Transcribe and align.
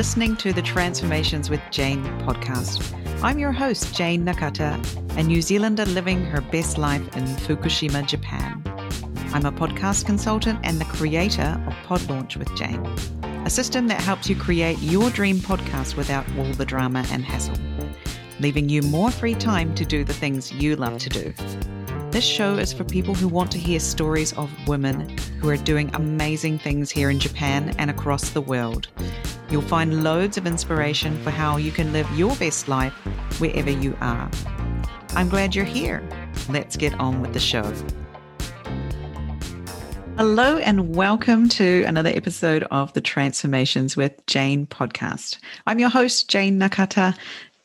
listening 0.00 0.34
to 0.34 0.50
the 0.50 0.62
Transformations 0.62 1.50
with 1.50 1.60
Jane 1.70 2.02
podcast. 2.20 2.80
I'm 3.22 3.38
your 3.38 3.52
host, 3.52 3.94
Jane 3.94 4.24
Nakata, 4.24 4.80
a 5.18 5.22
New 5.22 5.42
Zealander 5.42 5.84
living 5.84 6.24
her 6.24 6.40
best 6.40 6.78
life 6.78 7.02
in 7.18 7.24
Fukushima, 7.24 8.06
Japan. 8.06 8.62
I'm 9.34 9.44
a 9.44 9.52
podcast 9.52 10.06
consultant 10.06 10.58
and 10.62 10.80
the 10.80 10.86
creator 10.86 11.62
of 11.66 11.74
Pod 11.84 12.08
Launch 12.08 12.38
with 12.38 12.48
Jane, 12.56 12.82
a 13.44 13.50
system 13.50 13.88
that 13.88 14.00
helps 14.00 14.26
you 14.26 14.36
create 14.36 14.78
your 14.78 15.10
dream 15.10 15.36
podcast 15.36 15.98
without 15.98 16.24
all 16.38 16.50
the 16.54 16.64
drama 16.64 17.04
and 17.10 17.22
hassle, 17.22 17.62
leaving 18.38 18.70
you 18.70 18.80
more 18.80 19.10
free 19.10 19.34
time 19.34 19.74
to 19.74 19.84
do 19.84 20.02
the 20.02 20.14
things 20.14 20.50
you 20.50 20.76
love 20.76 20.96
to 20.96 21.10
do. 21.10 21.34
This 22.10 22.24
show 22.24 22.54
is 22.54 22.72
for 22.72 22.84
people 22.84 23.14
who 23.14 23.28
want 23.28 23.52
to 23.52 23.58
hear 23.58 23.78
stories 23.78 24.32
of 24.38 24.50
women 24.66 25.18
who 25.42 25.50
are 25.50 25.58
doing 25.58 25.94
amazing 25.94 26.58
things 26.58 26.90
here 26.90 27.10
in 27.10 27.20
Japan 27.20 27.74
and 27.76 27.90
across 27.90 28.30
the 28.30 28.40
world. 28.40 28.88
You'll 29.50 29.62
find 29.62 30.04
loads 30.04 30.38
of 30.38 30.46
inspiration 30.46 31.20
for 31.24 31.30
how 31.30 31.56
you 31.56 31.72
can 31.72 31.92
live 31.92 32.08
your 32.16 32.36
best 32.36 32.68
life 32.68 32.92
wherever 33.40 33.70
you 33.70 33.96
are. 34.00 34.30
I'm 35.16 35.28
glad 35.28 35.56
you're 35.56 35.64
here. 35.64 36.08
Let's 36.48 36.76
get 36.76 36.94
on 37.00 37.20
with 37.20 37.32
the 37.32 37.40
show. 37.40 37.64
Hello, 40.16 40.58
and 40.58 40.94
welcome 40.94 41.48
to 41.48 41.82
another 41.82 42.10
episode 42.10 42.62
of 42.70 42.92
the 42.92 43.00
Transformations 43.00 43.96
with 43.96 44.24
Jane 44.26 44.68
podcast. 44.68 45.38
I'm 45.66 45.80
your 45.80 45.88
host, 45.88 46.28
Jane 46.28 46.60
Nakata, 46.60 47.16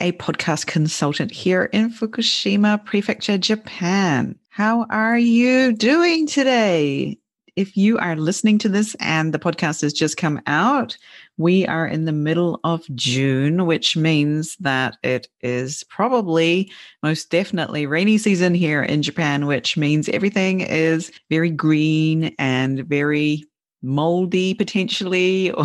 a 0.01 0.13
podcast 0.13 0.65
consultant 0.65 1.29
here 1.29 1.65
in 1.65 1.91
Fukushima 1.91 2.83
Prefecture, 2.83 3.37
Japan. 3.37 4.35
How 4.49 4.87
are 4.89 5.19
you 5.19 5.71
doing 5.71 6.25
today? 6.25 7.19
If 7.55 7.77
you 7.77 7.97
are 7.99 8.17
listening 8.17 8.57
to 8.59 8.69
this 8.69 8.95
and 8.99 9.33
the 9.33 9.39
podcast 9.39 9.81
has 9.81 9.93
just 9.93 10.17
come 10.17 10.41
out, 10.45 10.97
we 11.37 11.65
are 11.67 11.87
in 11.87 12.05
the 12.05 12.11
middle 12.11 12.59
of 12.63 12.85
June, 12.95 13.65
which 13.65 13.97
means 13.97 14.55
that 14.57 14.97
it 15.03 15.27
is 15.41 15.83
probably 15.89 16.71
most 17.03 17.29
definitely 17.29 17.85
rainy 17.85 18.17
season 18.17 18.53
here 18.53 18.81
in 18.81 19.01
Japan, 19.01 19.45
which 19.45 19.77
means 19.77 20.09
everything 20.09 20.61
is 20.61 21.11
very 21.29 21.49
green 21.49 22.33
and 22.39 22.85
very 22.87 23.43
moldy 23.81 24.53
potentially. 24.53 25.53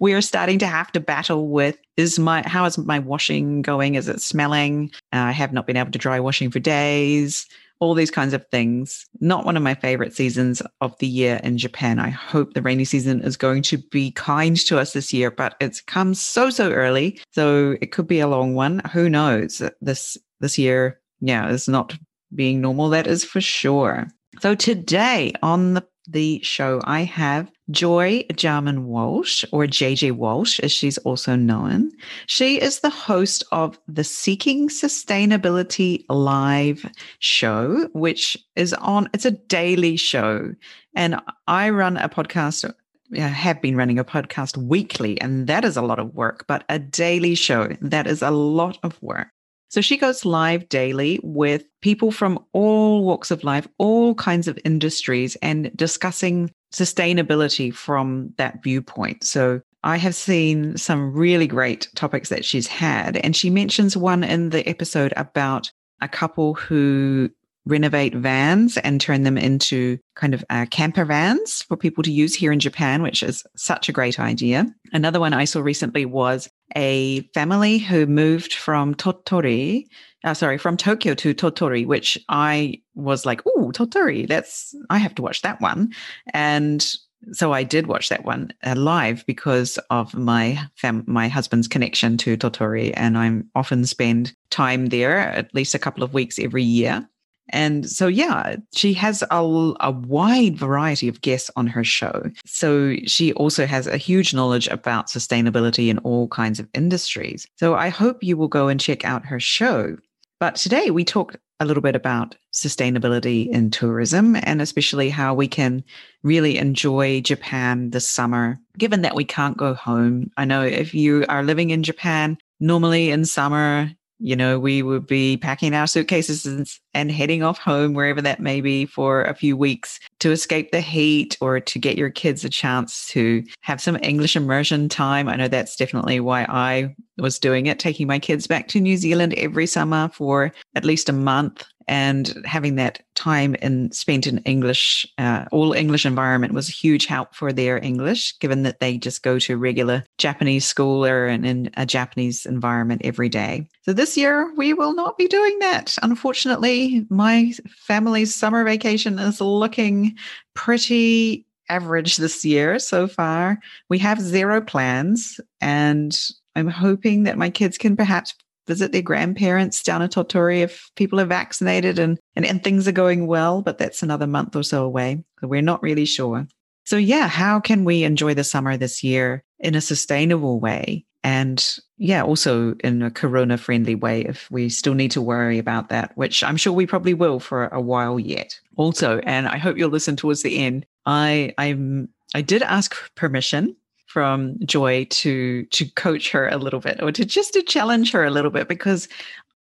We 0.00 0.12
are 0.12 0.20
starting 0.20 0.58
to 0.60 0.66
have 0.66 0.92
to 0.92 1.00
battle 1.00 1.48
with 1.48 1.78
is 1.96 2.18
my 2.18 2.46
how 2.46 2.64
is 2.66 2.78
my 2.78 2.98
washing 2.98 3.62
going? 3.62 3.94
Is 3.94 4.08
it 4.08 4.20
smelling? 4.20 4.90
Uh, 5.12 5.26
i 5.26 5.32
have 5.32 5.52
not 5.52 5.66
been 5.66 5.76
able 5.76 5.90
to 5.90 5.98
dry 5.98 6.20
washing 6.20 6.50
for 6.50 6.58
days 6.58 7.46
all 7.80 7.94
these 7.94 8.10
kinds 8.10 8.32
of 8.32 8.46
things. 8.48 9.06
Not 9.20 9.44
one 9.44 9.56
of 9.56 9.62
my 9.62 9.74
favorite 9.74 10.14
seasons 10.14 10.62
of 10.80 10.96
the 10.98 11.06
year 11.06 11.40
in 11.42 11.58
japan. 11.58 11.98
I 11.98 12.10
hope 12.10 12.54
the 12.54 12.62
rainy 12.62 12.84
season 12.84 13.22
is 13.22 13.36
going 13.36 13.62
to 13.64 13.78
be 13.78 14.10
kind 14.12 14.56
to 14.66 14.78
us 14.78 14.92
this 14.92 15.12
year 15.12 15.30
but 15.30 15.54
it's 15.60 15.80
come 15.80 16.14
so 16.14 16.50
so 16.50 16.70
early 16.70 17.20
so 17.32 17.76
it 17.80 17.92
could 17.92 18.06
be 18.06 18.20
a 18.20 18.28
long 18.28 18.54
one. 18.54 18.80
Who 18.92 19.08
knows? 19.08 19.62
This 19.80 20.16
this 20.40 20.58
year 20.58 21.00
yeah 21.20 21.48
is 21.48 21.68
not 21.68 21.96
being 22.34 22.60
normal 22.60 22.88
that 22.90 23.06
is 23.06 23.24
for 23.24 23.40
sure. 23.40 24.08
So 24.40 24.54
today 24.54 25.32
on 25.42 25.74
the 25.74 25.86
the 26.06 26.40
show, 26.42 26.80
I 26.84 27.02
have 27.02 27.50
Joy 27.70 28.24
Jarman 28.34 28.86
Walsh, 28.86 29.44
or 29.52 29.64
JJ 29.66 30.12
Walsh, 30.12 30.60
as 30.60 30.72
she's 30.72 30.98
also 30.98 31.36
known. 31.36 31.90
She 32.26 32.60
is 32.60 32.80
the 32.80 32.90
host 32.90 33.44
of 33.52 33.78
the 33.88 34.04
Seeking 34.04 34.68
Sustainability 34.68 36.04
Live 36.08 36.90
show, 37.18 37.88
which 37.92 38.36
is 38.54 38.72
on, 38.74 39.08
it's 39.12 39.24
a 39.24 39.32
daily 39.32 39.96
show. 39.96 40.54
And 40.94 41.20
I 41.46 41.70
run 41.70 41.96
a 41.96 42.08
podcast 42.08 42.72
I 43.14 43.20
have 43.20 43.62
been 43.62 43.76
running 43.76 43.98
a 43.98 44.04
podcast 44.04 44.56
weekly, 44.56 45.20
and 45.20 45.46
that 45.46 45.64
is 45.64 45.76
a 45.76 45.82
lot 45.82 45.98
of 45.98 46.14
work, 46.14 46.44
but 46.48 46.64
a 46.68 46.78
daily 46.78 47.34
show, 47.34 47.68
that 47.80 48.06
is 48.06 48.22
a 48.22 48.30
lot 48.30 48.78
of 48.82 49.00
work. 49.00 49.28
So 49.68 49.80
she 49.80 49.96
goes 49.96 50.24
live 50.24 50.68
daily 50.68 51.18
with 51.22 51.64
people 51.82 52.10
from 52.10 52.38
all 52.52 53.04
walks 53.04 53.30
of 53.30 53.44
life, 53.44 53.66
all 53.78 54.14
kinds 54.14 54.48
of 54.48 54.58
industries, 54.64 55.36
and 55.36 55.70
discussing 55.76 56.50
sustainability 56.72 57.74
from 57.74 58.32
that 58.38 58.62
viewpoint. 58.62 59.24
So 59.24 59.60
I 59.82 59.96
have 59.98 60.14
seen 60.14 60.76
some 60.76 61.12
really 61.12 61.46
great 61.46 61.88
topics 61.94 62.28
that 62.28 62.44
she's 62.44 62.66
had. 62.66 63.16
And 63.18 63.36
she 63.36 63.50
mentions 63.50 63.96
one 63.96 64.24
in 64.24 64.50
the 64.50 64.68
episode 64.68 65.12
about 65.16 65.70
a 66.00 66.08
couple 66.08 66.54
who 66.54 67.30
renovate 67.66 68.14
vans 68.14 68.76
and 68.78 69.00
turn 69.00 69.24
them 69.24 69.36
into 69.36 69.98
kind 70.14 70.34
of 70.34 70.44
uh, 70.50 70.66
camper 70.70 71.04
vans 71.04 71.62
for 71.62 71.76
people 71.76 72.02
to 72.04 72.12
use 72.12 72.34
here 72.34 72.52
in 72.52 72.60
Japan, 72.60 73.02
which 73.02 73.22
is 73.22 73.44
such 73.56 73.88
a 73.88 73.92
great 73.92 74.20
idea. 74.20 74.66
Another 74.92 75.20
one 75.20 75.34
I 75.34 75.44
saw 75.44 75.60
recently 75.60 76.04
was 76.04 76.48
a 76.74 77.22
family 77.34 77.78
who 77.78 78.06
moved 78.06 78.54
from 78.54 78.94
Tottori, 78.94 79.86
uh, 80.24 80.34
sorry, 80.34 80.58
from 80.58 80.76
Tokyo 80.76 81.14
to 81.14 81.34
Tottori, 81.34 81.86
which 81.86 82.18
I 82.28 82.80
was 82.94 83.24
like, 83.24 83.42
oh, 83.46 83.70
Tottori, 83.72 84.26
that's, 84.26 84.74
I 84.90 84.98
have 84.98 85.14
to 85.16 85.22
watch 85.22 85.42
that 85.42 85.60
one. 85.60 85.92
And 86.34 86.84
so 87.32 87.52
I 87.52 87.62
did 87.62 87.86
watch 87.86 88.08
that 88.08 88.24
one 88.24 88.52
uh, 88.64 88.74
live 88.76 89.24
because 89.26 89.78
of 89.90 90.14
my 90.14 90.60
fam- 90.76 91.04
my 91.06 91.28
husband's 91.28 91.68
connection 91.68 92.16
to 92.18 92.36
Tottori, 92.36 92.92
and 92.96 93.18
I 93.18 93.40
often 93.54 93.84
spend 93.86 94.34
time 94.50 94.86
there 94.86 95.18
at 95.18 95.54
least 95.54 95.74
a 95.74 95.78
couple 95.78 96.04
of 96.04 96.14
weeks 96.14 96.38
every 96.38 96.62
year. 96.62 97.08
And 97.50 97.88
so, 97.88 98.06
yeah, 98.06 98.56
she 98.74 98.92
has 98.94 99.22
a, 99.30 99.72
a 99.80 99.90
wide 99.90 100.56
variety 100.56 101.08
of 101.08 101.20
guests 101.20 101.50
on 101.56 101.66
her 101.68 101.84
show. 101.84 102.30
So 102.44 102.96
she 103.06 103.32
also 103.34 103.66
has 103.66 103.86
a 103.86 103.96
huge 103.96 104.34
knowledge 104.34 104.66
about 104.68 105.08
sustainability 105.08 105.88
in 105.88 105.98
all 105.98 106.28
kinds 106.28 106.58
of 106.58 106.68
industries. 106.74 107.46
So 107.56 107.74
I 107.74 107.88
hope 107.88 108.22
you 108.22 108.36
will 108.36 108.48
go 108.48 108.68
and 108.68 108.80
check 108.80 109.04
out 109.04 109.24
her 109.26 109.40
show. 109.40 109.96
But 110.38 110.56
today 110.56 110.90
we 110.90 111.04
talked 111.04 111.36
a 111.60 111.64
little 111.64 111.82
bit 111.82 111.96
about 111.96 112.36
sustainability 112.52 113.48
in 113.48 113.70
tourism 113.70 114.36
and 114.36 114.60
especially 114.60 115.08
how 115.08 115.34
we 115.34 115.48
can 115.48 115.82
really 116.22 116.58
enjoy 116.58 117.20
Japan 117.20 117.90
this 117.90 118.08
summer, 118.08 118.58
given 118.76 119.02
that 119.02 119.14
we 119.14 119.24
can't 119.24 119.56
go 119.56 119.72
home. 119.72 120.30
I 120.36 120.44
know 120.44 120.62
if 120.62 120.94
you 120.94 121.24
are 121.28 121.42
living 121.42 121.70
in 121.70 121.82
Japan, 121.82 122.36
normally 122.60 123.10
in 123.10 123.24
summer, 123.24 123.90
you 124.18 124.34
know, 124.36 124.58
we 124.58 124.82
would 124.82 125.06
be 125.06 125.36
packing 125.36 125.74
our 125.74 125.86
suitcases 125.86 126.46
and, 126.46 126.66
and, 126.94 127.10
heading 127.10 127.42
off 127.42 127.58
home, 127.58 127.94
wherever 127.94 128.22
that 128.22 128.40
may 128.40 128.60
be, 128.60 128.86
for 128.86 129.22
a 129.22 129.34
few 129.34 129.56
weeks 129.56 130.00
to 130.20 130.32
escape 130.32 130.70
the 130.70 130.80
heat 130.80 131.36
or 131.40 131.60
to 131.60 131.78
get 131.78 131.98
your 131.98 132.10
kids 132.10 132.44
a 132.44 132.48
chance 132.48 133.06
to 133.08 133.44
have 133.60 133.80
some 133.80 133.98
English 134.02 134.36
immersion 134.36 134.88
time. 134.88 135.28
I 135.28 135.36
know 135.36 135.48
that's 135.48 135.76
definitely 135.76 136.20
why 136.20 136.44
I 136.48 136.94
was 137.18 137.38
doing 137.38 137.66
it, 137.66 137.78
taking 137.78 138.06
my 138.06 138.18
kids 138.18 138.46
back 138.46 138.68
to 138.68 138.80
New 138.80 138.96
Zealand 138.96 139.34
every 139.34 139.66
summer 139.66 140.08
for 140.12 140.52
at 140.74 140.84
least 140.84 141.08
a 141.08 141.12
month 141.12 141.64
and 141.88 142.34
having 142.44 142.76
that 142.76 143.02
time 143.14 143.54
in 143.56 143.92
spent 143.92 144.26
in 144.26 144.38
English, 144.38 145.06
uh, 145.18 145.44
all 145.52 145.72
English 145.72 146.04
environment 146.04 146.52
was 146.52 146.68
a 146.68 146.72
huge 146.72 147.06
help 147.06 147.34
for 147.34 147.52
their 147.52 147.82
English, 147.82 148.38
given 148.38 148.62
that 148.64 148.80
they 148.80 148.98
just 148.98 149.22
go 149.22 149.38
to 149.38 149.56
regular 149.56 150.04
Japanese 150.18 150.64
school 150.64 151.04
or 151.04 151.26
in, 151.26 151.44
in 151.44 151.70
a 151.76 151.86
Japanese 151.86 152.44
environment 152.46 153.02
every 153.04 153.28
day. 153.28 153.68
So 153.82 153.92
this 153.92 154.16
year 154.16 154.52
we 154.56 154.72
will 154.72 154.94
not 154.94 155.16
be 155.16 155.28
doing 155.28 155.58
that. 155.60 155.96
Unfortunately, 156.02 157.06
my 157.08 157.52
family's 157.68 158.34
summer 158.34 158.64
vacation 158.64 159.18
is 159.18 159.40
looking 159.40 160.16
pretty 160.54 161.46
average 161.68 162.16
this 162.16 162.44
year 162.44 162.78
so 162.78 163.06
far. 163.06 163.58
We 163.88 163.98
have 163.98 164.20
zero 164.20 164.60
plans 164.60 165.40
and 165.60 166.16
I'm 166.54 166.68
hoping 166.68 167.24
that 167.24 167.38
my 167.38 167.50
kids 167.50 167.76
can 167.76 167.96
perhaps 167.96 168.34
visit 168.66 168.92
their 168.92 169.02
grandparents 169.02 169.82
down 169.82 170.02
in 170.02 170.08
Tottori 170.08 170.60
if 170.60 170.90
people 170.96 171.20
are 171.20 171.26
vaccinated 171.26 171.98
and, 171.98 172.18
and, 172.34 172.44
and 172.44 172.62
things 172.62 172.86
are 172.86 172.92
going 172.92 173.26
well, 173.26 173.62
but 173.62 173.78
that's 173.78 174.02
another 174.02 174.26
month 174.26 174.56
or 174.56 174.62
so 174.62 174.84
away. 174.84 175.22
We're 175.42 175.62
not 175.62 175.82
really 175.82 176.04
sure. 176.04 176.46
So, 176.84 176.96
yeah, 176.96 177.28
how 177.28 177.58
can 177.60 177.84
we 177.84 178.04
enjoy 178.04 178.34
the 178.34 178.44
summer 178.44 178.76
this 178.76 179.02
year 179.02 179.42
in 179.58 179.74
a 179.74 179.80
sustainable 179.80 180.60
way? 180.60 181.04
And 181.24 181.76
yeah, 181.98 182.22
also 182.22 182.74
in 182.84 183.02
a 183.02 183.10
corona 183.10 183.58
friendly 183.58 183.96
way 183.96 184.20
if 184.20 184.48
we 184.48 184.68
still 184.68 184.94
need 184.94 185.10
to 185.10 185.20
worry 185.20 185.58
about 185.58 185.88
that, 185.88 186.16
which 186.16 186.44
I'm 186.44 186.56
sure 186.56 186.72
we 186.72 186.86
probably 186.86 187.14
will 187.14 187.40
for 187.40 187.66
a 187.68 187.80
while 187.80 188.20
yet. 188.20 188.60
Also, 188.76 189.18
and 189.24 189.48
I 189.48 189.58
hope 189.58 189.76
you'll 189.76 189.90
listen 189.90 190.14
towards 190.14 190.42
the 190.42 190.56
end, 190.58 190.86
I 191.04 191.52
I'm 191.58 192.10
I 192.34 192.42
did 192.42 192.62
ask 192.62 192.94
permission 193.16 193.74
from 194.16 194.56
Joy 194.64 195.04
to 195.10 195.66
to 195.66 195.84
coach 195.90 196.30
her 196.30 196.48
a 196.48 196.56
little 196.56 196.80
bit 196.80 197.02
or 197.02 197.12
to 197.12 197.22
just 197.26 197.52
to 197.52 197.60
challenge 197.60 198.12
her 198.12 198.24
a 198.24 198.30
little 198.30 198.50
bit 198.50 198.66
because 198.66 199.08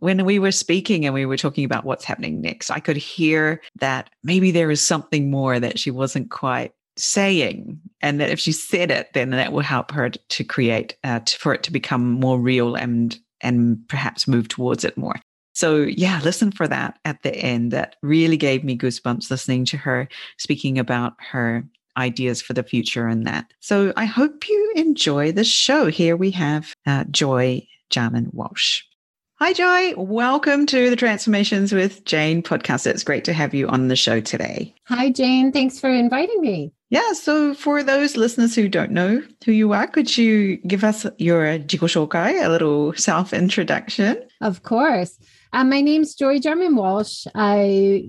when 0.01 0.27
we 0.27 0.39
were 0.39 0.53
speaking 0.53 1.07
and 1.07 1.15
we 1.15 1.25
were 1.25 1.39
talking 1.39 1.65
about 1.65 1.87
what's 1.87 2.05
happening 2.05 2.43
next, 2.43 2.71
I 2.71 2.79
could 2.79 2.99
hear 2.99 3.63
that 3.81 4.11
maybe 4.23 4.51
there 4.51 4.71
is 4.71 4.85
something 4.85 5.31
more 5.31 5.59
that 5.59 5.79
she 5.79 5.91
wasn't 5.91 6.31
quite 6.31 6.75
saying, 6.99 7.81
and 8.03 8.21
that 8.21 8.29
if 8.29 8.39
she 8.39 8.53
said 8.53 8.91
it, 8.91 9.09
then 9.15 9.31
that 9.31 9.55
will 9.55 9.63
help 9.63 9.91
her 9.91 10.11
to 10.11 10.45
create 10.45 10.99
uh, 11.03 11.21
to, 11.21 11.39
for 11.39 11.55
it 11.55 11.63
to 11.63 11.73
become 11.73 12.11
more 12.11 12.39
real 12.39 12.75
and 12.75 13.19
and 13.41 13.79
perhaps 13.89 14.29
move 14.29 14.49
towards 14.49 14.85
it 14.85 14.99
more. 14.99 15.17
So 15.55 15.79
yeah, 15.79 16.21
listen 16.23 16.53
for 16.53 16.69
that 16.69 16.99
at 17.07 17.23
the 17.23 17.35
end. 17.35 17.71
That 17.71 17.97
really 18.03 18.37
gave 18.37 18.65
me 18.65 18.77
goosebumps 18.77 19.31
listening 19.31 19.65
to 19.65 19.79
her 19.79 20.09
speaking 20.37 20.79
about 20.79 21.15
her 21.21 21.65
ideas 21.97 22.43
for 22.43 22.53
the 22.53 22.63
future 22.63 23.07
and 23.07 23.27
that. 23.27 23.53
So 23.61 23.93
I 23.97 24.05
hope 24.05 24.49
you 24.49 24.73
enjoy 24.77 25.33
the 25.33 25.45
show. 25.45 25.87
Here 25.87 26.17
we 26.17 26.31
have 26.33 26.75
uh, 26.87 27.05
Joy 27.11 27.67
Jarman 27.91 28.31
Walsh. 28.33 28.83
Hi, 29.43 29.53
Joy. 29.53 29.95
Welcome 29.97 30.67
to 30.67 30.89
the 30.89 30.95
Transformations 30.95 31.73
with 31.73 32.05
Jane 32.05 32.45
podcast. 32.45 32.87
It's 32.87 33.03
great 33.03 33.25
to 33.25 33.33
have 33.33 33.53
you 33.53 33.67
on 33.67 33.89
the 33.89 33.97
show 33.97 34.21
today. 34.21 34.73
Hi, 34.85 35.11
Jane. 35.11 35.51
Thanks 35.51 35.81
for 35.81 35.91
inviting 35.91 36.41
me. 36.41 36.73
Yeah. 36.91 37.13
So, 37.13 37.53
for 37.53 37.83
those 37.83 38.17
listeners 38.17 38.55
who 38.55 38.69
don't 38.69 38.93
know 38.93 39.21
who 39.45 39.51
you 39.51 39.73
are, 39.73 39.89
could 39.89 40.17
you 40.17 40.59
give 40.59 40.85
us 40.85 41.07
your 41.19 41.59
jikoshokai, 41.59 42.45
a 42.45 42.49
little 42.51 42.93
self 42.95 43.33
introduction? 43.33 44.23
Of 44.41 44.63
course. 44.63 45.19
Uh, 45.53 45.65
my 45.65 45.81
name's 45.81 46.15
Joy 46.15 46.39
Jarman 46.39 46.77
Walsh. 46.77 47.27
I 47.35 48.09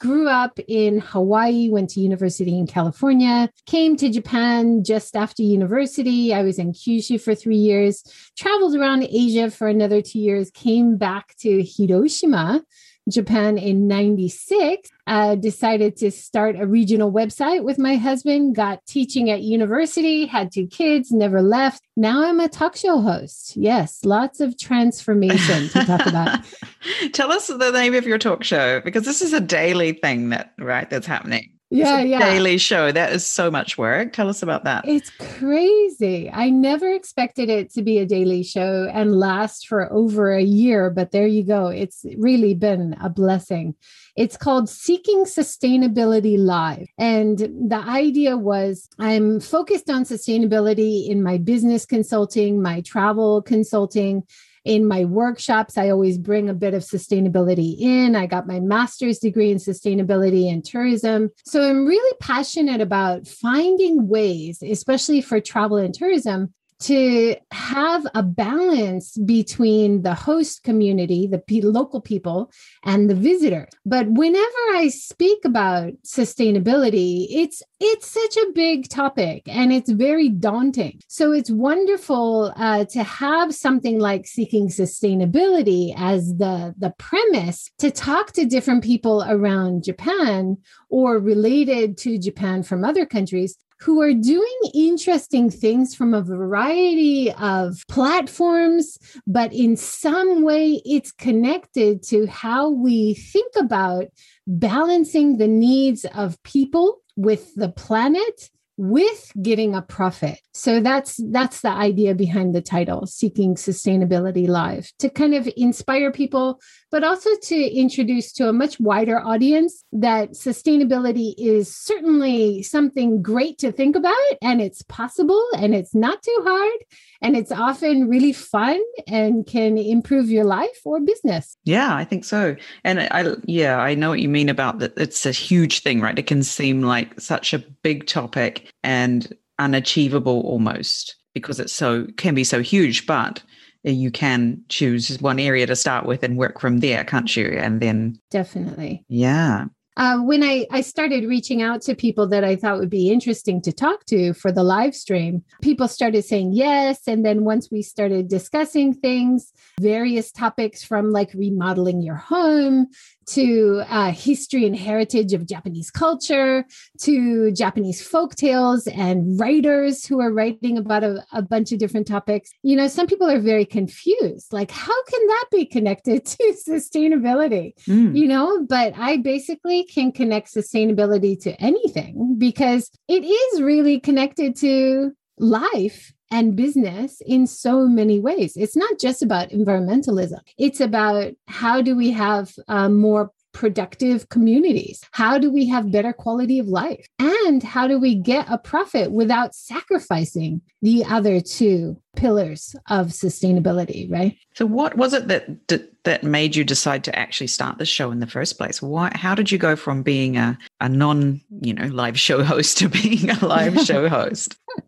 grew 0.00 0.28
up 0.28 0.58
in 0.68 1.00
Hawaii, 1.00 1.68
went 1.70 1.90
to 1.90 2.00
university 2.00 2.58
in 2.58 2.66
California, 2.66 3.50
came 3.66 3.96
to 3.96 4.10
Japan 4.10 4.84
just 4.84 5.16
after 5.16 5.42
university. 5.42 6.32
I 6.32 6.42
was 6.42 6.58
in 6.58 6.72
Kyushu 6.72 7.20
for 7.20 7.34
three 7.34 7.56
years, 7.56 8.02
traveled 8.36 8.76
around 8.76 9.04
Asia 9.04 9.50
for 9.50 9.68
another 9.68 10.00
two 10.02 10.18
years, 10.18 10.50
came 10.50 10.96
back 10.96 11.34
to 11.40 11.62
Hiroshima 11.62 12.62
Japan 13.10 13.58
in 13.58 13.86
96, 13.88 14.88
uh, 15.06 15.34
decided 15.34 15.96
to 15.96 16.10
start 16.10 16.56
a 16.58 16.66
regional 16.66 17.12
website 17.12 17.64
with 17.64 17.78
my 17.78 17.96
husband, 17.96 18.54
got 18.54 18.84
teaching 18.86 19.30
at 19.30 19.42
university, 19.42 20.26
had 20.26 20.52
two 20.52 20.66
kids, 20.66 21.10
never 21.10 21.42
left. 21.42 21.82
Now 21.96 22.24
I'm 22.24 22.40
a 22.40 22.48
talk 22.48 22.76
show 22.76 23.00
host. 23.00 23.56
Yes, 23.56 24.04
lots 24.04 24.40
of 24.40 24.58
transformation 24.58 25.68
to 25.70 25.84
talk 25.84 26.06
about. 26.06 26.40
Tell 27.12 27.32
us 27.32 27.48
the 27.48 27.70
name 27.72 27.94
of 27.94 28.06
your 28.06 28.18
talk 28.18 28.44
show 28.44 28.80
because 28.80 29.04
this 29.04 29.22
is 29.22 29.32
a 29.32 29.40
daily 29.40 29.92
thing 29.92 30.30
that, 30.30 30.52
right, 30.58 30.88
that's 30.88 31.06
happening 31.06 31.57
yeah, 31.70 32.00
yeah. 32.00 32.18
Daily 32.18 32.56
show. 32.56 32.90
That 32.90 33.12
is 33.12 33.26
so 33.26 33.50
much 33.50 33.76
work. 33.76 34.14
Tell 34.14 34.28
us 34.28 34.42
about 34.42 34.64
that. 34.64 34.88
It's 34.88 35.10
crazy. 35.10 36.30
I 36.30 36.48
never 36.48 36.90
expected 36.90 37.50
it 37.50 37.72
to 37.74 37.82
be 37.82 37.98
a 37.98 38.06
daily 38.06 38.42
show 38.42 38.90
and 38.92 39.18
last 39.18 39.68
for 39.68 39.92
over 39.92 40.32
a 40.32 40.42
year, 40.42 40.88
but 40.88 41.12
there 41.12 41.26
you 41.26 41.44
go. 41.44 41.66
It's 41.66 42.06
really 42.16 42.54
been 42.54 42.96
a 43.02 43.10
blessing. 43.10 43.74
It's 44.16 44.36
called 44.36 44.68
Seeking 44.68 45.24
Sustainability 45.24 46.38
Live. 46.38 46.88
And 46.98 47.38
the 47.38 47.84
idea 47.86 48.36
was 48.36 48.88
I'm 48.98 49.38
focused 49.38 49.90
on 49.90 50.04
sustainability 50.04 51.08
in 51.08 51.22
my 51.22 51.36
business 51.38 51.84
consulting, 51.84 52.62
my 52.62 52.80
travel 52.80 53.42
consulting, 53.42 54.24
in 54.68 54.86
my 54.86 55.06
workshops, 55.06 55.78
I 55.78 55.88
always 55.88 56.18
bring 56.18 56.50
a 56.50 56.54
bit 56.54 56.74
of 56.74 56.82
sustainability 56.82 57.80
in. 57.80 58.14
I 58.14 58.26
got 58.26 58.46
my 58.46 58.60
master's 58.60 59.18
degree 59.18 59.50
in 59.50 59.56
sustainability 59.56 60.52
and 60.52 60.62
tourism. 60.62 61.30
So 61.46 61.62
I'm 61.62 61.86
really 61.86 62.16
passionate 62.20 62.82
about 62.82 63.26
finding 63.26 64.08
ways, 64.08 64.62
especially 64.62 65.22
for 65.22 65.40
travel 65.40 65.78
and 65.78 65.94
tourism, 65.94 66.52
to 66.80 67.34
have 67.50 68.06
a 68.14 68.22
balance 68.22 69.16
between 69.18 70.02
the 70.02 70.14
host 70.14 70.62
community, 70.62 71.26
the 71.26 71.42
local 71.62 72.00
people, 72.00 72.52
and 72.84 73.10
the 73.10 73.14
visitor. 73.14 73.68
But 73.84 74.08
whenever 74.10 74.62
I 74.74 74.88
speak 74.88 75.44
about 75.44 75.92
sustainability, 76.04 77.26
it's 77.30 77.62
it's 77.80 78.08
such 78.08 78.36
a 78.36 78.52
big 78.54 78.88
topic 78.88 79.42
and 79.46 79.72
it's 79.72 79.90
very 79.90 80.28
daunting. 80.28 81.00
So 81.08 81.32
it's 81.32 81.50
wonderful 81.50 82.52
uh, 82.56 82.84
to 82.86 83.02
have 83.02 83.54
something 83.54 83.98
like 83.98 84.26
seeking 84.26 84.68
sustainability 84.68 85.94
as 85.96 86.36
the 86.36 86.74
the 86.78 86.94
premise 86.98 87.70
to 87.78 87.90
talk 87.90 88.32
to 88.32 88.46
different 88.46 88.84
people 88.84 89.24
around 89.28 89.84
Japan 89.84 90.58
or 90.90 91.18
related 91.18 91.96
to 91.98 92.18
Japan 92.18 92.62
from 92.62 92.84
other 92.84 93.06
countries 93.06 93.56
who 93.80 94.00
are 94.00 94.12
doing 94.12 94.58
interesting 94.74 95.50
things 95.50 95.94
from 95.94 96.14
a 96.14 96.22
variety 96.22 97.32
of 97.32 97.82
platforms, 97.88 98.98
but 99.26 99.52
in 99.52 99.76
some 99.76 100.42
way 100.42 100.82
it's 100.84 101.12
connected 101.12 102.02
to 102.02 102.26
how 102.26 102.70
we 102.70 103.14
think 103.14 103.52
about 103.56 104.06
balancing 104.46 105.38
the 105.38 105.48
needs 105.48 106.04
of 106.14 106.42
people 106.42 106.98
with 107.16 107.54
the 107.54 107.68
planet 107.68 108.50
with 108.78 109.32
getting 109.42 109.74
a 109.74 109.82
profit. 109.82 110.38
So 110.54 110.80
that's 110.80 111.20
that's 111.30 111.62
the 111.62 111.70
idea 111.70 112.14
behind 112.14 112.54
the 112.54 112.62
title 112.62 113.06
Seeking 113.06 113.56
Sustainability 113.56 114.46
Live 114.46 114.92
to 115.00 115.10
kind 115.10 115.34
of 115.34 115.48
inspire 115.56 116.12
people 116.12 116.60
but 116.90 117.04
also 117.04 117.30
to 117.42 117.56
introduce 117.56 118.32
to 118.32 118.48
a 118.48 118.52
much 118.52 118.80
wider 118.80 119.20
audience 119.20 119.84
that 119.92 120.32
sustainability 120.32 121.34
is 121.36 121.74
certainly 121.74 122.62
something 122.62 123.22
great 123.22 123.58
to 123.58 123.72
think 123.72 123.96
about 123.96 124.16
and 124.42 124.60
it's 124.60 124.82
possible 124.82 125.44
and 125.56 125.74
it's 125.74 125.94
not 125.94 126.22
too 126.22 126.40
hard 126.44 126.78
and 127.20 127.36
it's 127.36 127.52
often 127.52 128.08
really 128.08 128.32
fun 128.32 128.80
and 129.06 129.46
can 129.46 129.76
improve 129.76 130.30
your 130.30 130.44
life 130.44 130.80
or 130.84 131.00
business. 131.00 131.56
Yeah, 131.64 131.94
I 131.94 132.04
think 132.04 132.24
so. 132.24 132.56
And 132.84 133.00
I 133.00 133.34
yeah, 133.44 133.78
I 133.78 133.94
know 133.94 134.10
what 134.10 134.20
you 134.20 134.28
mean 134.28 134.48
about 134.48 134.78
that 134.78 134.96
it's 134.96 135.26
a 135.26 135.32
huge 135.32 135.82
thing, 135.82 136.00
right? 136.00 136.18
It 136.18 136.26
can 136.26 136.42
seem 136.42 136.82
like 136.82 137.20
such 137.20 137.52
a 137.52 137.58
big 137.58 138.06
topic 138.06 138.72
and 138.82 139.32
unachievable 139.58 140.40
almost 140.42 141.16
because 141.34 141.60
it's 141.60 141.72
so 141.72 142.06
can 142.16 142.34
be 142.34 142.44
so 142.44 142.62
huge, 142.62 143.06
but 143.06 143.42
you 143.84 144.10
can 144.10 144.62
choose 144.68 145.20
one 145.20 145.38
area 145.38 145.66
to 145.66 145.76
start 145.76 146.06
with 146.06 146.22
and 146.22 146.36
work 146.36 146.60
from 146.60 146.78
there, 146.78 147.04
can't 147.04 147.34
you? 147.36 147.46
And 147.46 147.80
then 147.80 148.20
definitely. 148.30 149.04
Yeah. 149.08 149.66
Uh, 149.98 150.20
when 150.20 150.44
I, 150.44 150.64
I 150.70 150.80
started 150.80 151.24
reaching 151.24 151.60
out 151.60 151.82
to 151.82 151.94
people 151.96 152.28
that 152.28 152.44
I 152.44 152.54
thought 152.54 152.78
would 152.78 152.88
be 152.88 153.10
interesting 153.10 153.60
to 153.62 153.72
talk 153.72 154.04
to 154.06 154.32
for 154.32 154.52
the 154.52 154.62
live 154.62 154.94
stream, 154.94 155.42
people 155.60 155.88
started 155.88 156.24
saying 156.24 156.52
yes. 156.52 157.08
And 157.08 157.26
then 157.26 157.42
once 157.42 157.68
we 157.72 157.82
started 157.82 158.28
discussing 158.28 158.94
things, 158.94 159.52
various 159.80 160.30
topics 160.30 160.84
from 160.84 161.10
like 161.10 161.34
remodeling 161.34 162.00
your 162.00 162.14
home 162.14 162.86
to 163.28 163.82
uh, 163.88 164.12
history 164.12 164.66
and 164.66 164.76
heritage 164.76 165.32
of 165.32 165.46
Japanese 165.46 165.90
culture, 165.90 166.64
to 167.00 167.52
Japanese 167.52 168.06
folk 168.06 168.34
tales 168.34 168.86
and 168.86 169.38
writers 169.38 170.06
who 170.06 170.20
are 170.20 170.32
writing 170.32 170.78
about 170.78 171.04
a, 171.04 171.24
a, 171.32 171.42
bunch 171.42 171.72
of 171.72 171.78
different 171.78 172.06
topics. 172.06 172.50
You 172.62 172.76
know, 172.76 172.88
some 172.88 173.06
people 173.06 173.28
are 173.28 173.40
very 173.40 173.64
confused 173.64 174.52
like, 174.52 174.70
how 174.70 175.02
can 175.04 175.26
that 175.26 175.44
be 175.50 175.66
connected 175.66 176.24
to 176.26 176.54
sustainability? 176.68 177.72
Mm. 177.86 178.16
You 178.16 178.28
know, 178.28 178.64
but 178.68 178.94
I 178.96 179.18
basically 179.18 179.84
can 179.84 180.12
connect 180.12 180.54
sustainability 180.54 181.40
to 181.42 181.60
anything 181.62 182.36
because 182.38 182.90
it 183.08 183.24
is 183.24 183.62
really 183.62 184.00
connected 184.00 184.56
to 184.56 185.12
life 185.38 186.12
and 186.30 186.56
business 186.56 187.20
in 187.26 187.46
so 187.46 187.86
many 187.86 188.20
ways. 188.20 188.56
It's 188.56 188.76
not 188.76 188.98
just 188.98 189.22
about 189.22 189.50
environmentalism, 189.50 190.40
it's 190.56 190.80
about 190.80 191.32
how 191.46 191.82
do 191.82 191.96
we 191.96 192.10
have 192.12 192.54
uh, 192.68 192.88
more 192.88 193.30
productive 193.58 194.28
communities? 194.28 195.02
How 195.10 195.36
do 195.36 195.50
we 195.50 195.66
have 195.66 195.90
better 195.90 196.12
quality 196.12 196.60
of 196.60 196.68
life? 196.68 197.04
And 197.18 197.60
how 197.60 197.88
do 197.88 197.98
we 197.98 198.14
get 198.14 198.46
a 198.48 198.56
profit 198.56 199.10
without 199.10 199.52
sacrificing 199.52 200.60
the 200.80 201.04
other 201.04 201.40
two 201.40 202.00
pillars 202.14 202.76
of 202.88 203.08
sustainability, 203.08 204.10
right? 204.10 204.36
So 204.54 204.64
what 204.64 204.96
was 204.96 205.12
it 205.12 205.26
that 205.26 205.88
that 206.04 206.22
made 206.22 206.54
you 206.54 206.62
decide 206.62 207.02
to 207.04 207.18
actually 207.18 207.48
start 207.48 207.78
the 207.78 207.84
show 207.84 208.12
in 208.12 208.20
the 208.20 208.26
first 208.26 208.58
place? 208.58 208.80
Why 208.80 209.10
how 209.14 209.34
did 209.34 209.50
you 209.50 209.58
go 209.58 209.74
from 209.74 210.02
being 210.04 210.36
a 210.36 210.56
a 210.80 210.88
non, 210.88 211.40
you 211.60 211.74
know, 211.74 211.86
live 211.86 212.18
show 212.18 212.44
host 212.44 212.78
to 212.78 212.88
being 212.88 213.28
a 213.30 213.44
live 213.44 213.80
show 213.80 214.08
host? 214.08 214.56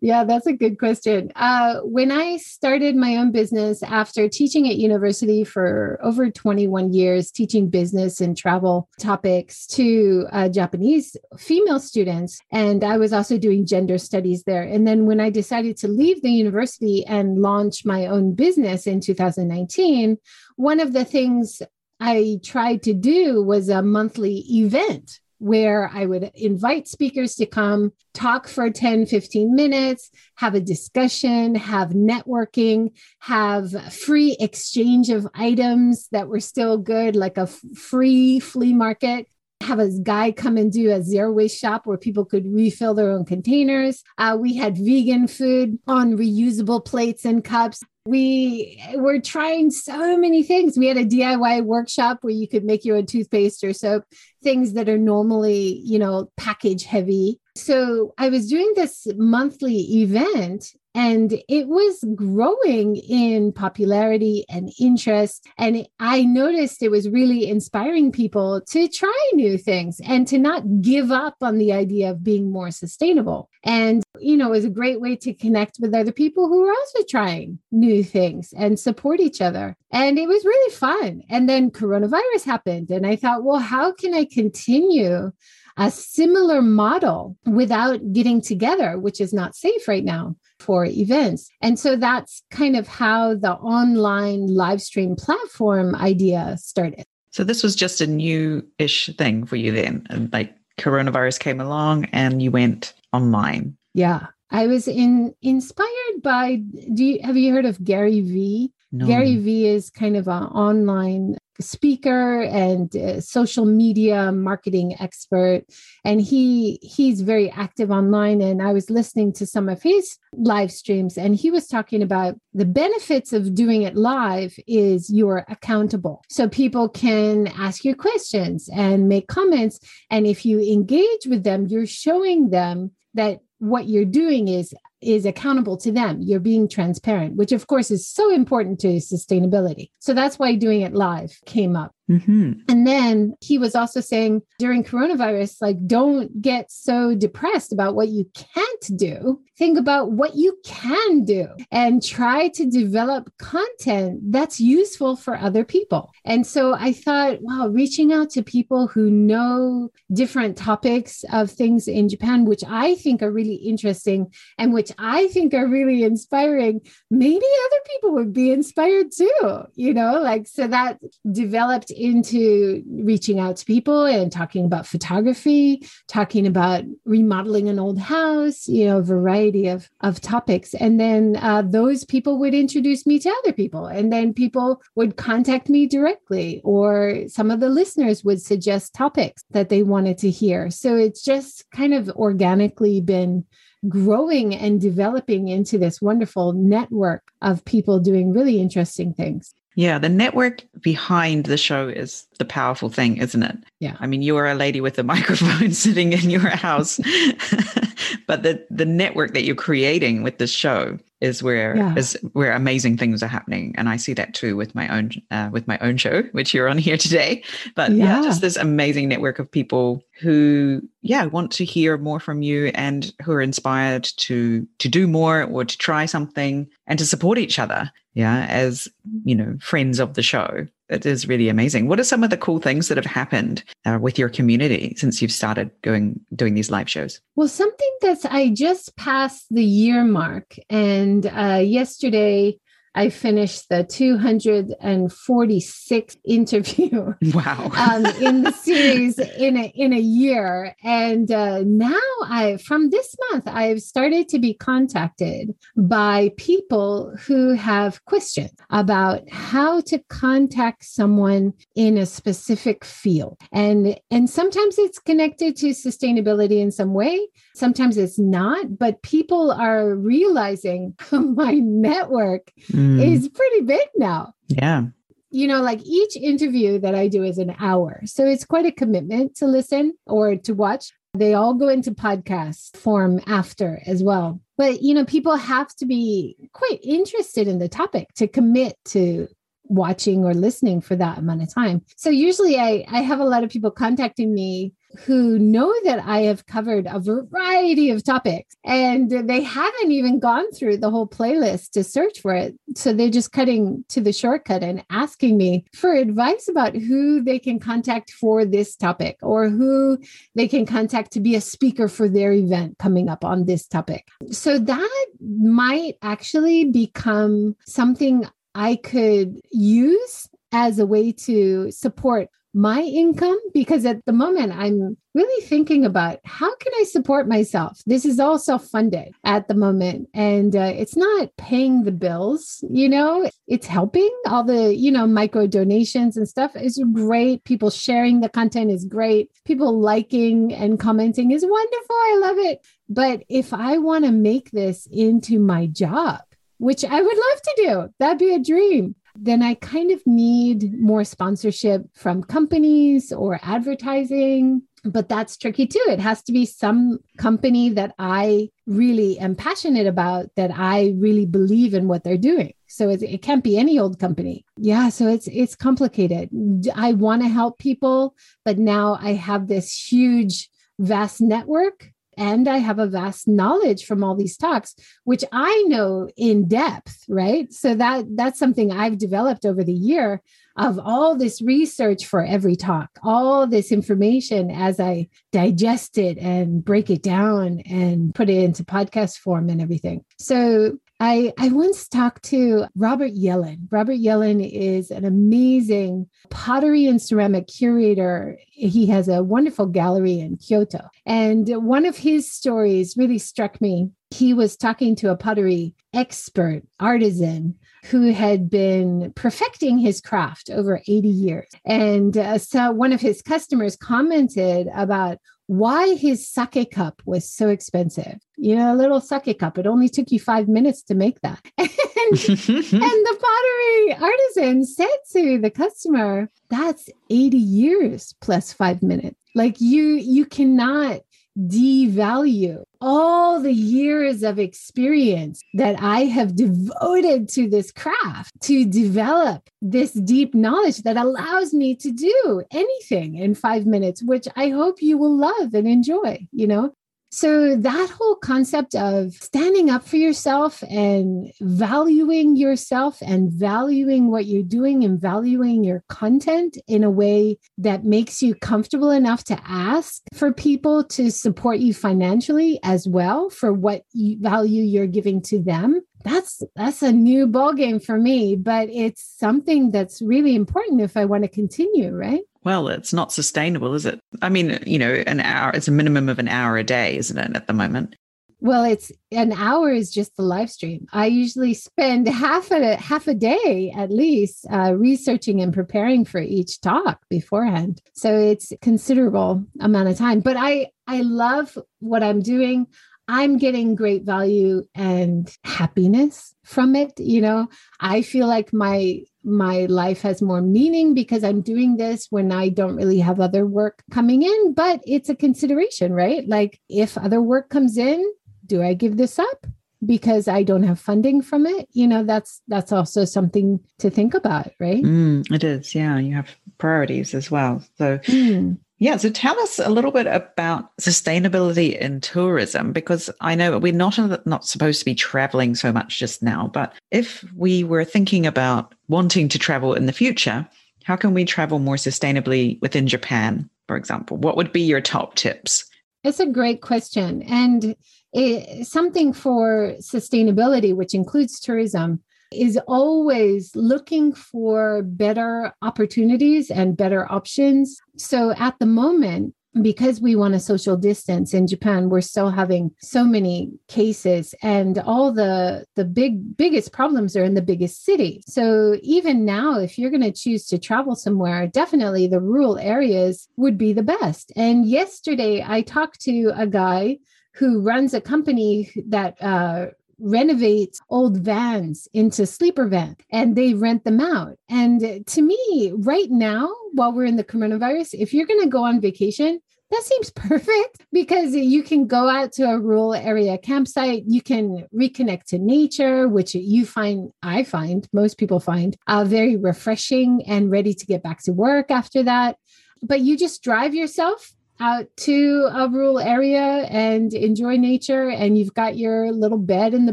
yeah, 0.00 0.24
that's 0.24 0.46
a 0.46 0.52
good 0.52 0.78
question. 0.78 1.32
Uh, 1.34 1.80
when 1.80 2.10
I 2.10 2.36
started 2.36 2.94
my 2.96 3.16
own 3.16 3.32
business 3.32 3.82
after 3.82 4.28
teaching 4.28 4.68
at 4.68 4.76
university 4.76 5.44
for 5.44 5.98
over 6.02 6.30
21 6.30 6.92
years, 6.92 7.30
teaching 7.30 7.68
business 7.68 8.20
and 8.20 8.36
travel 8.36 8.88
topics 9.00 9.66
to 9.68 10.26
uh, 10.32 10.48
Japanese 10.48 11.16
female 11.38 11.80
students, 11.80 12.40
and 12.52 12.84
I 12.84 12.98
was 12.98 13.12
also 13.12 13.38
doing 13.38 13.66
gender 13.66 13.98
studies 13.98 14.44
there. 14.44 14.62
And 14.62 14.86
then 14.86 15.06
when 15.06 15.20
I 15.20 15.30
decided 15.30 15.76
to 15.78 15.88
leave 15.88 16.22
the 16.22 16.30
university 16.30 17.04
and 17.06 17.40
launch 17.40 17.84
my 17.84 18.06
own 18.06 18.34
business 18.34 18.86
in 18.86 19.00
2019, 19.00 20.18
one 20.56 20.80
of 20.80 20.92
the 20.92 21.04
things 21.04 21.62
I 21.98 22.40
tried 22.44 22.82
to 22.82 22.92
do 22.92 23.42
was 23.42 23.68
a 23.68 23.82
monthly 23.82 24.44
event 24.50 25.20
where 25.38 25.90
I 25.92 26.06
would 26.06 26.30
invite 26.34 26.88
speakers 26.88 27.34
to 27.36 27.46
come 27.46 27.92
talk 28.14 28.48
for 28.48 28.70
10, 28.70 29.06
15 29.06 29.54
minutes, 29.54 30.10
have 30.36 30.54
a 30.54 30.60
discussion, 30.60 31.54
have 31.54 31.90
networking, 31.90 32.92
have 33.20 33.92
free 33.92 34.36
exchange 34.40 35.10
of 35.10 35.26
items 35.34 36.08
that 36.12 36.28
were 36.28 36.40
still 36.40 36.78
good, 36.78 37.16
like 37.16 37.36
a 37.36 37.42
f- 37.42 37.60
free 37.76 38.40
flea 38.40 38.72
market. 38.72 39.26
Have 39.62 39.78
a 39.78 39.90
guy 40.02 40.32
come 40.32 40.56
and 40.56 40.70
do 40.70 40.90
a 40.92 41.02
zero 41.02 41.32
waste 41.32 41.58
shop 41.58 41.86
where 41.86 41.98
people 41.98 42.24
could 42.24 42.46
refill 42.46 42.94
their 42.94 43.10
own 43.10 43.24
containers. 43.24 44.02
Uh, 44.18 44.36
we 44.38 44.54
had 44.54 44.76
vegan 44.76 45.26
food 45.26 45.78
on 45.86 46.16
reusable 46.16 46.84
plates 46.84 47.24
and 47.24 47.42
cups. 47.42 47.82
We 48.06 48.80
were 48.94 49.20
trying 49.20 49.70
so 49.70 50.16
many 50.16 50.42
things. 50.44 50.78
We 50.78 50.86
had 50.86 50.96
a 50.96 51.04
DIY 51.04 51.64
workshop 51.64 52.18
where 52.20 52.32
you 52.32 52.46
could 52.46 52.64
make 52.64 52.84
your 52.84 52.96
own 52.96 53.06
toothpaste 53.06 53.64
or 53.64 53.72
soap, 53.72 54.04
things 54.44 54.74
that 54.74 54.88
are 54.88 54.98
normally, 54.98 55.80
you 55.84 55.98
know, 55.98 56.30
package 56.36 56.84
heavy. 56.84 57.40
So 57.56 58.12
I 58.18 58.28
was 58.28 58.48
doing 58.48 58.72
this 58.76 59.06
monthly 59.16 60.02
event 60.02 60.74
and 60.94 61.42
it 61.48 61.68
was 61.68 62.02
growing 62.14 62.96
in 62.96 63.52
popularity 63.52 64.46
and 64.48 64.72
interest. 64.80 65.46
And 65.58 65.86
I 66.00 66.22
noticed 66.24 66.82
it 66.82 66.90
was 66.90 67.08
really 67.08 67.48
inspiring 67.48 68.12
people 68.12 68.62
to 68.70 68.88
try 68.88 69.30
new 69.34 69.58
things 69.58 70.00
and 70.04 70.26
to 70.28 70.38
not 70.38 70.80
give 70.80 71.10
up 71.10 71.36
on 71.42 71.58
the 71.58 71.72
idea 71.72 72.10
of 72.10 72.24
being 72.24 72.50
more 72.50 72.70
sustainable. 72.70 73.50
And, 73.62 74.02
you 74.18 74.38
know, 74.38 74.48
it 74.48 74.56
was 74.56 74.64
a 74.64 74.70
great 74.70 75.00
way 75.00 75.16
to 75.16 75.34
connect 75.34 75.76
with 75.80 75.94
other 75.94 76.12
people 76.12 76.48
who 76.48 76.62
were 76.62 76.72
also 76.72 77.04
trying 77.08 77.58
new 77.70 78.02
things 78.02 78.54
and 78.56 78.80
support 78.80 79.20
each 79.20 79.42
other. 79.42 79.76
And 79.92 80.18
it 80.18 80.28
was 80.28 80.44
really 80.46 80.74
fun. 80.74 81.22
And 81.28 81.46
then 81.46 81.70
coronavirus 81.70 82.44
happened. 82.44 82.90
And 82.90 83.06
I 83.06 83.16
thought, 83.16 83.44
well, 83.44 83.58
how 83.60 83.92
can 83.92 84.14
I 84.14 84.24
continue? 84.24 85.32
A 85.76 85.90
similar 85.90 86.62
model 86.62 87.36
without 87.46 88.12
getting 88.12 88.40
together, 88.40 88.98
which 88.98 89.20
is 89.20 89.32
not 89.32 89.54
safe 89.54 89.86
right 89.86 90.04
now 90.04 90.36
for 90.58 90.86
events. 90.86 91.48
And 91.60 91.78
so 91.78 91.96
that's 91.96 92.42
kind 92.50 92.76
of 92.76 92.88
how 92.88 93.34
the 93.34 93.52
online 93.52 94.46
live 94.46 94.80
stream 94.80 95.16
platform 95.16 95.94
idea 95.94 96.56
started. 96.58 97.04
So 97.30 97.44
this 97.44 97.62
was 97.62 97.76
just 97.76 98.00
a 98.00 98.06
new 98.06 98.66
ish 98.78 99.10
thing 99.18 99.44
for 99.44 99.56
you 99.56 99.72
then. 99.72 100.06
And 100.08 100.32
like 100.32 100.54
coronavirus 100.78 101.38
came 101.40 101.60
along 101.60 102.06
and 102.06 102.40
you 102.40 102.50
went 102.50 102.94
online. 103.12 103.76
Yeah. 103.92 104.28
I 104.50 104.66
was 104.66 104.88
in 104.88 105.34
inspired 105.42 106.22
by 106.22 106.62
do 106.94 107.04
you 107.04 107.20
have 107.22 107.36
you 107.36 107.52
heard 107.52 107.64
of 107.66 107.82
Gary 107.82 108.20
Vee? 108.20 108.72
No. 108.92 109.06
Gary 109.06 109.36
Vee 109.36 109.66
is 109.66 109.90
kind 109.90 110.16
of 110.16 110.28
an 110.28 110.44
online 110.44 111.36
speaker 111.60 112.42
and 112.42 112.94
uh, 112.96 113.20
social 113.20 113.64
media 113.64 114.32
marketing 114.32 114.96
expert. 115.00 115.64
And 116.04 116.20
he 116.20 116.78
he's 116.82 117.20
very 117.20 117.50
active 117.50 117.90
online. 117.90 118.40
And 118.40 118.62
i 118.62 118.72
was 118.72 118.90
listening 118.90 119.32
to 119.34 119.46
some 119.46 119.68
of 119.68 119.82
his 119.82 120.18
live 120.32 120.70
streams. 120.70 121.16
And 121.16 121.34
he 121.34 121.50
was 121.50 121.66
talking 121.66 122.02
about 122.02 122.36
the 122.52 122.64
benefits 122.64 123.32
of 123.32 123.54
doing 123.54 123.82
it 123.82 123.96
live 123.96 124.54
is 124.66 125.10
you're 125.10 125.44
accountable. 125.48 126.22
So 126.28 126.48
people 126.48 126.88
can 126.88 127.46
ask 127.48 127.84
you 127.84 127.94
questions 127.94 128.68
and 128.74 129.08
make 129.08 129.28
comments. 129.28 129.80
And 130.10 130.26
if 130.26 130.44
you 130.44 130.60
engage 130.60 131.26
with 131.26 131.44
them 131.44 131.66
you're 131.66 131.86
showing 131.86 132.50
them 132.50 132.92
that 133.14 133.40
what 133.58 133.88
you're 133.88 134.04
doing 134.04 134.48
is 134.48 134.74
is 135.00 135.26
accountable 135.26 135.76
to 135.78 135.92
them. 135.92 136.20
You're 136.20 136.40
being 136.40 136.68
transparent, 136.68 137.36
which 137.36 137.52
of 137.52 137.66
course 137.66 137.90
is 137.90 138.06
so 138.08 138.32
important 138.32 138.80
to 138.80 138.88
sustainability. 138.96 139.90
So 139.98 140.14
that's 140.14 140.38
why 140.38 140.54
doing 140.54 140.80
it 140.80 140.94
live 140.94 141.38
came 141.46 141.76
up. 141.76 141.92
Mm-hmm. 142.10 142.52
And 142.68 142.86
then 142.86 143.34
he 143.40 143.58
was 143.58 143.74
also 143.74 144.00
saying 144.00 144.42
during 144.60 144.84
coronavirus, 144.84 145.56
like, 145.60 145.84
don't 145.88 146.40
get 146.40 146.70
so 146.70 147.16
depressed 147.16 147.72
about 147.72 147.96
what 147.96 148.08
you 148.08 148.30
can't 148.32 148.96
do. 148.96 149.42
Think 149.58 149.76
about 149.76 150.12
what 150.12 150.36
you 150.36 150.56
can 150.64 151.24
do 151.24 151.48
and 151.72 152.04
try 152.04 152.48
to 152.48 152.66
develop 152.66 153.32
content 153.38 154.20
that's 154.30 154.60
useful 154.60 155.16
for 155.16 155.36
other 155.36 155.64
people. 155.64 156.12
And 156.24 156.46
so 156.46 156.74
I 156.74 156.92
thought, 156.92 157.38
wow, 157.40 157.68
reaching 157.68 158.12
out 158.12 158.30
to 158.30 158.42
people 158.42 158.86
who 158.86 159.10
know 159.10 159.90
different 160.12 160.56
topics 160.56 161.24
of 161.32 161.50
things 161.50 161.88
in 161.88 162.08
Japan, 162.08 162.44
which 162.44 162.62
I 162.68 162.94
think 162.96 163.20
are 163.22 163.32
really 163.32 163.56
interesting 163.56 164.32
and 164.58 164.72
which 164.72 164.85
I 164.98 165.28
think 165.28 165.54
are 165.54 165.66
really 165.66 166.02
inspiring, 166.02 166.80
maybe 167.10 167.36
other 167.36 167.80
people 167.86 168.12
would 168.14 168.32
be 168.32 168.50
inspired 168.50 169.12
too, 169.16 169.62
you 169.74 169.94
know, 169.94 170.20
like, 170.20 170.46
so 170.46 170.66
that 170.66 170.98
developed 171.30 171.90
into 171.90 172.82
reaching 172.88 173.40
out 173.40 173.56
to 173.56 173.64
people 173.64 174.04
and 174.04 174.30
talking 174.30 174.64
about 174.64 174.86
photography, 174.86 175.86
talking 176.08 176.46
about 176.46 176.84
remodeling 177.04 177.68
an 177.68 177.78
old 177.78 177.98
house, 177.98 178.68
you 178.68 178.86
know, 178.86 178.98
a 178.98 179.02
variety 179.02 179.68
of, 179.68 179.88
of 180.00 180.20
topics. 180.20 180.74
And 180.74 181.00
then 181.00 181.36
uh, 181.36 181.62
those 181.62 182.04
people 182.04 182.38
would 182.38 182.54
introduce 182.54 183.06
me 183.06 183.18
to 183.20 183.34
other 183.42 183.52
people. 183.52 183.86
And 183.86 184.12
then 184.12 184.34
people 184.34 184.82
would 184.94 185.16
contact 185.16 185.68
me 185.68 185.86
directly, 185.86 186.60
or 186.64 187.22
some 187.28 187.50
of 187.50 187.60
the 187.60 187.68
listeners 187.68 188.24
would 188.24 188.42
suggest 188.42 188.94
topics 188.94 189.44
that 189.50 189.68
they 189.68 189.82
wanted 189.82 190.18
to 190.18 190.30
hear. 190.30 190.70
So 190.70 190.96
it's 190.96 191.22
just 191.22 191.64
kind 191.70 191.94
of 191.94 192.08
organically 192.10 193.00
been 193.00 193.44
growing 193.88 194.54
and 194.54 194.80
developing 194.80 195.48
into 195.48 195.78
this 195.78 196.00
wonderful 196.00 196.52
network 196.52 197.22
of 197.42 197.64
people 197.64 198.00
doing 198.00 198.32
really 198.32 198.60
interesting 198.60 199.12
things. 199.12 199.54
Yeah, 199.76 199.98
the 199.98 200.08
network 200.08 200.64
behind 200.80 201.44
the 201.44 201.58
show 201.58 201.86
is 201.86 202.26
the 202.38 202.46
powerful 202.46 202.88
thing, 202.88 203.18
isn't 203.18 203.42
it? 203.42 203.58
Yeah. 203.78 203.96
I 204.00 204.06
mean, 204.06 204.22
you 204.22 204.34
are 204.38 204.46
a 204.46 204.54
lady 204.54 204.80
with 204.80 204.98
a 204.98 205.02
microphone 205.14 205.72
sitting 205.72 206.14
in 206.14 206.30
your 206.30 206.48
house, 206.48 206.96
but 208.26 208.42
the 208.42 208.66
the 208.70 208.86
network 208.86 209.34
that 209.34 209.44
you're 209.44 209.54
creating 209.54 210.22
with 210.22 210.38
this 210.38 210.50
show 210.50 210.98
is 211.20 211.42
where 211.42 211.76
yeah. 211.76 211.94
is 211.94 212.18
where 212.32 212.52
amazing 212.52 212.96
things 212.96 213.22
are 213.22 213.28
happening, 213.28 213.74
and 213.76 213.90
I 213.90 213.98
see 213.98 214.14
that 214.14 214.32
too 214.32 214.56
with 214.56 214.74
my 214.74 214.88
own 214.88 215.10
uh, 215.30 215.50
with 215.52 215.68
my 215.68 215.78
own 215.80 215.98
show, 215.98 216.22
which 216.32 216.54
you're 216.54 216.70
on 216.70 216.78
here 216.86 216.96
today. 216.96 217.44
But 217.74 217.92
yeah. 217.92 218.16
yeah, 218.16 218.22
just 218.22 218.40
this 218.40 218.56
amazing 218.56 219.10
network 219.10 219.38
of 219.38 219.50
people 219.50 220.02
who 220.20 220.80
yeah 221.02 221.26
want 221.26 221.50
to 221.52 221.66
hear 221.66 221.98
more 221.98 222.18
from 222.18 222.40
you 222.40 222.70
and 222.74 223.12
who 223.22 223.32
are 223.32 223.42
inspired 223.42 224.04
to 224.04 224.66
to 224.78 224.88
do 224.88 225.06
more 225.06 225.44
or 225.44 225.66
to 225.66 225.76
try 225.76 226.06
something 226.06 226.66
and 226.86 226.98
to 226.98 227.04
support 227.04 227.36
each 227.36 227.58
other 227.58 227.92
yeah, 228.16 228.46
as 228.48 228.88
you 229.24 229.34
know, 229.34 229.58
friends 229.60 230.00
of 230.00 230.14
the 230.14 230.22
show. 230.22 230.66
It 230.88 231.04
is 231.04 231.28
really 231.28 231.50
amazing. 231.50 231.86
What 231.86 232.00
are 232.00 232.04
some 232.04 232.24
of 232.24 232.30
the 232.30 232.36
cool 232.38 232.60
things 232.60 232.88
that 232.88 232.96
have 232.96 233.04
happened 233.04 233.62
uh, 233.84 233.98
with 234.00 234.18
your 234.18 234.30
community 234.30 234.94
since 234.96 235.20
you've 235.20 235.32
started 235.32 235.70
going 235.82 236.18
doing 236.34 236.54
these 236.54 236.70
live 236.70 236.88
shows? 236.88 237.20
Well, 237.34 237.48
something 237.48 237.90
that's 238.00 238.24
I 238.24 238.48
just 238.48 238.96
passed 238.96 239.46
the 239.50 239.64
year 239.64 240.02
mark, 240.02 240.56
and 240.70 241.26
uh, 241.26 241.60
yesterday 241.62 242.58
I 242.96 243.10
finished 243.10 243.68
the 243.68 243.84
246th 243.84 246.16
interview. 246.24 247.12
Wow. 247.34 247.70
um, 247.76 248.06
in 248.22 248.42
the 248.42 248.52
series 248.52 249.18
in 249.18 249.58
a 249.58 249.66
in 249.74 249.92
a 249.92 250.00
year, 250.00 250.74
and 250.82 251.30
uh, 251.30 251.62
now 251.64 252.00
I 252.24 252.56
from 252.56 252.88
this 252.88 253.14
month 253.30 253.46
I've 253.46 253.82
started 253.82 254.30
to 254.30 254.38
be 254.38 254.54
contacted 254.54 255.54
by 255.76 256.32
people 256.38 257.14
who 257.26 257.52
have 257.52 258.02
questions 258.06 258.52
about 258.70 259.28
how 259.30 259.82
to 259.82 259.98
contact 260.08 260.84
someone 260.84 261.52
in 261.74 261.98
a 261.98 262.06
specific 262.06 262.82
field, 262.82 263.36
and 263.52 264.00
and 264.10 264.30
sometimes 264.30 264.78
it's 264.78 264.98
connected 264.98 265.54
to 265.56 265.66
sustainability 265.66 266.60
in 266.60 266.72
some 266.72 266.94
way. 266.94 267.28
Sometimes 267.54 267.98
it's 267.98 268.18
not, 268.18 268.78
but 268.78 269.02
people 269.02 269.52
are 269.52 269.94
realizing 269.94 270.94
my 271.12 271.52
network. 271.52 272.50
Mm 272.72 272.85
mm. 272.86 273.12
is 273.12 273.28
pretty 273.28 273.62
big 273.62 273.86
now. 273.96 274.34
Yeah. 274.48 274.84
You 275.30 275.48
know, 275.48 275.60
like 275.60 275.80
each 275.84 276.16
interview 276.16 276.78
that 276.78 276.94
I 276.94 277.08
do 277.08 277.22
is 277.22 277.38
an 277.38 277.54
hour. 277.58 278.00
So 278.04 278.24
it's 278.24 278.44
quite 278.44 278.66
a 278.66 278.72
commitment 278.72 279.36
to 279.36 279.46
listen 279.46 279.94
or 280.06 280.36
to 280.36 280.54
watch. 280.54 280.92
They 281.14 281.34
all 281.34 281.54
go 281.54 281.68
into 281.68 281.90
podcast 281.92 282.76
form 282.76 283.20
after 283.26 283.82
as 283.86 284.02
well. 284.02 284.40
But, 284.58 284.82
you 284.82 284.94
know, 284.94 285.04
people 285.04 285.36
have 285.36 285.74
to 285.76 285.86
be 285.86 286.36
quite 286.52 286.78
interested 286.82 287.48
in 287.48 287.58
the 287.58 287.68
topic 287.68 288.08
to 288.16 288.28
commit 288.28 288.76
to 288.86 289.28
watching 289.68 290.24
or 290.24 290.34
listening 290.34 290.80
for 290.80 290.96
that 290.96 291.18
amount 291.18 291.42
of 291.42 291.52
time. 291.52 291.82
So 291.96 292.10
usually 292.10 292.58
I, 292.58 292.84
I 292.90 293.02
have 293.02 293.20
a 293.20 293.24
lot 293.24 293.44
of 293.44 293.50
people 293.50 293.70
contacting 293.70 294.34
me 294.34 294.72
who 295.04 295.38
know 295.38 295.74
that 295.84 296.00
I 296.04 296.22
have 296.22 296.46
covered 296.46 296.86
a 296.86 296.98
variety 297.00 297.90
of 297.90 298.04
topics 298.04 298.56
and 298.64 299.10
they 299.10 299.42
haven't 299.42 299.92
even 299.92 300.18
gone 300.18 300.50
through 300.52 300.78
the 300.78 300.90
whole 300.90 301.06
playlist 301.06 301.70
to 301.72 301.84
search 301.84 302.20
for 302.20 302.34
it. 302.34 302.54
So 302.74 302.92
they're 302.92 303.10
just 303.10 303.32
cutting 303.32 303.84
to 303.88 304.00
the 304.00 304.12
shortcut 304.12 304.62
and 304.62 304.84
asking 304.90 305.36
me 305.36 305.66
for 305.74 305.92
advice 305.92 306.48
about 306.48 306.74
who 306.74 307.22
they 307.22 307.38
can 307.38 307.58
contact 307.58 308.12
for 308.12 308.44
this 308.44 308.76
topic 308.76 309.18
or 309.22 309.48
who 309.48 309.98
they 310.34 310.48
can 310.48 310.66
contact 310.66 311.12
to 311.12 311.20
be 311.20 311.34
a 311.34 311.40
speaker 311.40 311.88
for 311.88 312.08
their 312.08 312.32
event 312.32 312.78
coming 312.78 313.08
up 313.08 313.24
on 313.24 313.44
this 313.44 313.66
topic. 313.66 314.08
So 314.30 314.58
that 314.58 315.06
might 315.20 315.94
actually 316.02 316.66
become 316.66 317.56
something 317.66 318.26
I 318.56 318.76
could 318.76 319.38
use 319.52 320.28
as 320.50 320.78
a 320.78 320.86
way 320.86 321.12
to 321.12 321.70
support 321.70 322.30
my 322.54 322.80
income 322.80 323.38
because 323.52 323.84
at 323.84 324.02
the 324.06 324.14
moment 324.14 324.50
I'm 324.50 324.96
really 325.14 325.44
thinking 325.44 325.84
about 325.84 326.20
how 326.24 326.56
can 326.56 326.72
I 326.80 326.84
support 326.84 327.28
myself. 327.28 327.78
This 327.84 328.06
is 328.06 328.18
all 328.18 328.38
self-funded 328.38 329.12
at 329.24 329.46
the 329.46 329.54
moment 329.54 330.08
and 330.14 330.56
uh, 330.56 330.72
it's 330.74 330.96
not 330.96 331.36
paying 331.36 331.84
the 331.84 331.92
bills, 331.92 332.64
you 332.70 332.88
know. 332.88 333.28
It's 333.46 333.66
helping 333.66 334.10
all 334.26 334.42
the, 334.42 334.74
you 334.74 334.90
know, 334.90 335.06
micro 335.06 335.46
donations 335.46 336.16
and 336.16 336.26
stuff 336.26 336.56
is 336.56 336.82
great. 336.94 337.44
People 337.44 337.68
sharing 337.68 338.20
the 338.20 338.30
content 338.30 338.70
is 338.70 338.86
great. 338.86 339.28
People 339.44 339.78
liking 339.78 340.54
and 340.54 340.80
commenting 340.80 341.32
is 341.32 341.44
wonderful. 341.46 341.94
I 341.94 342.18
love 342.22 342.38
it. 342.38 342.66
But 342.88 343.22
if 343.28 343.52
I 343.52 343.76
want 343.76 344.06
to 344.06 344.12
make 344.12 344.50
this 344.50 344.88
into 344.90 345.38
my 345.38 345.66
job, 345.66 346.20
which 346.58 346.84
I 346.84 347.00
would 347.00 347.16
love 347.16 347.42
to 347.42 347.54
do. 347.56 347.88
That'd 347.98 348.18
be 348.18 348.34
a 348.34 348.38
dream. 348.38 348.94
Then 349.18 349.42
I 349.42 349.54
kind 349.54 349.90
of 349.90 350.02
need 350.06 350.78
more 350.78 351.04
sponsorship 351.04 351.82
from 351.94 352.22
companies 352.22 353.12
or 353.12 353.40
advertising 353.42 354.62
but 354.90 355.08
that's 355.08 355.36
tricky 355.36 355.66
too. 355.66 355.84
It 355.88 356.00
has 356.00 356.22
to 356.24 356.32
be 356.32 356.46
some 356.46 356.98
company 357.18 357.70
that 357.70 357.94
I 357.98 358.50
really 358.66 359.18
am 359.18 359.34
passionate 359.34 359.86
about, 359.86 360.26
that 360.36 360.50
I 360.54 360.94
really 360.98 361.26
believe 361.26 361.74
in 361.74 361.88
what 361.88 362.04
they're 362.04 362.16
doing. 362.16 362.52
So 362.68 362.88
it, 362.90 363.02
it 363.02 363.22
can't 363.22 363.44
be 363.44 363.58
any 363.58 363.78
old 363.78 363.98
company. 363.98 364.44
Yeah, 364.56 364.88
so 364.88 365.06
it's 365.08 365.28
it's 365.28 365.54
complicated. 365.54 366.30
I 366.74 366.92
want 366.92 367.22
to 367.22 367.28
help 367.28 367.58
people, 367.58 368.14
but 368.44 368.58
now 368.58 368.98
I 369.00 369.12
have 369.12 369.46
this 369.46 369.72
huge, 369.72 370.48
vast 370.78 371.20
network 371.20 371.92
and 372.16 372.48
I 372.48 372.58
have 372.58 372.78
a 372.78 372.86
vast 372.86 373.28
knowledge 373.28 373.84
from 373.84 374.02
all 374.02 374.14
these 374.14 374.36
talks, 374.36 374.74
which 375.04 375.24
I 375.32 375.64
know 375.68 376.08
in 376.16 376.48
depth, 376.48 377.04
right? 377.08 377.52
So 377.52 377.74
that 377.74 378.04
that's 378.16 378.38
something 378.38 378.72
I've 378.72 378.98
developed 378.98 379.44
over 379.44 379.62
the 379.62 379.72
year 379.72 380.22
of 380.56 380.78
all 380.78 381.16
this 381.16 381.42
research 381.42 382.06
for 382.06 382.24
every 382.24 382.56
talk, 382.56 382.90
all 383.02 383.46
this 383.46 383.70
information 383.70 384.50
as 384.50 384.80
I 384.80 385.08
digest 385.30 385.98
it 385.98 386.16
and 386.18 386.64
break 386.64 386.88
it 386.88 387.02
down 387.02 387.60
and 387.60 388.14
put 388.14 388.30
it 388.30 388.42
into 388.42 388.64
podcast 388.64 389.18
form 389.18 389.50
and 389.50 389.60
everything. 389.60 390.04
So 390.18 390.78
I, 390.98 391.32
I 391.38 391.48
once 391.48 391.88
talked 391.88 392.22
to 392.24 392.66
Robert 392.74 393.12
Yellin. 393.12 393.68
Robert 393.70 393.98
Yellin 393.98 394.40
is 394.40 394.90
an 394.90 395.04
amazing 395.04 396.08
pottery 396.30 396.86
and 396.86 397.00
ceramic 397.00 397.48
curator. 397.48 398.38
He 398.48 398.86
has 398.86 399.08
a 399.08 399.22
wonderful 399.22 399.66
gallery 399.66 400.18
in 400.20 400.38
Kyoto. 400.38 400.88
And 401.04 401.48
one 401.48 401.84
of 401.84 401.98
his 401.98 402.30
stories 402.30 402.96
really 402.96 403.18
struck 403.18 403.60
me. 403.60 403.90
He 404.10 404.32
was 404.32 404.56
talking 404.56 404.96
to 404.96 405.10
a 405.10 405.16
pottery 405.16 405.74
expert, 405.92 406.62
artisan, 406.80 407.56
who 407.84 408.12
had 408.12 408.48
been 408.48 409.12
perfecting 409.14 409.78
his 409.78 410.00
craft 410.00 410.50
over 410.50 410.80
80 410.88 411.08
years. 411.08 411.48
And 411.64 412.16
uh, 412.16 412.38
so 412.38 412.72
one 412.72 412.92
of 412.92 413.00
his 413.00 413.22
customers 413.22 413.76
commented 413.76 414.68
about 414.74 415.18
why 415.46 415.94
his 415.94 416.28
sake 416.28 416.70
cup 416.72 417.02
was 417.06 417.28
so 417.28 417.48
expensive. 417.48 418.18
You 418.36 418.56
know, 418.56 418.72
a 418.72 418.76
little 418.76 419.00
sake 419.00 419.38
cup. 419.38 419.58
It 419.58 419.66
only 419.66 419.88
took 419.88 420.10
you 420.10 420.20
five 420.20 420.48
minutes 420.48 420.82
to 420.84 420.94
make 420.94 421.20
that. 421.20 421.40
And, 422.08 422.12
and 422.28 422.38
the 422.38 423.18
pottery 423.20 423.96
artisan 424.00 424.64
said 424.64 424.86
to 425.12 425.40
the 425.40 425.50
customer, 425.50 426.30
that's 426.50 426.88
80 427.10 427.36
years 427.36 428.14
plus 428.20 428.52
five 428.52 428.80
minutes. 428.80 429.16
Like 429.34 429.60
you, 429.60 429.94
you 429.94 430.24
cannot 430.24 431.00
devalue 431.36 432.62
all 432.80 433.40
the 433.40 433.52
years 433.52 434.22
of 434.22 434.38
experience 434.38 435.42
that 435.54 435.80
I 435.80 436.04
have 436.04 436.36
devoted 436.36 437.28
to 437.30 437.48
this 437.48 437.70
craft 437.72 438.32
to 438.42 438.64
develop 438.64 439.48
this 439.60 439.92
deep 439.92 440.34
knowledge 440.34 440.78
that 440.82 440.96
allows 440.96 441.52
me 441.52 441.74
to 441.76 441.90
do 441.90 442.42
anything 442.50 443.16
in 443.16 443.34
five 443.34 443.66
minutes, 443.66 444.02
which 444.02 444.28
I 444.36 444.50
hope 444.50 444.82
you 444.82 444.98
will 444.98 445.16
love 445.16 445.54
and 445.54 445.66
enjoy, 445.66 446.26
you 446.32 446.46
know? 446.46 446.72
So, 447.10 447.56
that 447.56 447.90
whole 447.90 448.16
concept 448.16 448.74
of 448.74 449.12
standing 449.14 449.70
up 449.70 449.84
for 449.84 449.96
yourself 449.96 450.62
and 450.68 451.32
valuing 451.40 452.36
yourself 452.36 452.98
and 453.00 453.32
valuing 453.32 454.10
what 454.10 454.26
you're 454.26 454.42
doing 454.42 454.84
and 454.84 455.00
valuing 455.00 455.64
your 455.64 455.84
content 455.88 456.58
in 456.66 456.84
a 456.84 456.90
way 456.90 457.38
that 457.58 457.84
makes 457.84 458.22
you 458.22 458.34
comfortable 458.34 458.90
enough 458.90 459.24
to 459.24 459.40
ask 459.46 460.02
for 460.14 460.32
people 460.32 460.84
to 460.84 461.10
support 461.10 461.58
you 461.58 461.72
financially 461.72 462.58
as 462.62 462.88
well 462.88 463.30
for 463.30 463.52
what 463.52 463.84
value 463.94 464.62
you're 464.62 464.86
giving 464.86 465.22
to 465.22 465.42
them 465.42 465.80
that's 466.04 466.42
that's 466.54 466.82
a 466.82 466.92
new 466.92 467.26
ball 467.26 467.52
game 467.52 467.80
for 467.80 467.98
me 467.98 468.36
but 468.36 468.68
it's 468.70 469.02
something 469.18 469.72
that's 469.72 470.00
really 470.00 470.36
important 470.36 470.80
if 470.80 470.96
i 470.96 471.04
want 471.04 471.24
to 471.24 471.28
continue 471.28 471.90
right 471.90 472.22
well, 472.46 472.68
it's 472.68 472.92
not 472.92 473.10
sustainable, 473.10 473.74
is 473.74 473.86
it? 473.86 473.98
I 474.22 474.28
mean, 474.28 474.60
you 474.64 474.78
know, 474.78 475.02
an 475.08 475.18
hour, 475.18 475.50
it's 475.52 475.66
a 475.66 475.72
minimum 475.72 476.08
of 476.08 476.20
an 476.20 476.28
hour 476.28 476.56
a 476.56 476.62
day, 476.62 476.96
isn't 476.96 477.18
it, 477.18 477.34
at 477.34 477.48
the 477.48 477.52
moment? 477.52 477.96
Well, 478.38 478.62
it's 478.62 478.92
an 479.10 479.32
hour 479.32 479.72
is 479.72 479.90
just 479.90 480.16
the 480.16 480.22
live 480.22 480.48
stream. 480.48 480.86
I 480.92 481.06
usually 481.06 481.54
spend 481.54 482.06
half 482.06 482.52
a 482.52 482.76
half 482.76 483.08
a 483.08 483.14
day 483.14 483.74
at 483.76 483.90
least 483.90 484.46
uh, 484.48 484.74
researching 484.76 485.40
and 485.40 485.52
preparing 485.52 486.04
for 486.04 486.20
each 486.20 486.60
talk 486.60 487.00
beforehand. 487.10 487.80
So 487.94 488.16
it's 488.16 488.52
considerable 488.62 489.44
amount 489.58 489.88
of 489.88 489.98
time. 489.98 490.20
But 490.20 490.36
I 490.36 490.68
I 490.86 491.00
love 491.00 491.58
what 491.80 492.04
I'm 492.04 492.20
doing. 492.20 492.68
I'm 493.08 493.38
getting 493.38 493.74
great 493.74 494.04
value 494.04 494.64
and 494.74 495.32
happiness 495.44 496.34
from 496.44 496.74
it. 496.74 496.92
You 496.98 497.20
know, 497.20 497.48
I 497.80 498.02
feel 498.02 498.26
like 498.26 498.52
my 498.52 499.00
my 499.24 499.66
life 499.66 500.02
has 500.02 500.22
more 500.22 500.40
meaning 500.40 500.94
because 500.94 501.24
I'm 501.24 501.40
doing 501.40 501.76
this 501.76 502.06
when 502.10 502.32
I 502.32 502.48
don't 502.48 502.76
really 502.76 503.00
have 503.00 503.20
other 503.20 503.46
work 503.46 503.82
coming 503.90 504.22
in, 504.22 504.54
but 504.54 504.80
it's 504.84 505.08
a 505.08 505.16
consideration, 505.16 505.92
right? 505.92 506.26
Like 506.28 506.60
if 506.68 506.96
other 506.98 507.20
work 507.22 507.48
comes 507.48 507.76
in, 507.76 508.04
do 508.46 508.62
I 508.62 508.74
give 508.74 508.96
this 508.96 509.18
up? 509.18 509.46
because 509.84 510.26
i 510.26 510.42
don't 510.42 510.62
have 510.62 510.80
funding 510.80 511.20
from 511.20 511.46
it 511.46 511.68
you 511.72 511.86
know 511.86 512.02
that's 512.02 512.40
that's 512.48 512.72
also 512.72 513.04
something 513.04 513.60
to 513.78 513.90
think 513.90 514.14
about 514.14 514.50
right 514.58 514.82
mm, 514.82 515.22
it 515.30 515.44
is 515.44 515.74
yeah 515.74 515.98
you 515.98 516.14
have 516.14 516.34
priorities 516.58 517.14
as 517.14 517.30
well 517.30 517.62
so 517.76 517.98
mm. 517.98 518.58
Yeah, 518.78 518.98
so 518.98 519.08
tell 519.08 519.38
us 519.40 519.58
a 519.58 519.70
little 519.70 519.90
bit 519.90 520.06
about 520.06 520.76
sustainability 520.76 521.78
in 521.78 522.00
tourism 522.02 522.72
because 522.72 523.08
I 523.22 523.34
know 523.34 523.58
we're 523.58 523.72
not 523.72 523.98
not 524.26 524.44
supposed 524.44 524.80
to 524.80 524.84
be 524.84 524.94
traveling 524.94 525.54
so 525.54 525.72
much 525.72 525.98
just 525.98 526.22
now, 526.22 526.50
but 526.52 526.74
if 526.90 527.24
we 527.34 527.64
were 527.64 527.84
thinking 527.84 528.26
about 528.26 528.74
wanting 528.88 529.28
to 529.30 529.38
travel 529.38 529.72
in 529.72 529.86
the 529.86 529.92
future, 529.92 530.46
how 530.84 530.94
can 530.94 531.14
we 531.14 531.24
travel 531.24 531.58
more 531.58 531.76
sustainably 531.76 532.60
within 532.60 532.86
Japan, 532.86 533.48
for 533.66 533.76
example? 533.76 534.18
What 534.18 534.36
would 534.36 534.52
be 534.52 534.62
your 534.62 534.82
top 534.82 535.14
tips? 535.14 535.64
It's 536.04 536.20
a 536.20 536.26
great 536.26 536.60
question 536.60 537.22
and 537.22 537.74
it, 538.12 538.66
something 538.66 539.12
for 539.12 539.74
sustainability 539.80 540.74
which 540.74 540.94
includes 540.94 541.40
tourism 541.40 542.02
is 542.32 542.58
always 542.66 543.54
looking 543.54 544.12
for 544.12 544.82
better 544.82 545.52
opportunities 545.62 546.50
and 546.50 546.76
better 546.76 547.10
options. 547.10 547.78
So 547.96 548.32
at 548.36 548.58
the 548.58 548.66
moment, 548.66 549.34
because 549.62 550.00
we 550.00 550.16
want 550.16 550.34
a 550.34 550.40
social 550.40 550.76
distance 550.76 551.32
in 551.32 551.46
Japan, 551.46 551.88
we're 551.88 552.00
still 552.00 552.30
having 552.30 552.72
so 552.80 553.04
many 553.04 553.52
cases 553.68 554.34
and 554.42 554.78
all 554.78 555.12
the 555.12 555.64
the 555.76 555.84
big 555.84 556.36
biggest 556.36 556.72
problems 556.72 557.16
are 557.16 557.24
in 557.24 557.34
the 557.34 557.42
biggest 557.42 557.84
city. 557.84 558.22
So 558.26 558.76
even 558.82 559.24
now, 559.24 559.58
if 559.58 559.78
you're 559.78 559.90
going 559.90 560.02
to 560.02 560.12
choose 560.12 560.46
to 560.48 560.58
travel 560.58 560.94
somewhere, 560.94 561.46
definitely 561.46 562.06
the 562.06 562.20
rural 562.20 562.58
areas 562.58 563.28
would 563.36 563.56
be 563.56 563.72
the 563.72 563.82
best. 563.82 564.32
And 564.36 564.66
yesterday 564.66 565.44
I 565.46 565.62
talked 565.62 566.00
to 566.02 566.32
a 566.36 566.46
guy 566.46 566.98
who 567.34 567.60
runs 567.60 567.92
a 567.92 568.00
company 568.00 568.70
that 568.88 569.20
uh, 569.22 569.66
renovate 569.98 570.78
old 570.90 571.18
vans 571.18 571.88
into 571.92 572.26
sleeper 572.26 572.66
vans 572.66 572.96
and 573.10 573.36
they 573.36 573.54
rent 573.54 573.84
them 573.84 574.00
out. 574.00 574.36
And 574.48 575.06
to 575.06 575.22
me, 575.22 575.72
right 575.76 576.10
now, 576.10 576.52
while 576.72 576.92
we're 576.92 577.04
in 577.04 577.16
the 577.16 577.24
coronavirus, 577.24 577.94
if 577.94 578.12
you're 578.12 578.26
going 578.26 578.42
to 578.42 578.48
go 578.48 578.64
on 578.64 578.80
vacation, 578.80 579.40
that 579.70 579.82
seems 579.82 580.10
perfect 580.14 580.84
because 580.92 581.34
you 581.34 581.62
can 581.62 581.86
go 581.86 582.08
out 582.08 582.32
to 582.32 582.44
a 582.44 582.58
rural 582.58 582.94
area 582.94 583.38
campsite. 583.38 584.04
You 584.06 584.22
can 584.22 584.66
reconnect 584.74 585.24
to 585.28 585.38
nature, 585.38 586.08
which 586.08 586.34
you 586.34 586.66
find, 586.66 587.10
I 587.22 587.44
find, 587.44 587.88
most 587.92 588.18
people 588.18 588.40
find 588.40 588.76
uh, 588.86 589.04
very 589.04 589.36
refreshing 589.36 590.22
and 590.26 590.50
ready 590.50 590.74
to 590.74 590.86
get 590.86 591.02
back 591.02 591.22
to 591.22 591.32
work 591.32 591.70
after 591.70 592.02
that. 592.04 592.36
But 592.82 593.00
you 593.00 593.16
just 593.16 593.42
drive 593.42 593.74
yourself 593.74 594.32
out 594.60 594.86
to 594.98 595.48
a 595.52 595.68
rural 595.68 595.98
area 595.98 596.66
and 596.70 597.12
enjoy 597.14 597.56
nature. 597.56 598.10
And 598.10 598.38
you've 598.38 598.54
got 598.54 598.76
your 598.76 599.12
little 599.12 599.38
bed 599.38 599.74
in 599.74 599.86
the 599.86 599.92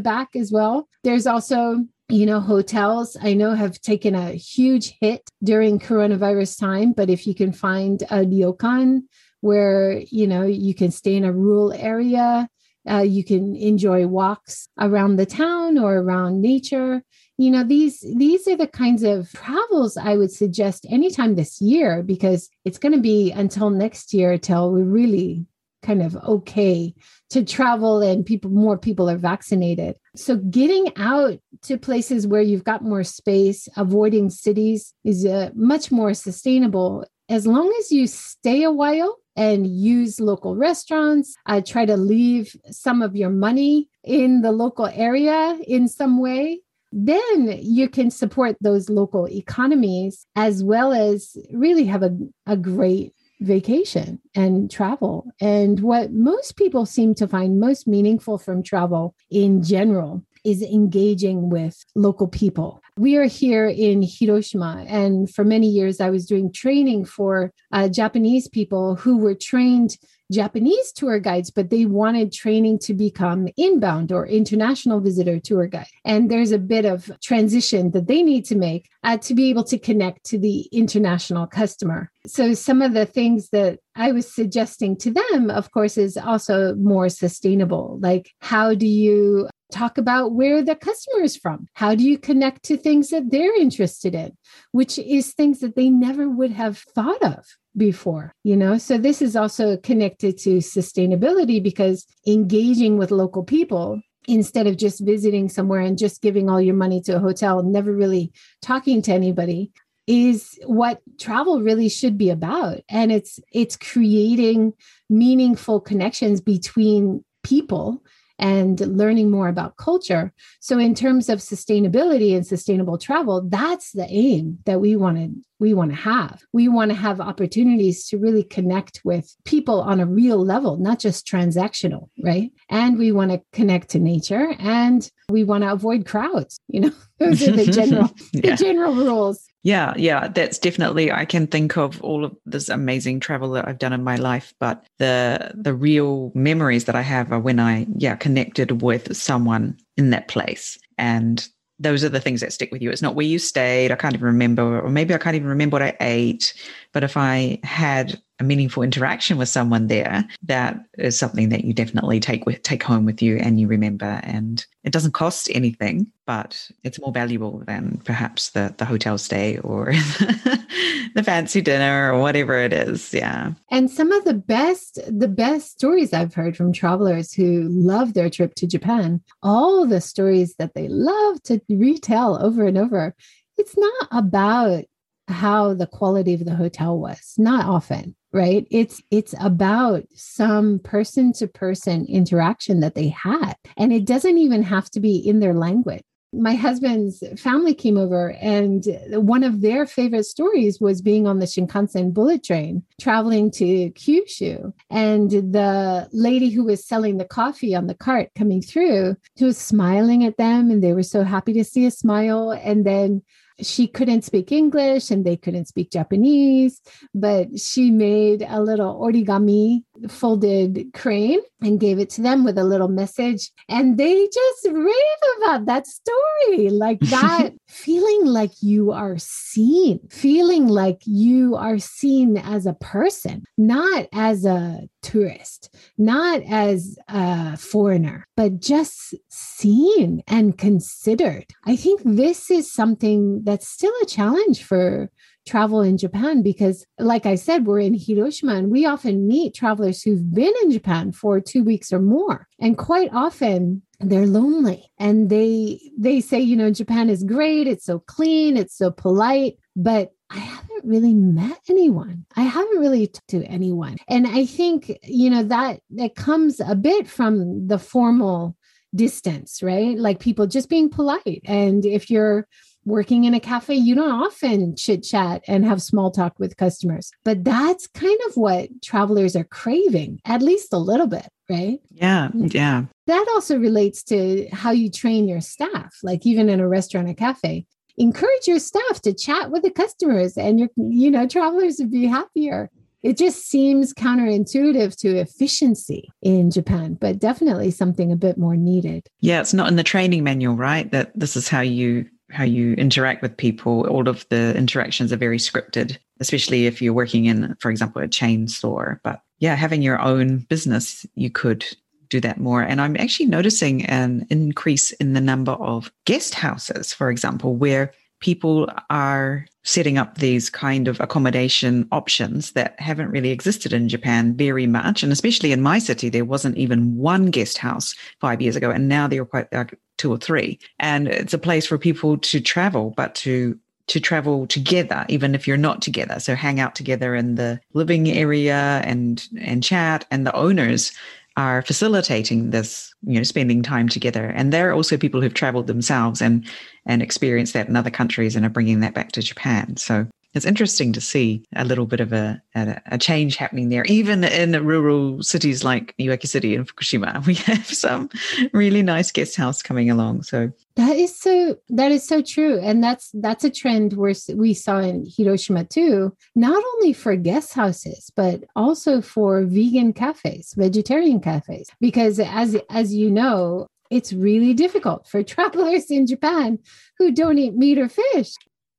back 0.00 0.36
as 0.36 0.50
well. 0.52 0.88
There's 1.02 1.26
also 1.26 1.84
you 2.08 2.26
know, 2.26 2.40
hotels 2.40 3.16
I 3.20 3.34
know 3.34 3.54
have 3.54 3.80
taken 3.80 4.14
a 4.14 4.32
huge 4.32 4.94
hit 5.00 5.30
during 5.42 5.78
coronavirus 5.78 6.60
time, 6.60 6.92
but 6.92 7.08
if 7.08 7.26
you 7.26 7.34
can 7.34 7.52
find 7.52 8.02
a 8.02 8.24
ryokan 8.24 9.04
where, 9.40 10.02
you 10.10 10.26
know, 10.26 10.42
you 10.42 10.74
can 10.74 10.90
stay 10.90 11.16
in 11.16 11.24
a 11.24 11.32
rural 11.32 11.72
area, 11.72 12.48
uh, 12.88 13.00
you 13.00 13.24
can 13.24 13.56
enjoy 13.56 14.06
walks 14.06 14.68
around 14.78 15.16
the 15.16 15.26
town 15.26 15.78
or 15.78 15.96
around 15.96 16.42
nature 16.42 17.02
you 17.36 17.50
know 17.50 17.64
these 17.64 18.00
these 18.16 18.46
are 18.46 18.56
the 18.56 18.66
kinds 18.66 19.02
of 19.02 19.30
travels 19.32 19.96
i 19.96 20.16
would 20.16 20.30
suggest 20.30 20.86
anytime 20.88 21.34
this 21.34 21.60
year 21.60 22.02
because 22.02 22.48
it's 22.64 22.78
going 22.78 22.92
to 22.94 23.00
be 23.00 23.32
until 23.32 23.70
next 23.70 24.14
year 24.14 24.38
till 24.38 24.72
we're 24.72 24.84
really 24.84 25.44
kind 25.84 26.02
of 26.02 26.16
okay 26.16 26.94
to 27.30 27.44
travel 27.44 28.00
and 28.00 28.26
people 28.26 28.50
more 28.50 28.78
people 28.78 29.08
are 29.08 29.18
vaccinated. 29.18 29.96
So 30.16 30.36
getting 30.36 30.96
out 30.96 31.38
to 31.62 31.76
places 31.76 32.26
where 32.26 32.40
you've 32.40 32.64
got 32.64 32.82
more 32.82 33.04
space 33.04 33.68
avoiding 33.76 34.30
cities 34.30 34.94
is 35.04 35.26
uh, 35.26 35.50
much 35.54 35.92
more 35.92 36.14
sustainable. 36.14 37.04
As 37.28 37.46
long 37.46 37.72
as 37.78 37.92
you 37.92 38.06
stay 38.06 38.62
a 38.62 38.72
while 38.72 39.18
and 39.36 39.66
use 39.66 40.20
local 40.20 40.56
restaurants 40.56 41.34
uh, 41.46 41.60
try 41.60 41.84
to 41.84 41.96
leave 41.96 42.56
some 42.70 43.02
of 43.02 43.16
your 43.16 43.30
money 43.30 43.88
in 44.04 44.42
the 44.42 44.52
local 44.52 44.86
area 44.86 45.58
in 45.66 45.88
some 45.88 46.20
way 46.20 46.60
then 46.96 47.58
you 47.60 47.88
can 47.88 48.08
support 48.10 48.56
those 48.60 48.88
local 48.88 49.28
economies 49.28 50.26
as 50.36 50.62
well 50.62 50.92
as 50.92 51.36
really 51.52 51.86
have 51.86 52.04
a, 52.04 52.16
a 52.46 52.56
great 52.56 53.12
vacation 53.40 54.20
and 54.36 54.70
travel. 54.70 55.26
And 55.40 55.80
what 55.80 56.12
most 56.12 56.56
people 56.56 56.86
seem 56.86 57.14
to 57.16 57.26
find 57.26 57.58
most 57.58 57.88
meaningful 57.88 58.38
from 58.38 58.62
travel 58.62 59.16
in 59.28 59.62
general 59.64 60.22
is 60.44 60.62
engaging 60.62 61.50
with 61.50 61.84
local 61.96 62.28
people. 62.28 62.80
We 62.96 63.16
are 63.16 63.24
here 63.24 63.66
in 63.66 64.02
Hiroshima, 64.06 64.84
and 64.86 65.28
for 65.28 65.42
many 65.42 65.66
years, 65.66 66.00
I 66.00 66.10
was 66.10 66.26
doing 66.26 66.52
training 66.52 67.06
for 67.06 67.50
uh, 67.72 67.88
Japanese 67.88 68.46
people 68.46 68.94
who 68.94 69.16
were 69.16 69.34
trained 69.34 69.96
Japanese 70.32 70.92
tour 70.92 71.18
guides, 71.18 71.50
but 71.50 71.70
they 71.70 71.86
wanted 71.86 72.32
training 72.32 72.78
to 72.80 72.94
become 72.94 73.48
inbound 73.56 74.12
or 74.12 74.26
international 74.26 75.00
visitor 75.00 75.38
tour 75.38 75.66
guide. 75.66 75.86
And 76.04 76.30
there's 76.30 76.52
a 76.52 76.58
bit 76.58 76.84
of 76.84 77.10
transition 77.22 77.90
that 77.92 78.06
they 78.06 78.22
need 78.22 78.44
to 78.46 78.56
make 78.56 78.88
uh, 79.02 79.18
to 79.18 79.34
be 79.34 79.50
able 79.50 79.64
to 79.64 79.78
connect 79.78 80.24
to 80.26 80.38
the 80.38 80.68
international 80.72 81.46
customer. 81.46 82.10
So, 82.26 82.54
some 82.54 82.80
of 82.80 82.94
the 82.94 83.06
things 83.06 83.50
that 83.50 83.80
I 83.94 84.12
was 84.12 84.32
suggesting 84.32 84.96
to 84.98 85.10
them, 85.10 85.50
of 85.50 85.70
course, 85.72 85.98
is 85.98 86.16
also 86.16 86.74
more 86.74 87.08
sustainable. 87.08 87.98
Like, 88.00 88.30
how 88.40 88.74
do 88.74 88.86
you 88.86 89.48
talk 89.74 89.98
about 89.98 90.32
where 90.32 90.62
the 90.62 90.76
customer 90.76 91.22
is 91.22 91.36
from? 91.36 91.66
How 91.74 91.94
do 91.94 92.04
you 92.04 92.16
connect 92.16 92.62
to 92.64 92.76
things 92.76 93.10
that 93.10 93.30
they're 93.30 93.60
interested 93.60 94.14
in, 94.14 94.36
which 94.72 94.98
is 94.98 95.32
things 95.32 95.60
that 95.60 95.74
they 95.76 95.90
never 95.90 96.28
would 96.28 96.52
have 96.52 96.78
thought 96.78 97.22
of? 97.22 97.44
before 97.76 98.32
you 98.44 98.56
know 98.56 98.78
so 98.78 98.96
this 98.96 99.20
is 99.20 99.34
also 99.34 99.76
connected 99.76 100.38
to 100.38 100.58
sustainability 100.58 101.60
because 101.60 102.06
engaging 102.26 102.98
with 102.98 103.10
local 103.10 103.42
people 103.42 104.00
instead 104.28 104.66
of 104.66 104.76
just 104.76 105.04
visiting 105.04 105.48
somewhere 105.48 105.80
and 105.80 105.98
just 105.98 106.22
giving 106.22 106.48
all 106.48 106.60
your 106.60 106.74
money 106.74 107.00
to 107.00 107.16
a 107.16 107.18
hotel 107.18 107.62
never 107.62 107.92
really 107.92 108.32
talking 108.62 109.02
to 109.02 109.12
anybody 109.12 109.72
is 110.06 110.58
what 110.66 111.00
travel 111.18 111.62
really 111.62 111.88
should 111.88 112.16
be 112.16 112.30
about 112.30 112.78
and 112.88 113.10
it's 113.10 113.40
it's 113.52 113.76
creating 113.76 114.72
meaningful 115.10 115.80
connections 115.80 116.40
between 116.40 117.24
people 117.42 118.02
and 118.38 118.80
learning 118.80 119.30
more 119.30 119.48
about 119.48 119.76
culture. 119.76 120.32
So 120.60 120.78
in 120.78 120.94
terms 120.94 121.28
of 121.28 121.38
sustainability 121.38 122.34
and 122.34 122.46
sustainable 122.46 122.98
travel, 122.98 123.42
that's 123.48 123.92
the 123.92 124.06
aim 124.08 124.58
that 124.64 124.80
we 124.80 124.96
want 124.96 125.18
to 125.18 125.30
we 125.60 125.74
want 125.74 125.90
to 125.90 125.96
have. 125.96 126.42
We 126.52 126.68
want 126.68 126.90
to 126.90 126.96
have 126.96 127.20
opportunities 127.20 128.06
to 128.08 128.18
really 128.18 128.42
connect 128.42 129.00
with 129.04 129.34
people 129.44 129.80
on 129.80 130.00
a 130.00 130.06
real 130.06 130.44
level, 130.44 130.76
not 130.78 130.98
just 130.98 131.26
transactional, 131.26 132.08
right? 132.22 132.50
And 132.68 132.98
we 132.98 133.12
want 133.12 133.30
to 133.30 133.42
connect 133.52 133.90
to 133.90 133.98
nature 133.98 134.54
and 134.58 135.08
we 135.28 135.44
want 135.44 135.62
to 135.62 135.72
avoid 135.72 136.06
crowds, 136.06 136.58
you 136.68 136.80
know. 136.80 136.92
Those 137.18 137.46
are 137.46 137.52
the 137.52 137.66
general 137.66 138.10
yeah. 138.32 138.50
the 138.50 138.56
general 138.56 138.94
rules. 138.94 139.46
Yeah, 139.62 139.94
yeah, 139.96 140.28
that's 140.28 140.58
definitely 140.58 141.12
I 141.12 141.24
can 141.24 141.46
think 141.46 141.76
of 141.78 142.02
all 142.02 142.24
of 142.24 142.36
this 142.44 142.68
amazing 142.68 143.20
travel 143.20 143.52
that 143.52 143.66
I've 143.66 143.78
done 143.78 143.92
in 143.92 144.02
my 144.02 144.16
life, 144.16 144.52
but 144.58 144.84
the 144.98 145.52
the 145.54 145.72
real 145.72 146.32
memories 146.34 146.84
that 146.86 146.96
I 146.96 147.02
have 147.02 147.32
are 147.32 147.38
when 147.38 147.60
I 147.60 147.86
yeah, 147.96 148.16
connected 148.16 148.82
with 148.82 149.16
someone 149.16 149.78
in 149.96 150.10
that 150.10 150.28
place 150.28 150.76
and 150.98 151.48
those 151.78 152.04
are 152.04 152.08
the 152.08 152.20
things 152.20 152.40
that 152.40 152.52
stick 152.52 152.70
with 152.70 152.82
you. 152.82 152.90
It's 152.90 153.02
not 153.02 153.14
where 153.14 153.26
you 153.26 153.38
stayed. 153.38 153.90
I 153.90 153.96
can't 153.96 154.14
even 154.14 154.26
remember, 154.26 154.80
or 154.80 154.90
maybe 154.90 155.14
I 155.14 155.18
can't 155.18 155.36
even 155.36 155.48
remember 155.48 155.74
what 155.74 155.82
I 155.82 155.96
ate. 156.00 156.54
But 156.92 157.04
if 157.04 157.16
I 157.16 157.58
had 157.62 158.20
a 158.40 158.44
meaningful 158.44 158.82
interaction 158.82 159.38
with 159.38 159.48
someone 159.48 159.86
there, 159.86 160.24
that 160.42 160.84
is 160.98 161.18
something 161.18 161.50
that 161.50 161.64
you 161.64 161.72
definitely 161.72 162.18
take 162.18 162.46
with 162.46 162.62
take 162.62 162.82
home 162.82 163.04
with 163.04 163.22
you 163.22 163.36
and 163.36 163.60
you 163.60 163.68
remember. 163.68 164.20
And 164.24 164.64
it 164.82 164.92
doesn't 164.92 165.12
cost 165.12 165.48
anything, 165.54 166.08
but 166.26 166.68
it's 166.82 167.00
more 167.00 167.12
valuable 167.12 167.62
than 167.66 168.00
perhaps 168.04 168.50
the 168.50 168.74
the 168.76 168.84
hotel 168.84 169.18
stay 169.18 169.58
or 169.58 169.92
the 171.14 171.22
fancy 171.24 171.60
dinner 171.60 172.12
or 172.12 172.20
whatever 172.20 172.58
it 172.58 172.72
is. 172.72 173.14
Yeah. 173.14 173.52
And 173.70 173.88
some 173.90 174.10
of 174.10 174.24
the 174.24 174.34
best 174.34 174.98
the 175.06 175.28
best 175.28 175.70
stories 175.70 176.12
I've 176.12 176.34
heard 176.34 176.56
from 176.56 176.72
travelers 176.72 177.32
who 177.32 177.68
love 177.68 178.14
their 178.14 178.30
trip 178.30 178.54
to 178.56 178.66
Japan, 178.66 179.20
all 179.42 179.86
the 179.86 180.00
stories 180.00 180.56
that 180.56 180.74
they 180.74 180.88
love 180.88 181.40
to 181.44 181.60
retell 181.68 182.44
over 182.44 182.66
and 182.66 182.78
over. 182.78 183.14
It's 183.56 183.76
not 183.76 184.08
about 184.10 184.84
how 185.28 185.74
the 185.74 185.86
quality 185.86 186.34
of 186.34 186.44
the 186.44 186.54
hotel 186.54 186.98
was 186.98 187.34
not 187.38 187.64
often 187.64 188.14
right? 188.34 188.66
It's 188.70 189.00
it's 189.10 189.34
about 189.40 190.02
some 190.12 190.80
person 190.80 191.32
to 191.34 191.46
person 191.46 192.04
interaction 192.06 192.80
that 192.80 192.96
they 192.96 193.08
had 193.08 193.54
and 193.76 193.92
it 193.92 194.04
doesn't 194.04 194.38
even 194.38 194.62
have 194.64 194.90
to 194.90 195.00
be 195.00 195.16
in 195.16 195.38
their 195.38 195.54
language. 195.54 196.02
My 196.32 196.56
husband's 196.56 197.22
family 197.40 197.74
came 197.74 197.96
over 197.96 198.32
and 198.40 198.84
one 199.12 199.44
of 199.44 199.60
their 199.60 199.86
favorite 199.86 200.24
stories 200.24 200.80
was 200.80 201.00
being 201.00 201.28
on 201.28 201.38
the 201.38 201.46
Shinkansen 201.46 202.12
bullet 202.12 202.42
train 202.42 202.82
traveling 203.00 203.52
to 203.52 203.92
Kyushu 203.92 204.72
and 204.90 205.30
the 205.30 206.08
lady 206.12 206.50
who 206.50 206.64
was 206.64 206.84
selling 206.84 207.18
the 207.18 207.24
coffee 207.24 207.76
on 207.76 207.86
the 207.86 207.94
cart 207.94 208.30
coming 208.36 208.62
through 208.62 209.16
she 209.38 209.44
was 209.44 209.56
smiling 209.56 210.24
at 210.24 210.38
them 210.38 210.72
and 210.72 210.82
they 210.82 210.92
were 210.92 211.04
so 211.04 211.22
happy 211.22 211.52
to 211.52 211.62
see 211.62 211.86
a 211.86 211.90
smile 211.92 212.50
and 212.50 212.84
then 212.84 213.22
she 213.60 213.86
couldn't 213.86 214.24
speak 214.24 214.50
English 214.52 215.10
and 215.10 215.24
they 215.24 215.36
couldn't 215.36 215.66
speak 215.66 215.90
Japanese, 215.90 216.80
but 217.14 217.58
she 217.58 217.90
made 217.90 218.42
a 218.42 218.60
little 218.60 218.98
origami 219.00 219.84
folded 220.08 220.90
crane 220.92 221.40
and 221.60 221.80
gave 221.80 221.98
it 221.98 222.10
to 222.10 222.22
them 222.22 222.44
with 222.44 222.58
a 222.58 222.64
little 222.64 222.88
message. 222.88 223.50
And 223.68 223.98
they 223.98 224.26
just 224.26 224.66
rave 224.70 224.94
about 225.38 225.66
that 225.66 225.86
story 225.86 226.70
like 226.70 227.00
that 227.10 227.50
feeling 227.68 228.26
like 228.26 228.50
you 228.60 228.92
are 228.92 229.16
seen, 229.18 230.00
feeling 230.10 230.66
like 230.68 231.00
you 231.04 231.56
are 231.56 231.78
seen 231.78 232.36
as 232.36 232.66
a 232.66 232.74
person, 232.74 233.44
not 233.56 234.06
as 234.12 234.44
a 234.44 234.80
tourist, 235.02 235.74
not 235.98 236.42
as 236.48 236.98
a 237.08 237.56
foreigner, 237.56 238.26
but 238.36 238.60
just 238.60 239.14
seen 239.28 240.22
and 240.26 240.58
considered. 240.58 241.46
I 241.64 241.76
think 241.76 242.02
this 242.04 242.50
is 242.50 242.72
something 242.72 243.42
that's 243.44 243.68
still 243.68 243.92
a 244.02 244.06
challenge 244.06 244.64
for 244.64 245.10
travel 245.46 245.82
in 245.82 245.98
Japan 245.98 246.42
because, 246.42 246.86
like 246.98 247.26
I 247.26 247.34
said, 247.34 247.66
we're 247.66 247.80
in 247.80 247.94
Hiroshima 247.94 248.54
and 248.54 248.70
we 248.70 248.86
often 248.86 249.28
meet 249.28 249.54
travelers 249.54 250.02
who've 250.02 250.32
been 250.32 250.52
in 250.62 250.70
Japan 250.70 251.12
for 251.12 251.40
two 251.40 251.64
weeks 251.64 251.92
or 251.92 252.00
more. 252.00 252.48
And 252.60 252.78
quite 252.78 253.10
often, 253.12 253.82
they're 254.00 254.26
lonely 254.26 254.90
and 254.98 255.30
they 255.30 255.80
they 255.96 256.20
say 256.20 256.38
you 256.38 256.56
know 256.56 256.70
japan 256.70 257.08
is 257.08 257.22
great 257.22 257.66
it's 257.66 257.86
so 257.86 258.00
clean 258.00 258.56
it's 258.56 258.76
so 258.76 258.90
polite 258.90 259.56
but 259.76 260.10
I 260.30 260.38
haven't 260.38 260.84
really 260.84 261.14
met 261.14 261.60
anyone. 261.68 262.26
I 262.36 262.42
haven't 262.42 262.78
really 262.78 263.06
talked 263.06 263.28
to 263.28 263.44
anyone. 263.44 263.96
And 264.08 264.26
I 264.26 264.46
think, 264.46 264.98
you 265.04 265.30
know, 265.30 265.44
that 265.44 265.80
that 265.90 266.16
comes 266.16 266.60
a 266.60 266.74
bit 266.74 267.06
from 267.06 267.68
the 267.68 267.78
formal 267.78 268.56
distance, 268.94 269.62
right? 269.62 269.96
Like 269.96 270.18
people 270.18 270.46
just 270.46 270.68
being 270.68 270.88
polite. 270.88 271.42
And 271.44 271.84
if 271.84 272.10
you're 272.10 272.48
working 272.84 273.24
in 273.24 273.34
a 273.34 273.40
cafe, 273.40 273.74
you 273.74 273.94
don't 273.94 274.22
often 274.22 274.76
chit 274.76 275.02
chat 275.02 275.42
and 275.46 275.64
have 275.64 275.82
small 275.82 276.10
talk 276.10 276.38
with 276.38 276.56
customers. 276.56 277.10
But 277.24 277.44
that's 277.44 277.86
kind 277.86 278.18
of 278.28 278.36
what 278.36 278.68
travelers 278.82 279.36
are 279.36 279.44
craving, 279.44 280.20
at 280.24 280.42
least 280.42 280.72
a 280.72 280.78
little 280.78 281.06
bit, 281.06 281.28
right? 281.48 281.80
Yeah. 281.90 282.28
Mm. 282.34 282.52
Yeah. 282.52 282.84
That 283.06 283.26
also 283.34 283.58
relates 283.58 284.02
to 284.04 284.48
how 284.52 284.70
you 284.70 284.90
train 284.90 285.28
your 285.28 285.40
staff. 285.40 285.94
Like 286.02 286.26
even 286.26 286.48
in 286.48 286.60
a 286.60 286.68
restaurant 286.68 287.08
or 287.08 287.14
cafe, 287.14 287.66
encourage 287.96 288.46
your 288.46 288.58
staff 288.58 289.00
to 289.02 289.14
chat 289.14 289.50
with 289.50 289.62
the 289.62 289.70
customers 289.70 290.36
and 290.36 290.58
your, 290.58 290.68
you 290.76 291.10
know, 291.10 291.26
travelers 291.26 291.76
would 291.78 291.90
be 291.90 292.06
happier. 292.06 292.70
It 293.02 293.18
just 293.18 293.46
seems 293.50 293.92
counterintuitive 293.92 294.96
to 295.00 295.18
efficiency 295.18 296.08
in 296.22 296.50
Japan, 296.50 296.96
but 296.98 297.18
definitely 297.18 297.70
something 297.70 298.10
a 298.10 298.16
bit 298.16 298.38
more 298.38 298.56
needed. 298.56 299.06
Yeah, 299.20 299.42
it's 299.42 299.52
not 299.52 299.68
in 299.68 299.76
the 299.76 299.82
training 299.82 300.24
manual, 300.24 300.56
right? 300.56 300.90
That 300.90 301.12
this 301.14 301.36
is 301.36 301.46
how 301.46 301.60
you 301.60 302.06
how 302.34 302.44
you 302.44 302.74
interact 302.74 303.22
with 303.22 303.36
people. 303.36 303.86
All 303.88 304.08
of 304.08 304.26
the 304.28 304.54
interactions 304.56 305.12
are 305.12 305.16
very 305.16 305.38
scripted, 305.38 305.98
especially 306.20 306.66
if 306.66 306.82
you're 306.82 306.92
working 306.92 307.26
in, 307.26 307.54
for 307.60 307.70
example, 307.70 308.02
a 308.02 308.08
chain 308.08 308.48
store. 308.48 309.00
But 309.04 309.20
yeah, 309.38 309.54
having 309.54 309.82
your 309.82 310.00
own 310.00 310.38
business, 310.38 311.06
you 311.14 311.30
could 311.30 311.64
do 312.08 312.20
that 312.20 312.38
more. 312.38 312.62
And 312.62 312.80
I'm 312.80 312.96
actually 312.96 313.26
noticing 313.26 313.86
an 313.86 314.26
increase 314.30 314.90
in 314.92 315.14
the 315.14 315.20
number 315.20 315.52
of 315.52 315.90
guest 316.04 316.34
houses, 316.34 316.92
for 316.92 317.10
example, 317.10 317.56
where 317.56 317.92
people 318.24 318.70
are 318.88 319.46
setting 319.64 319.98
up 319.98 320.16
these 320.16 320.48
kind 320.48 320.88
of 320.88 320.98
accommodation 320.98 321.86
options 321.92 322.52
that 322.52 322.74
haven't 322.80 323.10
really 323.10 323.28
existed 323.28 323.70
in 323.70 323.86
Japan 323.86 324.34
very 324.34 324.66
much. 324.66 325.02
And 325.02 325.12
especially 325.12 325.52
in 325.52 325.60
my 325.60 325.78
city, 325.78 326.08
there 326.08 326.24
wasn't 326.24 326.56
even 326.56 326.96
one 326.96 327.26
guest 327.26 327.58
house 327.58 327.94
five 328.22 328.40
years 328.40 328.56
ago. 328.56 328.70
And 328.70 328.88
now 328.88 329.06
there 329.06 329.20
are 329.20 329.26
quite 329.26 329.52
like 329.52 329.78
two 329.98 330.10
or 330.10 330.16
three. 330.16 330.58
And 330.80 331.06
it's 331.06 331.34
a 331.34 331.38
place 331.38 331.66
for 331.66 331.76
people 331.76 332.16
to 332.16 332.40
travel, 332.40 332.94
but 332.96 333.14
to 333.16 333.58
to 333.86 334.00
travel 334.00 334.46
together 334.46 335.04
even 335.10 335.34
if 335.34 335.46
you're 335.46 335.58
not 335.58 335.82
together 335.82 336.18
so 336.18 336.34
hang 336.34 336.58
out 336.58 336.74
together 336.74 337.14
in 337.14 337.34
the 337.34 337.60
living 337.74 338.10
area 338.10 338.80
and 338.82 339.28
and 339.38 339.62
chat 339.62 340.06
and 340.10 340.26
the 340.26 340.34
owners 340.34 340.90
are 341.36 341.62
facilitating 341.62 342.50
this, 342.50 342.94
you 343.02 343.16
know, 343.16 343.22
spending 343.22 343.62
time 343.62 343.88
together. 343.88 344.26
And 344.26 344.52
there 344.52 344.70
are 344.70 344.72
also 344.72 344.96
people 344.96 345.20
who've 345.20 345.34
traveled 345.34 345.66
themselves 345.66 346.22
and 346.22 346.46
and 346.86 347.02
experienced 347.02 347.54
that 347.54 347.68
in 347.68 347.76
other 347.76 347.90
countries 347.90 348.36
and 348.36 348.46
are 348.46 348.50
bringing 348.50 348.80
that 348.80 348.94
back 348.94 349.12
to 349.12 349.22
Japan. 349.22 349.76
So 349.76 350.06
it's 350.34 350.44
interesting 350.44 350.92
to 350.92 351.00
see 351.00 351.44
a 351.54 351.64
little 351.64 351.86
bit 351.86 352.00
of 352.00 352.12
a, 352.12 352.42
a, 352.54 352.80
a 352.86 352.98
change 352.98 353.36
happening 353.36 353.68
there. 353.68 353.84
Even 353.84 354.24
in 354.24 354.64
rural 354.64 355.22
cities 355.22 355.62
like 355.62 355.94
Iwaki 355.98 356.26
City 356.26 356.56
and 356.56 356.66
Fukushima, 356.66 357.24
we 357.26 357.34
have 357.34 357.66
some 357.66 358.10
really 358.52 358.82
nice 358.82 359.12
guest 359.12 359.36
house 359.36 359.62
coming 359.62 359.90
along. 359.90 360.24
So 360.24 360.50
that 360.76 360.96
is 360.96 361.16
so 361.16 361.56
that 361.68 361.92
is 361.92 362.06
so 362.06 362.20
true, 362.20 362.58
and 362.58 362.82
that's 362.82 363.10
that's 363.14 363.44
a 363.44 363.50
trend 363.50 363.92
where 363.92 364.14
we 364.34 364.54
saw 364.54 364.78
in 364.78 365.06
Hiroshima 365.16 365.64
too. 365.64 366.16
Not 366.34 366.62
only 366.74 366.92
for 366.92 367.14
guest 367.14 367.54
houses, 367.54 368.10
but 368.16 368.42
also 368.56 369.00
for 369.00 369.44
vegan 369.44 369.92
cafes, 369.92 370.54
vegetarian 370.56 371.20
cafes, 371.20 371.70
because 371.80 372.18
as 372.18 372.56
as 372.70 372.92
you 372.92 373.08
know, 373.08 373.68
it's 373.90 374.12
really 374.12 374.52
difficult 374.52 375.06
for 375.06 375.22
travelers 375.34 375.90
in 375.90 376.06
Japan 376.08 376.58
who 376.98 377.12
don't 377.12 377.38
eat 377.38 377.54
meat 377.54 377.78
or 377.78 377.88
fish 377.88 378.34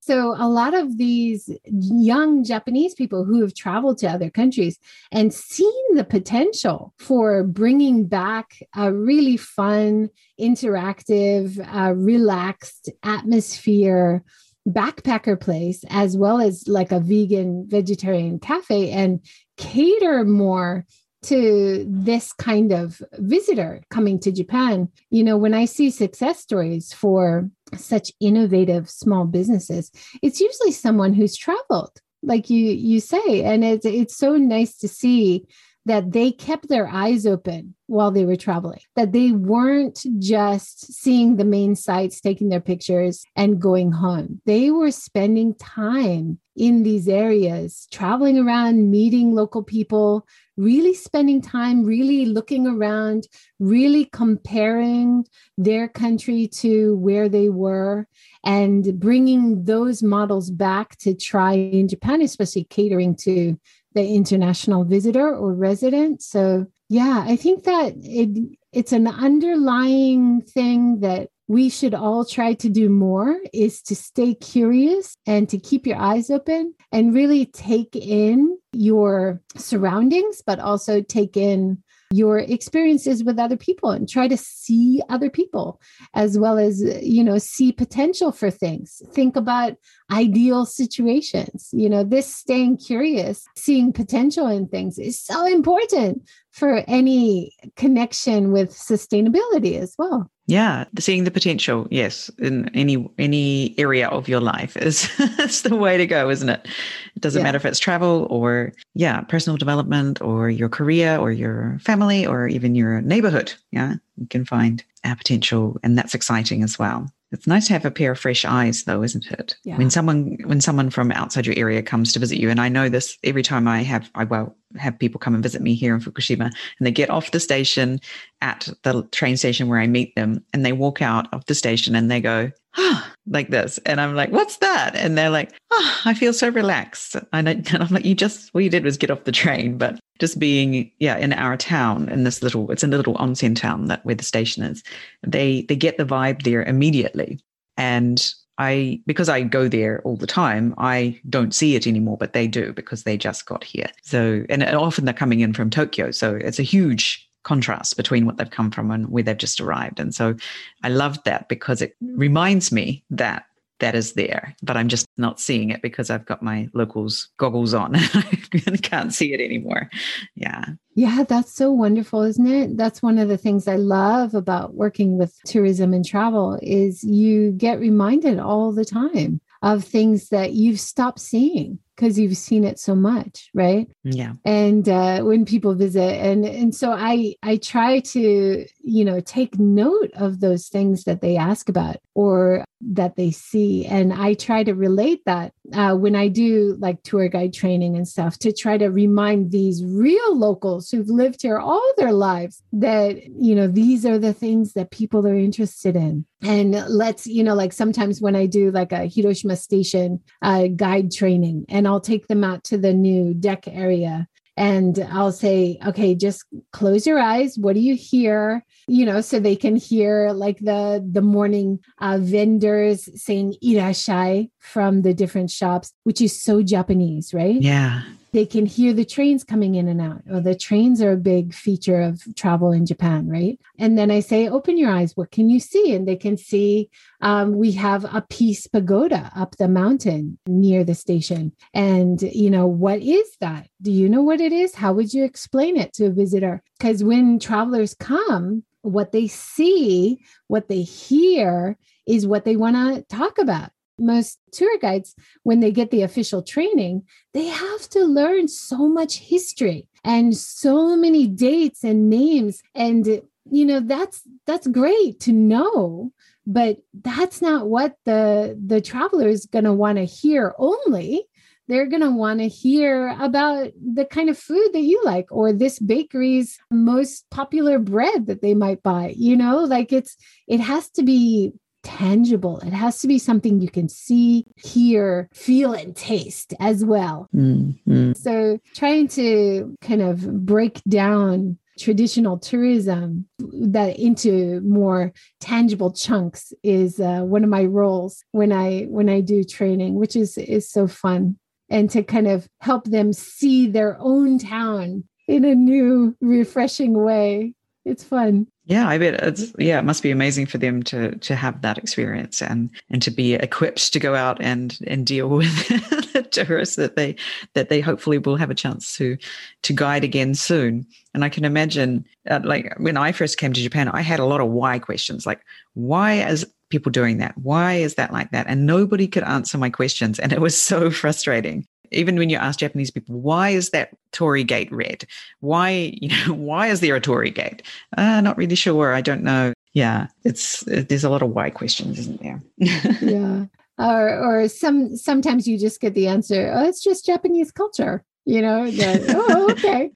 so, 0.06 0.36
a 0.38 0.48
lot 0.48 0.76
of 0.76 1.00
these 1.00 1.50
young 1.65 2.44
Japanese 2.44 2.94
people 2.94 3.26
who 3.26 3.41
have 3.41 3.56
traveled 3.56 3.98
to 3.98 4.08
other 4.08 4.30
countries 4.30 4.78
and 5.12 5.34
seen 5.34 5.96
the 5.96 6.04
potential 6.04 6.94
for 7.00 7.44
bringing 7.44 8.06
back 8.06 8.54
a 8.76 8.94
really 8.94 9.36
fun, 9.36 10.10
interactive, 10.39 11.58
uh, 11.74 11.94
relaxed 11.94 12.91
atmosphere 13.02 14.24
backpacker 14.70 15.39
place, 15.39 15.84
as 15.89 16.15
well 16.15 16.39
as 16.39 16.68
like 16.68 16.91
a 16.91 17.00
vegan, 17.00 17.65
vegetarian 17.68 18.38
cafe, 18.38 18.91
and 18.91 19.26
cater 19.58 20.24
more 20.24 20.86
to 21.25 21.85
this 21.88 22.33
kind 22.33 22.71
of 22.71 23.01
visitor 23.13 23.81
coming 23.89 24.19
to 24.19 24.31
Japan. 24.31 24.89
You 25.09 25.23
know, 25.23 25.38
when 25.38 25.53
I 25.53 25.65
see 25.65 25.89
success 25.89 26.39
stories 26.39 26.93
for 26.93 27.49
such 27.75 28.11
innovative 28.19 28.89
small 28.89 29.25
businesses, 29.25 29.91
it's 30.21 30.39
usually 30.39 30.71
someone 30.71 31.13
who's 31.13 31.35
traveled, 31.35 31.99
like 32.21 32.49
you 32.49 32.71
you 32.71 32.99
say, 32.99 33.43
and 33.43 33.63
it's 33.63 33.85
it's 33.85 34.17
so 34.17 34.38
nice 34.38 34.77
to 34.77 34.88
see 34.88 35.45
that 35.85 36.11
they 36.11 36.31
kept 36.31 36.67
their 36.67 36.88
eyes 36.88 37.27
open 37.27 37.75
while 37.85 38.09
they 38.09 38.25
were 38.25 38.35
traveling, 38.35 38.79
that 38.95 39.11
they 39.11 39.31
weren't 39.31 40.03
just 40.17 40.91
seeing 40.91 41.35
the 41.35 41.45
main 41.45 41.75
sites, 41.75 42.19
taking 42.19 42.49
their 42.49 42.61
pictures, 42.61 43.23
and 43.35 43.61
going 43.61 43.91
home. 43.91 44.41
They 44.45 44.71
were 44.71 44.91
spending 44.91 45.53
time 45.55 46.39
in 46.55 46.83
these 46.83 47.07
areas, 47.07 47.88
traveling 47.91 48.39
around, 48.39 48.89
meeting 48.89 49.35
local 49.35 49.61
people, 49.61 50.25
really 50.58 50.94
spending 50.94 51.41
time, 51.41 51.84
really 51.84 52.26
looking 52.26 52.68
around, 52.68 53.28
really 53.60 54.06
comparing 54.06 55.26
their 55.58 55.88
country 55.88 56.48
to 56.48 56.96
where 56.98 57.28
they 57.30 57.50
were, 57.50 58.08
and 58.44 59.00
bringing 59.00 59.65
those 59.65 60.02
models 60.02 60.50
back 60.50 60.98
to 60.98 61.13
try 61.13 61.54
in 61.54 61.88
Japan, 61.88 62.22
especially 62.22 62.63
catering 62.65 63.15
to 63.15 63.58
the 63.94 64.08
international 64.08 64.84
visitor 64.84 65.36
or 65.36 65.54
resident. 65.54 66.22
So, 66.22 66.68
yeah, 66.89 67.24
I 67.26 67.36
think 67.36 67.63
that 67.63 67.94
it 67.98 68.58
it's 68.72 68.91
an 68.91 69.08
underlying 69.08 70.41
thing 70.41 71.00
that 71.00 71.30
we 71.47 71.69
should 71.69 71.93
all 71.93 72.25
try 72.25 72.53
to 72.53 72.69
do 72.69 72.89
more 72.89 73.39
is 73.53 73.81
to 73.84 73.95
stay 73.95 74.34
curious 74.34 75.15
and 75.27 75.47
to 75.49 75.60
keep 75.60 75.86
your 75.86 75.97
eyes 75.97 76.29
open 76.29 76.73
and 76.91 77.13
really 77.13 77.45
take 77.45 77.95
in 77.95 78.58
your 78.73 79.41
surroundings, 79.55 80.41
but 80.45 80.60
also 80.60 81.01
take 81.01 81.38
in 81.38 81.84
your 82.12 82.39
experiences 82.39 83.23
with 83.23 83.39
other 83.39 83.58
people 83.58 83.89
and 83.89 84.08
try 84.08 84.27
to 84.27 84.38
see 84.38 85.01
other 85.10 85.29
people 85.29 85.81
as 86.13 86.38
well 86.38 86.58
as 86.58 86.81
you 87.01 87.23
know 87.23 87.38
see 87.38 87.71
potential 87.71 88.31
for 88.31 88.49
things. 88.49 89.01
Think 89.12 89.36
about 89.36 89.75
ideal 90.12 90.65
situations. 90.65 91.70
You 91.72 91.89
know 91.89 92.04
this 92.04 92.34
staying 92.34 92.78
curious 92.78 93.46
seeing 93.56 93.91
potential 93.91 94.48
in 94.48 94.68
things 94.68 95.00
is 95.00 95.20
so 95.20 95.46
important 95.46 96.24
for 96.52 96.84
any 96.88 97.52
connection 97.76 98.52
with 98.52 98.72
sustainability 98.72 99.80
as 99.80 99.96
well. 99.98 100.30
Yeah 100.48 100.86
seeing 101.00 101.24
the 101.24 101.32
potential 101.32 101.88
yes 101.89 102.30
in 102.38 102.70
any 102.76 103.08
any 103.18 103.74
area 103.78 104.08
of 104.08 104.28
your 104.30 104.41
life 104.41 104.78
is 104.78 105.10
is 105.39 105.63
the 105.63 105.76
way 105.76 105.98
to 105.98 106.06
go 106.06 106.30
isn't 106.30 106.50
it? 106.50 106.68
It 107.15 107.22
doesn't 107.22 107.39
yeah. 107.39 107.44
matter 107.44 107.58
if 107.58 107.65
it's 107.65 107.80
travel 107.80 108.28
or 108.30 108.74
yeah 108.94 109.22
personal 109.22 109.58
development 109.58 110.22
or 110.22 110.50
your 110.50 110.70
career 110.70 111.18
or 111.18 111.32
your 111.32 111.80
family 111.82 112.26
or 112.28 112.48
even 112.48 112.76
your 112.76 113.02
neighborhood. 113.02 113.54
Yeah 113.72 113.96
you 114.18 114.28
can 114.28 114.46
find 114.46 114.84
our 115.04 115.15
potential 115.15 115.78
and 115.84 115.98
that's 115.98 116.13
exciting 116.13 116.63
as 116.63 116.78
well 116.78 117.10
it's 117.36 117.48
nice 117.48 117.67
to 117.67 117.74
have 117.74 117.86
a 117.86 117.91
pair 117.91 118.12
of 118.12 118.19
fresh 118.19 118.45
eyes 118.45 118.84
though 118.86 119.04
isn't 119.04 119.28
it 119.28 119.56
yeah. 119.63 119.78
when 119.78 119.89
someone 119.89 120.38
when 120.45 120.62
someone 120.62 120.89
from 120.89 121.12
outside 121.12 121.45
your 121.45 121.58
area 121.58 121.84
comes 121.84 122.12
to 122.12 122.19
visit 122.19 122.39
you 122.39 122.50
and 122.50 122.60
i 122.60 122.69
know 122.69 122.89
this 122.89 123.17
every 123.24 123.43
time 123.43 123.67
i 123.67 123.84
have 123.84 124.10
i 124.15 124.24
well 124.24 124.56
have 124.78 124.98
people 125.00 125.19
come 125.19 125.34
and 125.34 125.43
visit 125.43 125.62
me 125.62 125.74
here 125.74 125.95
in 125.95 126.02
Fukushima 126.02 126.45
and 126.45 126.88
they 126.88 126.91
get 126.91 127.10
off 127.10 127.32
the 127.32 127.39
station 127.39 128.00
at 128.41 128.69
the 128.84 129.04
train 129.12 129.38
station 129.38 129.67
where 129.67 129.80
I 129.80 129.88
meet 129.88 130.15
them 130.15 130.43
and 130.54 130.65
they 130.65 130.74
walk 130.74 131.02
out 131.02 131.28
of 131.34 131.45
the 131.45 131.56
station 131.56 131.95
and 131.95 132.12
they 132.12 132.21
go, 132.21 132.52
ah, 132.77 133.11
like 133.27 133.49
this. 133.49 133.77
And 133.85 133.99
I'm 134.01 134.15
like, 134.15 134.31
what's 134.31 134.57
that? 134.57 134.95
And 134.95 135.17
they're 135.17 135.29
like, 135.29 135.53
oh, 135.71 136.01
I 136.05 136.13
feel 136.13 136.33
so 136.33 136.49
relaxed. 136.49 137.15
And, 137.33 137.49
I, 137.49 137.51
and 137.53 137.77
I'm 137.83 137.89
like, 137.89 138.05
you 138.05 138.15
just, 138.15 138.53
what 138.53 138.63
you 138.63 138.69
did 138.69 138.83
was 138.83 138.97
get 138.97 139.11
off 139.11 139.23
the 139.23 139.31
train. 139.31 139.77
But 139.77 139.99
just 140.19 140.39
being, 140.39 140.91
yeah, 140.99 141.17
in 141.17 141.33
our 141.33 141.57
town, 141.57 142.09
in 142.09 142.23
this 142.23 142.41
little, 142.41 142.71
it's 142.71 142.83
a 142.83 142.88
little 142.88 143.15
onsen 143.15 143.55
town 143.55 143.85
that 143.88 144.05
where 144.05 144.15
the 144.15 144.23
station 144.23 144.63
is, 144.63 144.83
they, 145.23 145.61
they 145.63 145.75
get 145.75 145.97
the 145.97 146.05
vibe 146.05 146.43
there 146.43 146.63
immediately. 146.63 147.39
And 147.77 148.33
I 148.57 149.01
because 149.05 149.27
I 149.27 149.41
go 149.41 149.67
there 149.67 150.01
all 150.03 150.15
the 150.15 150.27
time, 150.27 150.73
I 150.77 151.19
don't 151.29 151.53
see 151.53 151.75
it 151.75 151.88
anymore, 151.88 152.17
but 152.17 152.33
they 152.33 152.47
do 152.47 152.71
because 152.73 153.03
they 153.03 153.17
just 153.17 153.45
got 153.45 153.63
here. 153.63 153.88
So 154.03 154.45
and 154.49 154.63
often 154.63 155.05
they're 155.05 155.13
coming 155.13 155.41
in 155.41 155.53
from 155.53 155.69
Tokyo, 155.69 156.11
so 156.11 156.35
it's 156.35 156.59
a 156.59 156.63
huge 156.63 157.27
contrast 157.45 157.95
between 157.95 158.25
what 158.25 158.36
they've 158.36 158.49
come 158.49 158.71
from 158.71 158.91
and 158.91 159.08
where 159.08 159.23
they've 159.23 159.38
just 159.38 159.62
arrived. 159.62 159.99
And 159.99 160.13
so 160.13 160.36
I 160.84 160.89
loved 160.89 161.23
that 161.23 161.47
because 161.47 161.81
it 161.81 161.95
reminds 162.01 162.71
me 162.71 163.05
that 163.12 163.45
that 163.79 163.95
is 163.95 164.13
there, 164.13 164.55
but 164.63 164.77
I'm 164.77 164.88
just 164.88 165.05
not 165.17 165.39
seeing 165.39 165.69
it 165.69 165.81
because 165.81 166.10
I've 166.10 166.25
got 166.25 166.41
my 166.41 166.69
locals 166.73 167.29
goggles 167.38 167.73
on 167.73 167.95
and 167.95 168.63
I 168.67 168.77
can't 168.77 169.13
see 169.13 169.34
it 169.34 169.41
anymore. 169.41 169.89
Yeah. 170.36 170.65
Yeah, 170.95 171.23
that's 171.27 171.53
so 171.53 171.71
wonderful, 171.71 172.21
isn't 172.21 172.47
it? 172.47 172.77
That's 172.77 173.03
one 173.03 173.17
of 173.17 173.27
the 173.27 173.38
things 173.38 173.67
I 173.67 173.75
love 173.75 174.34
about 174.34 174.75
working 174.75 175.17
with 175.17 175.38
tourism 175.45 175.93
and 175.93 176.05
travel 176.05 176.58
is 176.62 177.03
you 177.03 177.51
get 177.51 177.79
reminded 177.79 178.39
all 178.39 178.71
the 178.71 178.86
time 178.86 179.41
of 179.62 179.84
things 179.84 180.29
that 180.29 180.53
you've 180.53 180.79
stopped 180.79 181.19
seeing 181.19 181.79
because 181.95 182.19
you've 182.19 182.38
seen 182.38 182.63
it 182.63 182.79
so 182.79 182.95
much 182.95 183.49
right? 183.53 183.88
Yeah. 184.03 184.34
And 184.43 184.88
uh, 184.88 185.21
when 185.21 185.45
people 185.45 185.75
visit 185.75 186.21
and 186.21 186.45
and 186.45 186.75
so 186.75 186.91
i 186.91 187.36
i 187.43 187.58
try 187.58 187.99
to 187.99 188.65
you 188.84 189.05
know 189.05 189.19
take 189.19 189.58
note 189.60 190.12
of 190.15 190.39
those 190.39 190.67
things 190.67 191.03
that 191.05 191.21
they 191.21 191.38
ask 191.38 191.69
about 191.69 191.97
or 192.13 192.65
that 192.81 193.15
they 193.15 193.31
see 193.31 193.86
and 193.86 194.13
i 194.13 194.34
try 194.34 194.63
to 194.63 194.73
relate 194.73 195.21
that 195.25 195.53
uh, 195.73 195.95
when 195.95 196.15
i 196.15 196.27
do 196.27 196.75
like 196.79 197.01
tour 197.03 197.27
guide 197.27 197.53
training 197.53 197.95
and 197.95 198.08
stuff 198.08 198.38
to 198.38 198.51
try 198.51 198.77
to 198.77 198.88
remind 198.88 199.51
these 199.51 199.84
real 199.84 200.38
locals 200.38 200.89
who've 200.89 201.10
lived 201.10 201.41
here 201.41 201.58
all 201.58 201.93
their 201.97 202.13
lives 202.13 202.62
that 202.71 203.23
you 203.39 203.55
know 203.55 203.67
these 203.67 204.05
are 204.05 204.19
the 204.19 204.34
things 204.34 204.73
that 204.73 204.91
people 204.91 205.25
are 205.27 205.36
interested 205.36 205.95
in. 205.95 206.25
And 206.43 206.71
let's 206.89 207.25
you 207.25 207.43
know 207.43 207.55
like 207.55 207.73
sometimes 207.73 208.21
when 208.21 208.36
i 208.36 208.45
do 208.45 208.71
like 208.71 208.91
a 208.91 209.05
hiroshima 209.05 209.55
station 209.55 210.21
uh, 210.41 210.67
guide 210.75 211.12
training 211.12 211.65
and 211.69 211.85
i'll 211.88 212.02
take 212.02 212.28
them 212.28 212.43
out 212.43 212.63
to 212.63 212.78
the 212.78 212.93
new 212.93 213.34
deck 213.34 213.67
area 213.67 214.28
and 214.58 215.06
I'll 215.12 215.34
say, 215.34 215.78
okay, 215.86 216.15
just 216.15 216.45
close 216.71 217.06
your 217.06 217.19
eyes. 217.19 217.58
What 217.58 217.74
do 217.74 217.82
you 217.82 217.95
hear? 217.95 218.63
You 218.88 219.06
know, 219.06 219.19
so 219.21 219.39
they 219.39 219.56
can 219.56 219.76
hear 219.76 220.32
like 220.32 220.60
the 220.60 221.06
the 221.06 221.21
morning 221.21 221.80
uh, 222.00 222.19
vendors 222.21 223.10
saying 223.21 223.56
"irashai" 223.63 224.50
from 224.60 225.02
the 225.02 225.13
different 225.13 225.52
shops, 225.52 225.91
which 226.04 226.21
is 226.21 226.41
so 226.41 226.62
Japanese, 226.62 227.34
right? 227.34 227.62
Yeah 227.62 228.04
they 228.36 228.45
can 228.45 228.65
hear 228.65 228.91
the 228.91 229.06
trains 229.06 229.45
coming 229.45 229.76
in 229.76 229.88
and 229.88 230.02
out. 230.02 230.21
Or 230.30 230.41
the 230.41 230.56
trains 230.56 231.02
are 231.02 231.13
a 231.13 231.17
big 231.17 231.54
feature 231.54 232.02
of 232.02 232.21
travel 232.36 232.74
in 232.74 232.86
Japan, 232.86 233.30
right? 233.30 233.58
And 233.80 233.98
then 233.98 234.12
I 234.12 234.19
say, 234.19 234.50
open 234.50 234.78
your 234.78 234.91
eyes. 234.91 235.15
What 235.15 235.32
can 235.32 235.50
you 235.50 235.62
see? 235.62 235.95
And 235.95 236.06
they 236.06 236.17
can 236.17 236.36
see 236.36 236.89
um, 237.21 237.54
we 237.54 237.71
have 237.71 238.04
a 238.04 238.26
peace 238.30 238.67
pagoda 238.67 239.32
up 239.38 239.56
the 239.56 239.69
mountain 239.69 240.38
near 240.48 240.84
the 240.84 240.95
station. 240.95 241.54
And, 241.74 242.21
you 242.21 242.50
know, 242.50 242.67
what 242.67 243.00
is 243.00 243.38
that? 243.39 243.69
Do 243.82 243.89
you 243.89 244.10
know 244.10 244.21
what 244.21 244.41
it 244.41 244.52
is? 244.52 244.76
How 244.76 244.91
would 244.91 245.13
you 245.13 245.24
explain 245.24 245.78
it 245.78 245.93
to 245.93 246.08
a 246.08 246.12
visitor? 246.12 246.62
Because 246.78 247.06
when 247.06 247.39
travelers 247.39 247.93
come, 247.93 248.65
what 248.82 249.13
they 249.13 249.28
see, 249.28 250.19
what 250.48 250.67
they 250.67 250.82
hear 250.82 251.78
is 252.06 252.28
what 252.28 252.43
they 252.43 252.58
want 252.58 252.76
to 252.76 253.02
talk 253.15 253.38
about 253.38 253.71
most 253.97 254.39
tour 254.51 254.77
guides 254.79 255.15
when 255.43 255.60
they 255.60 255.71
get 255.71 255.91
the 255.91 256.01
official 256.01 256.41
training 256.41 257.03
they 257.34 257.47
have 257.47 257.89
to 257.89 258.03
learn 258.03 258.47
so 258.47 258.88
much 258.88 259.19
history 259.19 259.88
and 260.05 260.38
so 260.38 260.95
many 260.95 261.27
dates 261.27 261.84
and 261.84 262.10
names. 262.10 262.62
And 262.73 263.21
you 263.51 263.65
know 263.65 263.79
that's 263.79 264.21
that's 264.47 264.67
great 264.67 265.19
to 265.19 265.31
know 265.31 266.12
but 266.47 266.77
that's 267.03 267.41
not 267.41 267.67
what 267.67 267.95
the 268.05 268.60
the 268.63 268.81
traveler 268.81 269.27
is 269.27 269.47
going 269.47 269.65
to 269.65 269.73
want 269.73 269.97
to 269.97 270.05
hear. 270.05 270.53
Only 270.60 271.25
they're 271.67 271.88
going 271.88 272.03
to 272.03 272.12
want 272.12 272.39
to 272.39 272.47
hear 272.47 273.15
about 273.19 273.71
the 273.81 274.05
kind 274.05 274.29
of 274.29 274.38
food 274.38 274.69
that 274.73 274.81
you 274.81 275.01
like 275.03 275.25
or 275.31 275.51
this 275.51 275.79
bakery's 275.79 276.60
most 276.69 277.27
popular 277.31 277.79
bread 277.79 278.27
that 278.27 278.43
they 278.43 278.53
might 278.53 278.84
buy 278.84 279.15
you 279.17 279.36
know? 279.36 279.63
Like 279.63 279.91
it's 279.91 280.15
it 280.47 280.60
has 280.60 280.89
to 280.91 281.03
be 281.03 281.53
tangible. 281.86 282.60
It 282.60 282.74
has 282.74 283.00
to 283.00 283.08
be 283.08 283.19
something 283.19 283.62
you 283.62 283.69
can 283.69 283.88
see, 283.88 284.45
hear, 284.58 285.30
feel, 285.34 285.74
and 285.74 285.95
taste 285.95 286.54
as 286.60 286.84
well. 286.84 287.30
Mm-hmm. 287.34 288.13
So, 288.13 288.60
trying 288.74 289.08
to 289.10 289.76
kind 289.82 290.02
of 290.02 290.45
break 290.45 290.82
down 290.89 291.58
traditional 291.78 292.38
tourism 292.38 293.28
that 293.39 294.00
into 294.00 294.62
more 294.62 295.13
tangible 295.39 295.91
chunks 295.91 296.54
is 296.63 297.00
uh, 297.00 297.19
one 297.19 297.43
of 297.43 297.50
my 297.50 297.65
roles 297.65 298.24
when 298.32 298.54
i 298.54 298.84
when 298.84 299.10
i 299.10 299.19
do 299.19 299.43
training 299.43 299.95
which 299.95 300.15
is 300.15 300.38
is 300.38 300.69
so 300.69 300.88
fun 300.88 301.38
and 301.69 301.89
to 301.89 302.02
kind 302.02 302.28
of 302.28 302.48
help 302.62 302.86
them 302.86 303.12
see 303.12 303.67
their 303.67 303.98
own 304.00 304.39
town 304.39 305.04
in 305.28 305.43
a 305.43 305.54
new 305.54 306.15
refreshing 306.21 306.93
way 306.93 307.54
it's 307.86 308.04
fun 308.04 308.48
yeah, 308.67 308.88
I 308.88 308.98
bet 308.98 309.13
it's 309.13 309.54
yeah, 309.60 309.78
it 309.78 309.86
must 309.86 310.02
be 310.02 310.10
amazing 310.10 310.48
for 310.48 310.58
them 310.58 310.82
to 310.84 311.15
to 311.17 311.36
have 311.36 311.62
that 311.62 311.78
experience 311.78 312.41
and 312.41 312.71
and 312.89 313.00
to 313.04 313.12
be 313.12 313.36
equipped 313.36 313.93
to 313.93 314.00
go 314.00 314.15
out 314.15 314.41
and 314.41 314.80
and 314.88 315.06
deal 315.06 315.30
with 315.38 315.67
the 316.13 316.24
tourists 316.24 316.76
that 316.78 316.95
they 316.95 317.15
that 317.54 317.69
they 317.69 317.80
hopefully 317.80 318.17
will 318.17 318.38
have 318.38 318.50
a 318.50 318.56
chance 318.56 318.98
to 318.98 319.17
to 319.62 319.74
guide 319.74 320.04
again 320.04 320.34
soon. 320.34 320.88
And 321.13 321.24
I 321.24 321.30
can 321.30 321.45
imagine, 321.45 322.06
uh, 322.30 322.39
like 322.43 322.74
when 322.78 322.98
I 322.98 323.12
first 323.12 323.38
came 323.38 323.54
to 323.54 323.62
Japan, 323.62 323.88
I 323.88 324.02
had 324.02 324.19
a 324.19 324.26
lot 324.26 324.41
of 324.41 324.50
why 324.50 324.80
questions, 324.80 325.28
like 325.28 325.41
why 325.76 326.13
is 326.28 326.45
people 326.71 326.91
doing 326.91 327.19
that? 327.19 327.38
Why 327.38 327.76
is 327.76 327.95
that 327.95 328.12
like 328.12 328.32
that? 328.32 328.48
And 328.48 328.65
nobody 328.65 329.08
could 329.08 329.24
answer 329.24 329.60
my 329.60 329.69
questions, 329.69 330.17
and 330.17 330.34
it 330.34 330.41
was 330.41 330.60
so 330.60 330.89
frustrating 331.02 331.67
even 331.95 332.17
when 332.17 332.29
you 332.29 332.38
ask 332.38 332.60
Japanese 332.60 332.91
people, 332.91 333.19
why 333.19 333.49
is 333.49 333.69
that 333.71 333.89
Torii 334.12 334.43
Gate 334.43 334.71
red? 334.71 335.05
Why, 335.39 335.93
you 336.01 336.10
know, 336.10 336.34
why 336.34 336.67
is 336.67 336.81
there 336.81 336.95
a 336.95 337.01
Torii 337.01 337.31
Gate? 337.31 337.63
Uh, 337.97 338.21
not 338.21 338.38
really 338.38 338.55
sure. 338.55 338.93
I 338.93 339.01
don't 339.01 339.23
know. 339.23 339.53
Yeah, 339.73 340.08
it's 340.23 340.62
there's 340.62 341.03
a 341.03 341.10
lot 341.10 341.21
of 341.21 341.31
why 341.31 341.49
questions, 341.49 341.99
isn't 341.99 342.21
there? 342.21 342.41
yeah. 342.58 343.45
Or 343.77 344.10
or 344.17 344.47
some 344.47 344.95
sometimes 344.95 345.47
you 345.47 345.60
just 345.60 345.81
get 345.81 345.95
the 345.95 346.08
answer, 346.08 346.51
oh, 346.53 346.65
it's 346.65 346.81
just 346.81 347.05
Japanese 347.05 347.51
culture. 347.51 348.03
You 348.23 348.41
know, 348.41 348.71
that, 348.71 349.03
oh, 349.10 349.51
okay. 349.51 349.91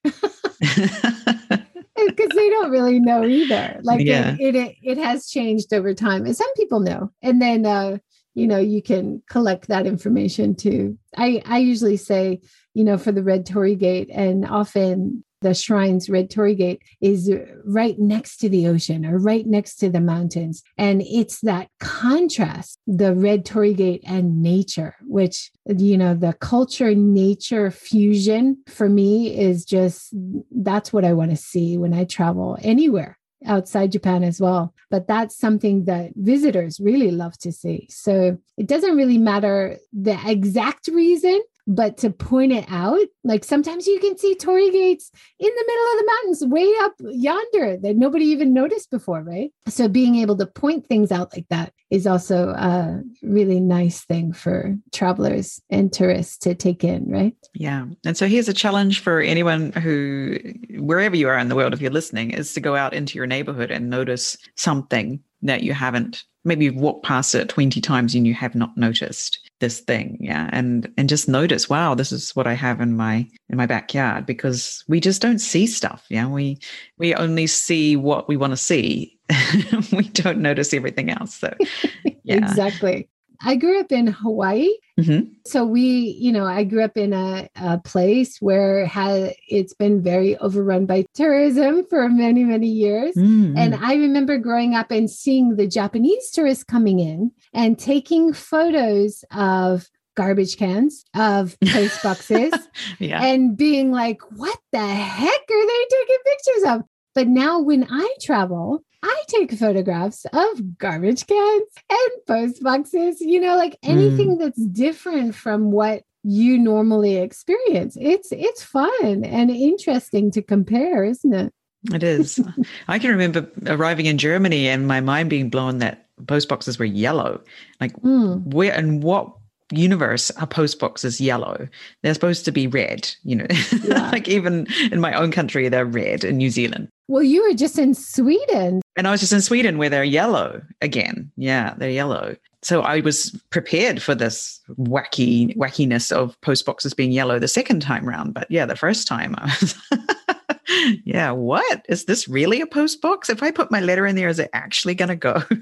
because 2.07 2.29
they 2.35 2.49
don't 2.49 2.71
really 2.71 2.99
know 2.99 3.25
either. 3.25 3.79
Like 3.81 4.05
yeah. 4.05 4.35
it, 4.39 4.55
it, 4.55 4.75
it 4.83 4.97
has 4.97 5.27
changed 5.27 5.73
over 5.73 5.93
time, 5.93 6.25
and 6.25 6.35
some 6.35 6.53
people 6.55 6.81
know. 6.81 7.11
And 7.21 7.41
then 7.41 7.65
uh, 7.65 7.97
you 8.39 8.47
know 8.47 8.57
you 8.57 8.81
can 8.81 9.21
collect 9.29 9.67
that 9.67 9.85
information 9.85 10.55
too. 10.55 10.97
I 11.17 11.41
i 11.45 11.57
usually 11.57 11.97
say 11.97 12.39
you 12.73 12.83
know 12.83 12.97
for 12.97 13.11
the 13.11 13.23
red 13.23 13.45
torii 13.45 13.75
gate 13.75 14.09
and 14.11 14.45
often 14.45 15.23
the 15.41 15.53
shrine's 15.53 16.09
red 16.09 16.29
torii 16.29 16.55
gate 16.55 16.81
is 17.01 17.31
right 17.65 17.97
next 17.97 18.37
to 18.37 18.49
the 18.49 18.67
ocean 18.67 19.05
or 19.05 19.17
right 19.17 19.45
next 19.45 19.75
to 19.75 19.89
the 19.89 20.01
mountains. 20.01 20.63
And 20.77 21.01
it's 21.01 21.39
that 21.41 21.69
contrast 21.79 22.77
the 22.87 23.15
red 23.15 23.45
torii 23.45 23.73
gate 23.73 24.03
and 24.05 24.41
nature 24.41 24.95
which 25.01 25.51
you 25.65 25.97
know 25.97 26.13
the 26.13 26.33
culture 26.33 26.93
nature 26.95 27.71
fusion 27.71 28.57
for 28.67 28.89
me 28.89 29.37
is 29.37 29.65
just 29.65 30.13
that's 30.51 30.91
what 30.91 31.05
i 31.05 31.13
want 31.13 31.31
to 31.31 31.37
see 31.37 31.77
when 31.77 31.93
i 31.93 32.03
travel 32.03 32.57
anywhere 32.61 33.18
outside 33.45 33.91
Japan 33.91 34.23
as 34.23 34.39
well. 34.41 34.73
But 34.89 35.07
that's 35.07 35.35
something 35.37 35.85
that 35.85 36.11
visitors 36.15 36.79
really 36.79 37.11
love 37.11 37.37
to 37.39 37.51
see. 37.51 37.87
So 37.89 38.37
it 38.57 38.67
doesn't 38.67 38.95
really 38.95 39.17
matter 39.17 39.77
the 39.93 40.17
exact 40.25 40.87
reason, 40.87 41.41
but 41.69 41.97
to 41.97 42.09
point 42.09 42.51
it 42.51 42.65
out, 42.67 43.05
like 43.23 43.43
sometimes 43.43 43.85
you 43.85 43.99
can 43.99 44.17
see 44.17 44.33
torii 44.33 44.71
gates 44.71 45.11
in 45.37 45.47
the 45.47 45.65
middle 45.67 45.85
of 45.85 45.99
the 45.99 46.05
mountains, 46.05 46.45
way 46.45 46.73
up 46.81 46.93
yonder 46.99 47.77
that 47.77 47.95
nobody 47.95 48.25
even 48.25 48.53
noticed 48.53 48.89
before, 48.89 49.21
right? 49.21 49.51
So 49.67 49.87
being 49.87 50.15
able 50.15 50.35
to 50.37 50.47
point 50.47 50.87
things 50.87 51.11
out 51.11 51.31
like 51.31 51.45
that 51.49 51.71
is 51.91 52.07
also 52.07 52.49
a 52.49 53.03
really 53.21 53.59
nice 53.59 54.03
thing 54.03 54.33
for 54.33 54.75
travelers 54.91 55.61
and 55.69 55.93
tourists 55.93 56.37
to 56.39 56.55
take 56.55 56.83
in, 56.83 57.07
right? 57.07 57.35
Yeah. 57.53 57.85
And 58.03 58.17
so 58.17 58.27
here's 58.27 58.49
a 58.49 58.53
challenge 58.53 59.01
for 59.01 59.21
anyone 59.21 59.71
who, 59.73 60.39
wherever 60.79 61.15
you 61.15 61.29
are 61.29 61.37
in 61.37 61.49
the 61.49 61.55
world, 61.55 61.73
if 61.73 61.81
you're 61.81 61.91
listening, 61.91 62.31
is 62.31 62.51
to 62.55 62.61
go 62.61 62.75
out 62.75 62.95
into 62.95 63.15
your 63.15 63.27
neighborhood 63.27 63.69
and 63.69 63.91
notice 63.91 64.37
something 64.55 65.19
that 65.43 65.61
you 65.61 65.73
haven't 65.73 66.23
maybe 66.45 66.65
you've 66.65 66.75
walked 66.75 67.05
past 67.05 67.35
it 67.35 67.49
20 67.49 67.81
times 67.81 68.15
and 68.15 68.25
you 68.25 68.33
have 68.33 68.55
not 68.55 68.75
noticed 68.77 69.48
this 69.59 69.79
thing 69.79 70.17
yeah. 70.19 70.49
And 70.51 70.91
and 70.97 71.09
just 71.09 71.27
notice 71.27 71.69
wow 71.69 71.95
this 71.95 72.11
is 72.11 72.35
what 72.35 72.47
i 72.47 72.53
have 72.53 72.81
in 72.81 72.95
my 72.95 73.27
in 73.49 73.57
my 73.57 73.65
backyard 73.65 74.25
because 74.25 74.83
we 74.87 74.99
just 74.99 75.21
don't 75.21 75.39
see 75.39 75.67
stuff 75.67 76.05
yeah. 76.09 76.27
We 76.27 76.59
we 76.97 77.13
only 77.15 77.47
see 77.47 77.95
what 77.95 78.27
we 78.27 78.37
want 78.37 78.51
to 78.51 78.57
see. 78.57 79.17
We 79.91 80.03
don't 80.09 80.39
notice 80.39 80.73
everything 80.73 81.09
else 81.09 81.35
so 81.35 81.53
yeah. 82.23 82.37
Exactly 82.37 83.09
I 83.41 83.55
grew 83.55 83.79
up 83.79 83.91
in 83.91 84.07
Hawaii. 84.07 84.69
Mm-hmm. 84.99 85.31
So 85.45 85.65
we, 85.65 86.17
you 86.19 86.31
know, 86.31 86.45
I 86.45 86.63
grew 86.63 86.83
up 86.83 86.97
in 86.97 87.13
a, 87.13 87.49
a 87.55 87.77
place 87.79 88.37
where 88.41 88.85
had 88.85 89.33
it's 89.47 89.73
been 89.73 90.01
very 90.03 90.37
overrun 90.37 90.85
by 90.85 91.05
tourism 91.13 91.85
for 91.89 92.09
many, 92.09 92.43
many 92.43 92.67
years. 92.67 93.15
Mm-hmm. 93.15 93.57
And 93.57 93.75
I 93.75 93.95
remember 93.95 94.37
growing 94.37 94.75
up 94.75 94.91
and 94.91 95.09
seeing 95.09 95.55
the 95.55 95.67
Japanese 95.67 96.31
tourists 96.31 96.63
coming 96.63 96.99
in 96.99 97.31
and 97.53 97.79
taking 97.79 98.33
photos 98.33 99.23
of 99.31 99.89
garbage 100.15 100.57
cans, 100.57 101.05
of 101.15 101.55
post 101.65 102.03
boxes, 102.03 102.53
yeah. 102.99 103.23
and 103.23 103.55
being 103.55 103.91
like, 103.91 104.21
what 104.35 104.59
the 104.73 104.85
heck 104.85 105.41
are 105.49 105.67
they 105.67 105.85
taking 105.89 106.17
pictures 106.25 106.63
of? 106.67 106.81
But 107.15 107.27
now 107.27 107.59
when 107.61 107.87
I 107.89 108.15
travel, 108.21 108.83
I 109.03 109.23
take 109.27 109.51
photographs 109.53 110.25
of 110.33 110.77
garbage 110.77 111.25
cans 111.25 111.63
and 111.89 112.25
post 112.27 112.63
boxes, 112.63 113.21
you 113.21 113.39
know, 113.39 113.55
like 113.55 113.77
anything 113.83 114.35
mm. 114.35 114.39
that's 114.39 114.65
different 114.65 115.35
from 115.35 115.71
what 115.71 116.03
you 116.23 116.57
normally 116.57 117.17
experience. 117.17 117.97
It's 117.99 118.31
it's 118.31 118.63
fun 118.63 119.23
and 119.23 119.49
interesting 119.49 120.31
to 120.31 120.41
compare, 120.41 121.03
isn't 121.03 121.33
it? 121.33 121.53
It 121.93 122.03
is. 122.03 122.41
I 122.87 122.99
can 122.99 123.11
remember 123.11 123.49
arriving 123.67 124.05
in 124.05 124.17
Germany 124.17 124.67
and 124.67 124.87
my 124.87 124.99
mind 124.99 125.29
being 125.29 125.49
blown 125.49 125.77
that 125.77 126.07
post 126.27 126.49
boxes 126.49 126.77
were 126.77 126.85
yellow. 126.85 127.41
Like 127.79 127.93
mm. 128.01 128.45
where 128.53 128.73
and 128.73 129.01
what 129.01 129.31
universe 129.71 130.31
are 130.31 130.47
post 130.47 130.79
boxes 130.79 131.21
yellow. 131.21 131.67
They're 132.01 132.13
supposed 132.13 132.45
to 132.45 132.51
be 132.51 132.67
red 132.67 133.09
you 133.23 133.35
know. 133.35 133.47
Yeah. 133.83 134.09
like 134.11 134.27
even 134.27 134.67
in 134.91 134.99
my 134.99 135.13
own 135.13 135.31
country 135.31 135.69
they're 135.69 135.85
red 135.85 136.23
in 136.23 136.37
new 136.37 136.49
zealand. 136.49 136.89
Well 137.07 137.23
you 137.23 137.43
were 137.47 137.55
just 137.55 137.77
in 137.79 137.93
sweden. 137.93 138.81
And 138.95 139.07
i 139.07 139.11
was 139.11 139.19
just 139.19 139.33
in 139.33 139.41
sweden 139.41 139.77
where 139.77 139.89
they're 139.89 140.03
yellow 140.03 140.61
again. 140.81 141.31
Yeah 141.35 141.75
they're 141.77 141.89
yellow. 141.89 142.35
So 142.61 142.81
i 142.81 142.99
was 142.99 143.31
prepared 143.51 144.01
for 144.01 144.15
this 144.15 144.59
wacky 144.77 145.55
wackiness 145.55 146.11
of 146.11 146.39
post 146.41 146.65
boxes 146.65 146.93
being 146.93 147.11
yellow 147.11 147.39
the 147.39 147.47
second 147.47 147.81
time 147.81 148.07
round. 148.07 148.33
But 148.33 148.49
yeah 148.49 148.65
the 148.65 148.75
first 148.75 149.07
time 149.07 149.35
i 149.37 149.45
was 149.61 149.75
yeah 151.05 151.31
what? 151.31 151.85
Is 151.89 152.05
this 152.05 152.27
really 152.27 152.61
a 152.61 152.67
post 152.67 153.01
box? 153.01 153.29
If 153.29 153.43
i 153.43 153.51
put 153.51 153.71
my 153.71 153.81
letter 153.81 154.05
in 154.05 154.15
there 154.15 154.29
is 154.29 154.39
it 154.39 154.49
actually 154.53 154.95
going 154.95 155.09
to 155.09 155.15
go? 155.15 155.43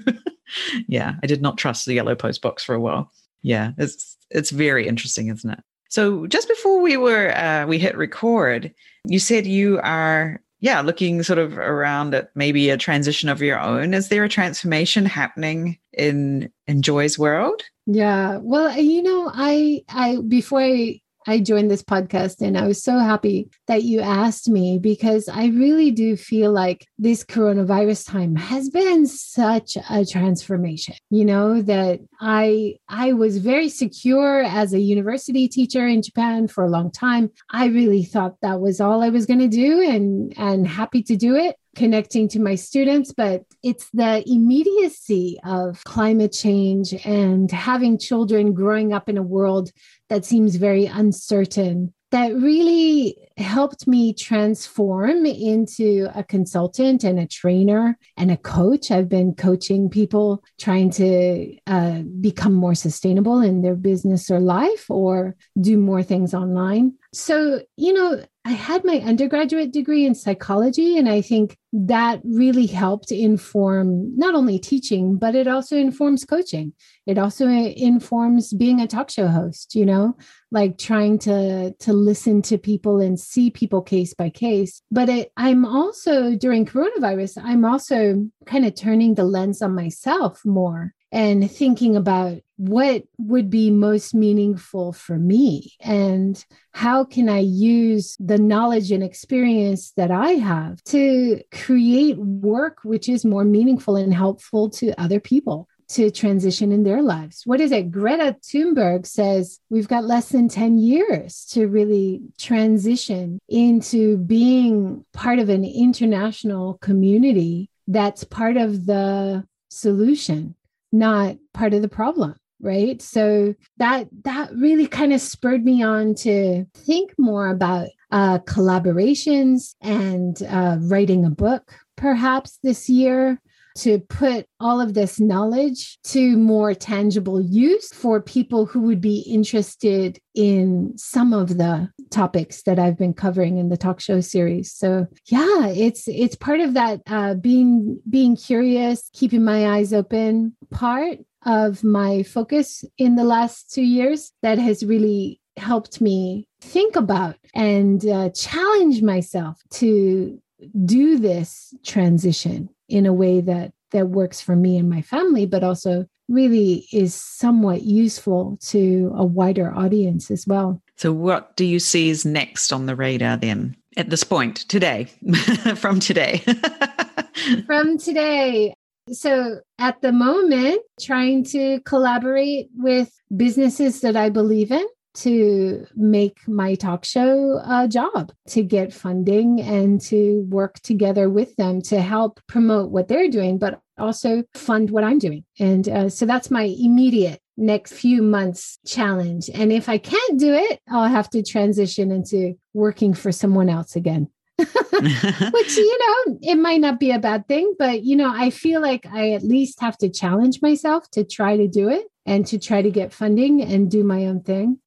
Yeah 0.86 1.16
i 1.22 1.26
did 1.26 1.42
not 1.42 1.58
trust 1.58 1.84
the 1.84 1.92
yellow 1.92 2.14
post 2.14 2.40
box 2.40 2.64
for 2.64 2.74
a 2.74 2.80
while 2.80 3.12
yeah, 3.42 3.72
it's 3.78 4.16
it's 4.30 4.50
very 4.50 4.86
interesting, 4.86 5.28
isn't 5.28 5.50
it? 5.50 5.60
So 5.90 6.26
just 6.26 6.48
before 6.48 6.80
we 6.80 6.96
were 6.96 7.34
uh, 7.36 7.66
we 7.66 7.78
hit 7.78 7.96
record, 7.96 8.72
you 9.06 9.18
said 9.18 9.46
you 9.46 9.80
are 9.82 10.40
yeah 10.60 10.80
looking 10.80 11.22
sort 11.22 11.38
of 11.38 11.56
around 11.56 12.14
at 12.14 12.30
maybe 12.34 12.70
a 12.70 12.76
transition 12.76 13.28
of 13.28 13.40
your 13.40 13.58
own. 13.60 13.94
Is 13.94 14.08
there 14.08 14.24
a 14.24 14.28
transformation 14.28 15.06
happening 15.06 15.78
in 15.92 16.50
in 16.66 16.82
Joy's 16.82 17.18
world? 17.18 17.62
Yeah, 17.86 18.38
well, 18.42 18.76
you 18.78 19.02
know, 19.02 19.30
I 19.32 19.82
I 19.88 20.18
before 20.28 20.60
I 20.60 21.00
I 21.28 21.40
joined 21.40 21.70
this 21.70 21.82
podcast 21.82 22.40
and 22.40 22.56
I 22.56 22.66
was 22.66 22.82
so 22.82 22.98
happy 22.98 23.50
that 23.66 23.82
you 23.82 24.00
asked 24.00 24.48
me 24.48 24.78
because 24.78 25.28
I 25.28 25.48
really 25.48 25.90
do 25.90 26.16
feel 26.16 26.52
like 26.52 26.86
this 26.98 27.22
coronavirus 27.22 28.10
time 28.10 28.34
has 28.34 28.70
been 28.70 29.04
such 29.04 29.76
a 29.90 30.06
transformation. 30.06 30.94
You 31.10 31.26
know 31.26 31.60
that 31.60 32.00
I 32.18 32.76
I 32.88 33.12
was 33.12 33.36
very 33.36 33.68
secure 33.68 34.42
as 34.42 34.72
a 34.72 34.80
university 34.80 35.48
teacher 35.48 35.86
in 35.86 36.00
Japan 36.00 36.48
for 36.48 36.64
a 36.64 36.70
long 36.70 36.90
time. 36.90 37.30
I 37.50 37.66
really 37.66 38.04
thought 38.04 38.36
that 38.40 38.60
was 38.60 38.80
all 38.80 39.02
I 39.02 39.10
was 39.10 39.26
going 39.26 39.40
to 39.40 39.48
do 39.48 39.82
and 39.82 40.32
and 40.38 40.66
happy 40.66 41.02
to 41.02 41.16
do 41.16 41.36
it 41.36 41.56
connecting 41.76 42.28
to 42.28 42.40
my 42.40 42.54
students, 42.54 43.12
but 43.12 43.44
it's 43.62 43.88
the 43.92 44.22
immediacy 44.26 45.38
of 45.44 45.82
climate 45.84 46.32
change 46.32 46.94
and 47.04 47.50
having 47.50 47.98
children 47.98 48.54
growing 48.54 48.92
up 48.92 49.08
in 49.08 49.18
a 49.18 49.22
world 49.22 49.70
that 50.08 50.24
seems 50.24 50.56
very 50.56 50.86
uncertain 50.86 51.92
that 52.10 52.34
really 52.34 53.28
helped 53.36 53.86
me 53.86 54.14
transform 54.14 55.26
into 55.26 56.08
a 56.14 56.24
consultant 56.24 57.04
and 57.04 57.18
a 57.18 57.26
trainer 57.26 57.98
and 58.16 58.30
a 58.30 58.36
coach. 58.36 58.90
I've 58.90 59.08
been 59.08 59.34
coaching 59.34 59.90
people 59.90 60.42
trying 60.58 60.90
to 60.92 61.54
uh, 61.66 62.02
become 62.20 62.54
more 62.54 62.74
sustainable 62.74 63.40
in 63.40 63.60
their 63.60 63.76
business 63.76 64.30
or 64.30 64.40
life 64.40 64.86
or 64.88 65.36
do 65.60 65.76
more 65.76 66.02
things 66.02 66.32
online. 66.32 66.94
So, 67.12 67.60
you 67.76 67.92
know, 67.92 68.24
I 68.48 68.52
had 68.52 68.82
my 68.82 69.00
undergraduate 69.00 69.74
degree 69.74 70.06
in 70.06 70.14
psychology, 70.14 70.96
and 70.96 71.06
I 71.06 71.20
think 71.20 71.58
that 71.74 72.22
really 72.24 72.64
helped 72.64 73.12
inform 73.12 74.16
not 74.16 74.34
only 74.34 74.58
teaching, 74.58 75.18
but 75.18 75.34
it 75.34 75.46
also 75.46 75.76
informs 75.76 76.24
coaching. 76.24 76.72
It 77.06 77.18
also 77.18 77.46
informs 77.46 78.54
being 78.54 78.80
a 78.80 78.86
talk 78.86 79.10
show 79.10 79.28
host, 79.28 79.74
you 79.74 79.84
know, 79.84 80.16
like 80.50 80.78
trying 80.78 81.18
to, 81.20 81.74
to 81.74 81.92
listen 81.92 82.40
to 82.42 82.56
people 82.56 83.00
and 83.00 83.20
see 83.20 83.50
people 83.50 83.82
case 83.82 84.14
by 84.14 84.30
case. 84.30 84.80
But 84.90 85.10
it, 85.10 85.30
I'm 85.36 85.66
also, 85.66 86.34
during 86.34 86.64
coronavirus, 86.64 87.42
I'm 87.44 87.66
also 87.66 88.30
kind 88.46 88.64
of 88.64 88.74
turning 88.74 89.14
the 89.14 89.24
lens 89.24 89.60
on 89.60 89.74
myself 89.74 90.40
more 90.46 90.94
and 91.10 91.50
thinking 91.50 91.96
about 91.96 92.40
what 92.56 93.04
would 93.18 93.48
be 93.48 93.70
most 93.70 94.14
meaningful 94.14 94.92
for 94.92 95.16
me 95.16 95.72
and 95.80 96.44
how 96.72 97.04
can 97.04 97.28
i 97.28 97.38
use 97.38 98.16
the 98.18 98.38
knowledge 98.38 98.90
and 98.90 99.02
experience 99.02 99.92
that 99.92 100.10
i 100.10 100.30
have 100.30 100.82
to 100.82 101.40
create 101.52 102.18
work 102.18 102.78
which 102.82 103.08
is 103.08 103.24
more 103.24 103.44
meaningful 103.44 103.96
and 103.96 104.12
helpful 104.12 104.68
to 104.68 104.92
other 105.00 105.20
people 105.20 105.68
to 105.88 106.10
transition 106.10 106.70
in 106.70 106.82
their 106.82 107.02
lives. 107.02 107.42
What 107.46 107.60
is 107.60 107.72
it? 107.72 107.90
Greta 107.90 108.36
Thunberg 108.42 109.06
says 109.06 109.58
we've 109.70 109.88
got 109.88 110.04
less 110.04 110.28
than 110.28 110.48
10 110.48 110.78
years 110.78 111.46
to 111.52 111.66
really 111.66 112.20
transition 112.38 113.38
into 113.48 114.18
being 114.18 115.04
part 115.12 115.38
of 115.38 115.48
an 115.48 115.64
international 115.64 116.74
community 116.82 117.70
that's 117.86 118.22
part 118.24 118.58
of 118.58 118.84
the 118.84 119.44
solution 119.70 120.54
not 120.92 121.36
part 121.54 121.74
of 121.74 121.82
the 121.82 121.88
problem 121.88 122.34
right? 122.60 123.00
So 123.00 123.54
that 123.76 124.08
that 124.24 124.50
really 124.54 124.86
kind 124.86 125.12
of 125.12 125.20
spurred 125.20 125.64
me 125.64 125.82
on 125.82 126.14
to 126.16 126.64
think 126.74 127.12
more 127.18 127.48
about 127.50 127.88
uh, 128.10 128.38
collaborations 128.40 129.74
and 129.80 130.42
uh, 130.42 130.78
writing 130.80 131.24
a 131.24 131.30
book 131.30 131.72
perhaps 131.96 132.58
this 132.62 132.88
year 132.88 133.40
to 133.78 134.00
put 134.00 134.46
all 134.58 134.80
of 134.80 134.94
this 134.94 135.20
knowledge 135.20 135.98
to 136.02 136.36
more 136.36 136.74
tangible 136.74 137.40
use 137.40 137.92
for 137.92 138.20
people 138.20 138.66
who 138.66 138.80
would 138.80 139.00
be 139.00 139.20
interested 139.20 140.18
in 140.34 140.92
some 140.96 141.32
of 141.32 141.58
the 141.58 141.88
topics 142.10 142.62
that 142.62 142.78
I've 142.78 142.98
been 142.98 143.14
covering 143.14 143.58
in 143.58 143.68
the 143.68 143.76
talk 143.76 144.00
show 144.00 144.20
series. 144.20 144.72
So 144.72 145.06
yeah, 145.26 145.68
it's 145.68 146.08
it's 146.08 146.36
part 146.36 146.60
of 146.60 146.74
that 146.74 147.00
uh, 147.06 147.34
being 147.34 148.00
being 148.08 148.36
curious, 148.36 149.10
keeping 149.12 149.44
my 149.44 149.68
eyes 149.68 149.92
open 149.92 150.56
part 150.70 151.18
of 151.46 151.84
my 151.84 152.24
focus 152.24 152.84
in 152.98 153.14
the 153.14 153.24
last 153.24 153.72
two 153.72 153.82
years 153.82 154.32
that 154.42 154.58
has 154.58 154.84
really 154.84 155.40
helped 155.56 156.00
me 156.00 156.46
think 156.60 156.96
about 156.96 157.36
and 157.54 158.04
uh, 158.06 158.30
challenge 158.30 159.02
myself 159.02 159.60
to 159.70 160.40
do 160.84 161.18
this 161.18 161.74
transition 161.84 162.68
in 162.88 163.06
a 163.06 163.12
way 163.12 163.40
that 163.40 163.72
that 163.90 164.08
works 164.08 164.40
for 164.40 164.54
me 164.54 164.76
and 164.76 164.90
my 164.90 165.00
family 165.00 165.46
but 165.46 165.64
also 165.64 166.06
really 166.28 166.86
is 166.92 167.14
somewhat 167.14 167.82
useful 167.82 168.58
to 168.60 169.10
a 169.16 169.24
wider 169.24 169.72
audience 169.74 170.30
as 170.30 170.46
well. 170.46 170.82
So 170.96 171.10
what 171.12 171.56
do 171.56 171.64
you 171.64 171.78
see 171.78 172.10
is 172.10 172.26
next 172.26 172.72
on 172.72 172.84
the 172.84 172.94
radar 172.94 173.38
then 173.38 173.76
at 173.96 174.10
this 174.10 174.24
point 174.24 174.68
today 174.68 175.04
from 175.76 176.00
today? 176.00 176.42
From 177.66 177.98
today. 177.98 178.74
So 179.12 179.60
at 179.78 180.02
the 180.02 180.12
moment 180.12 180.82
trying 181.00 181.44
to 181.44 181.80
collaborate 181.86 182.68
with 182.74 183.18
businesses 183.36 184.00
that 184.00 184.16
i 184.16 184.28
believe 184.28 184.70
in 184.70 184.86
to 185.18 185.86
make 185.94 186.46
my 186.46 186.74
talk 186.74 187.04
show 187.04 187.60
a 187.64 187.88
job, 187.88 188.32
to 188.48 188.62
get 188.62 188.92
funding 188.92 189.60
and 189.60 190.00
to 190.02 190.46
work 190.48 190.78
together 190.80 191.28
with 191.28 191.54
them 191.56 191.82
to 191.82 192.00
help 192.00 192.40
promote 192.46 192.90
what 192.90 193.08
they're 193.08 193.28
doing, 193.28 193.58
but 193.58 193.80
also 193.98 194.44
fund 194.54 194.90
what 194.90 195.04
I'm 195.04 195.18
doing. 195.18 195.44
And 195.58 195.88
uh, 195.88 196.08
so 196.08 196.26
that's 196.26 196.50
my 196.50 196.62
immediate 196.62 197.40
next 197.56 197.92
few 197.92 198.22
months 198.22 198.78
challenge. 198.86 199.50
And 199.52 199.72
if 199.72 199.88
I 199.88 199.98
can't 199.98 200.38
do 200.38 200.54
it, 200.54 200.80
I'll 200.88 201.08
have 201.08 201.28
to 201.30 201.42
transition 201.42 202.12
into 202.12 202.54
working 202.72 203.14
for 203.14 203.32
someone 203.32 203.68
else 203.68 203.96
again. 203.96 204.28
Which, 204.58 205.76
you 205.76 205.98
know, 205.98 206.38
it 206.42 206.56
might 206.56 206.80
not 206.80 207.00
be 207.00 207.10
a 207.10 207.18
bad 207.18 207.46
thing, 207.48 207.74
but, 207.78 208.02
you 208.02 208.16
know, 208.16 208.32
I 208.32 208.50
feel 208.50 208.80
like 208.80 209.06
I 209.06 209.32
at 209.32 209.42
least 209.42 209.80
have 209.80 209.98
to 209.98 210.08
challenge 210.08 210.62
myself 210.62 211.10
to 211.12 211.24
try 211.24 211.56
to 211.56 211.68
do 211.68 211.88
it 211.88 212.06
and 212.26 212.46
to 212.46 212.58
try 212.58 212.82
to 212.82 212.90
get 212.90 213.12
funding 213.12 213.62
and 213.62 213.90
do 213.90 214.04
my 214.04 214.26
own 214.26 214.42
thing. 214.42 214.78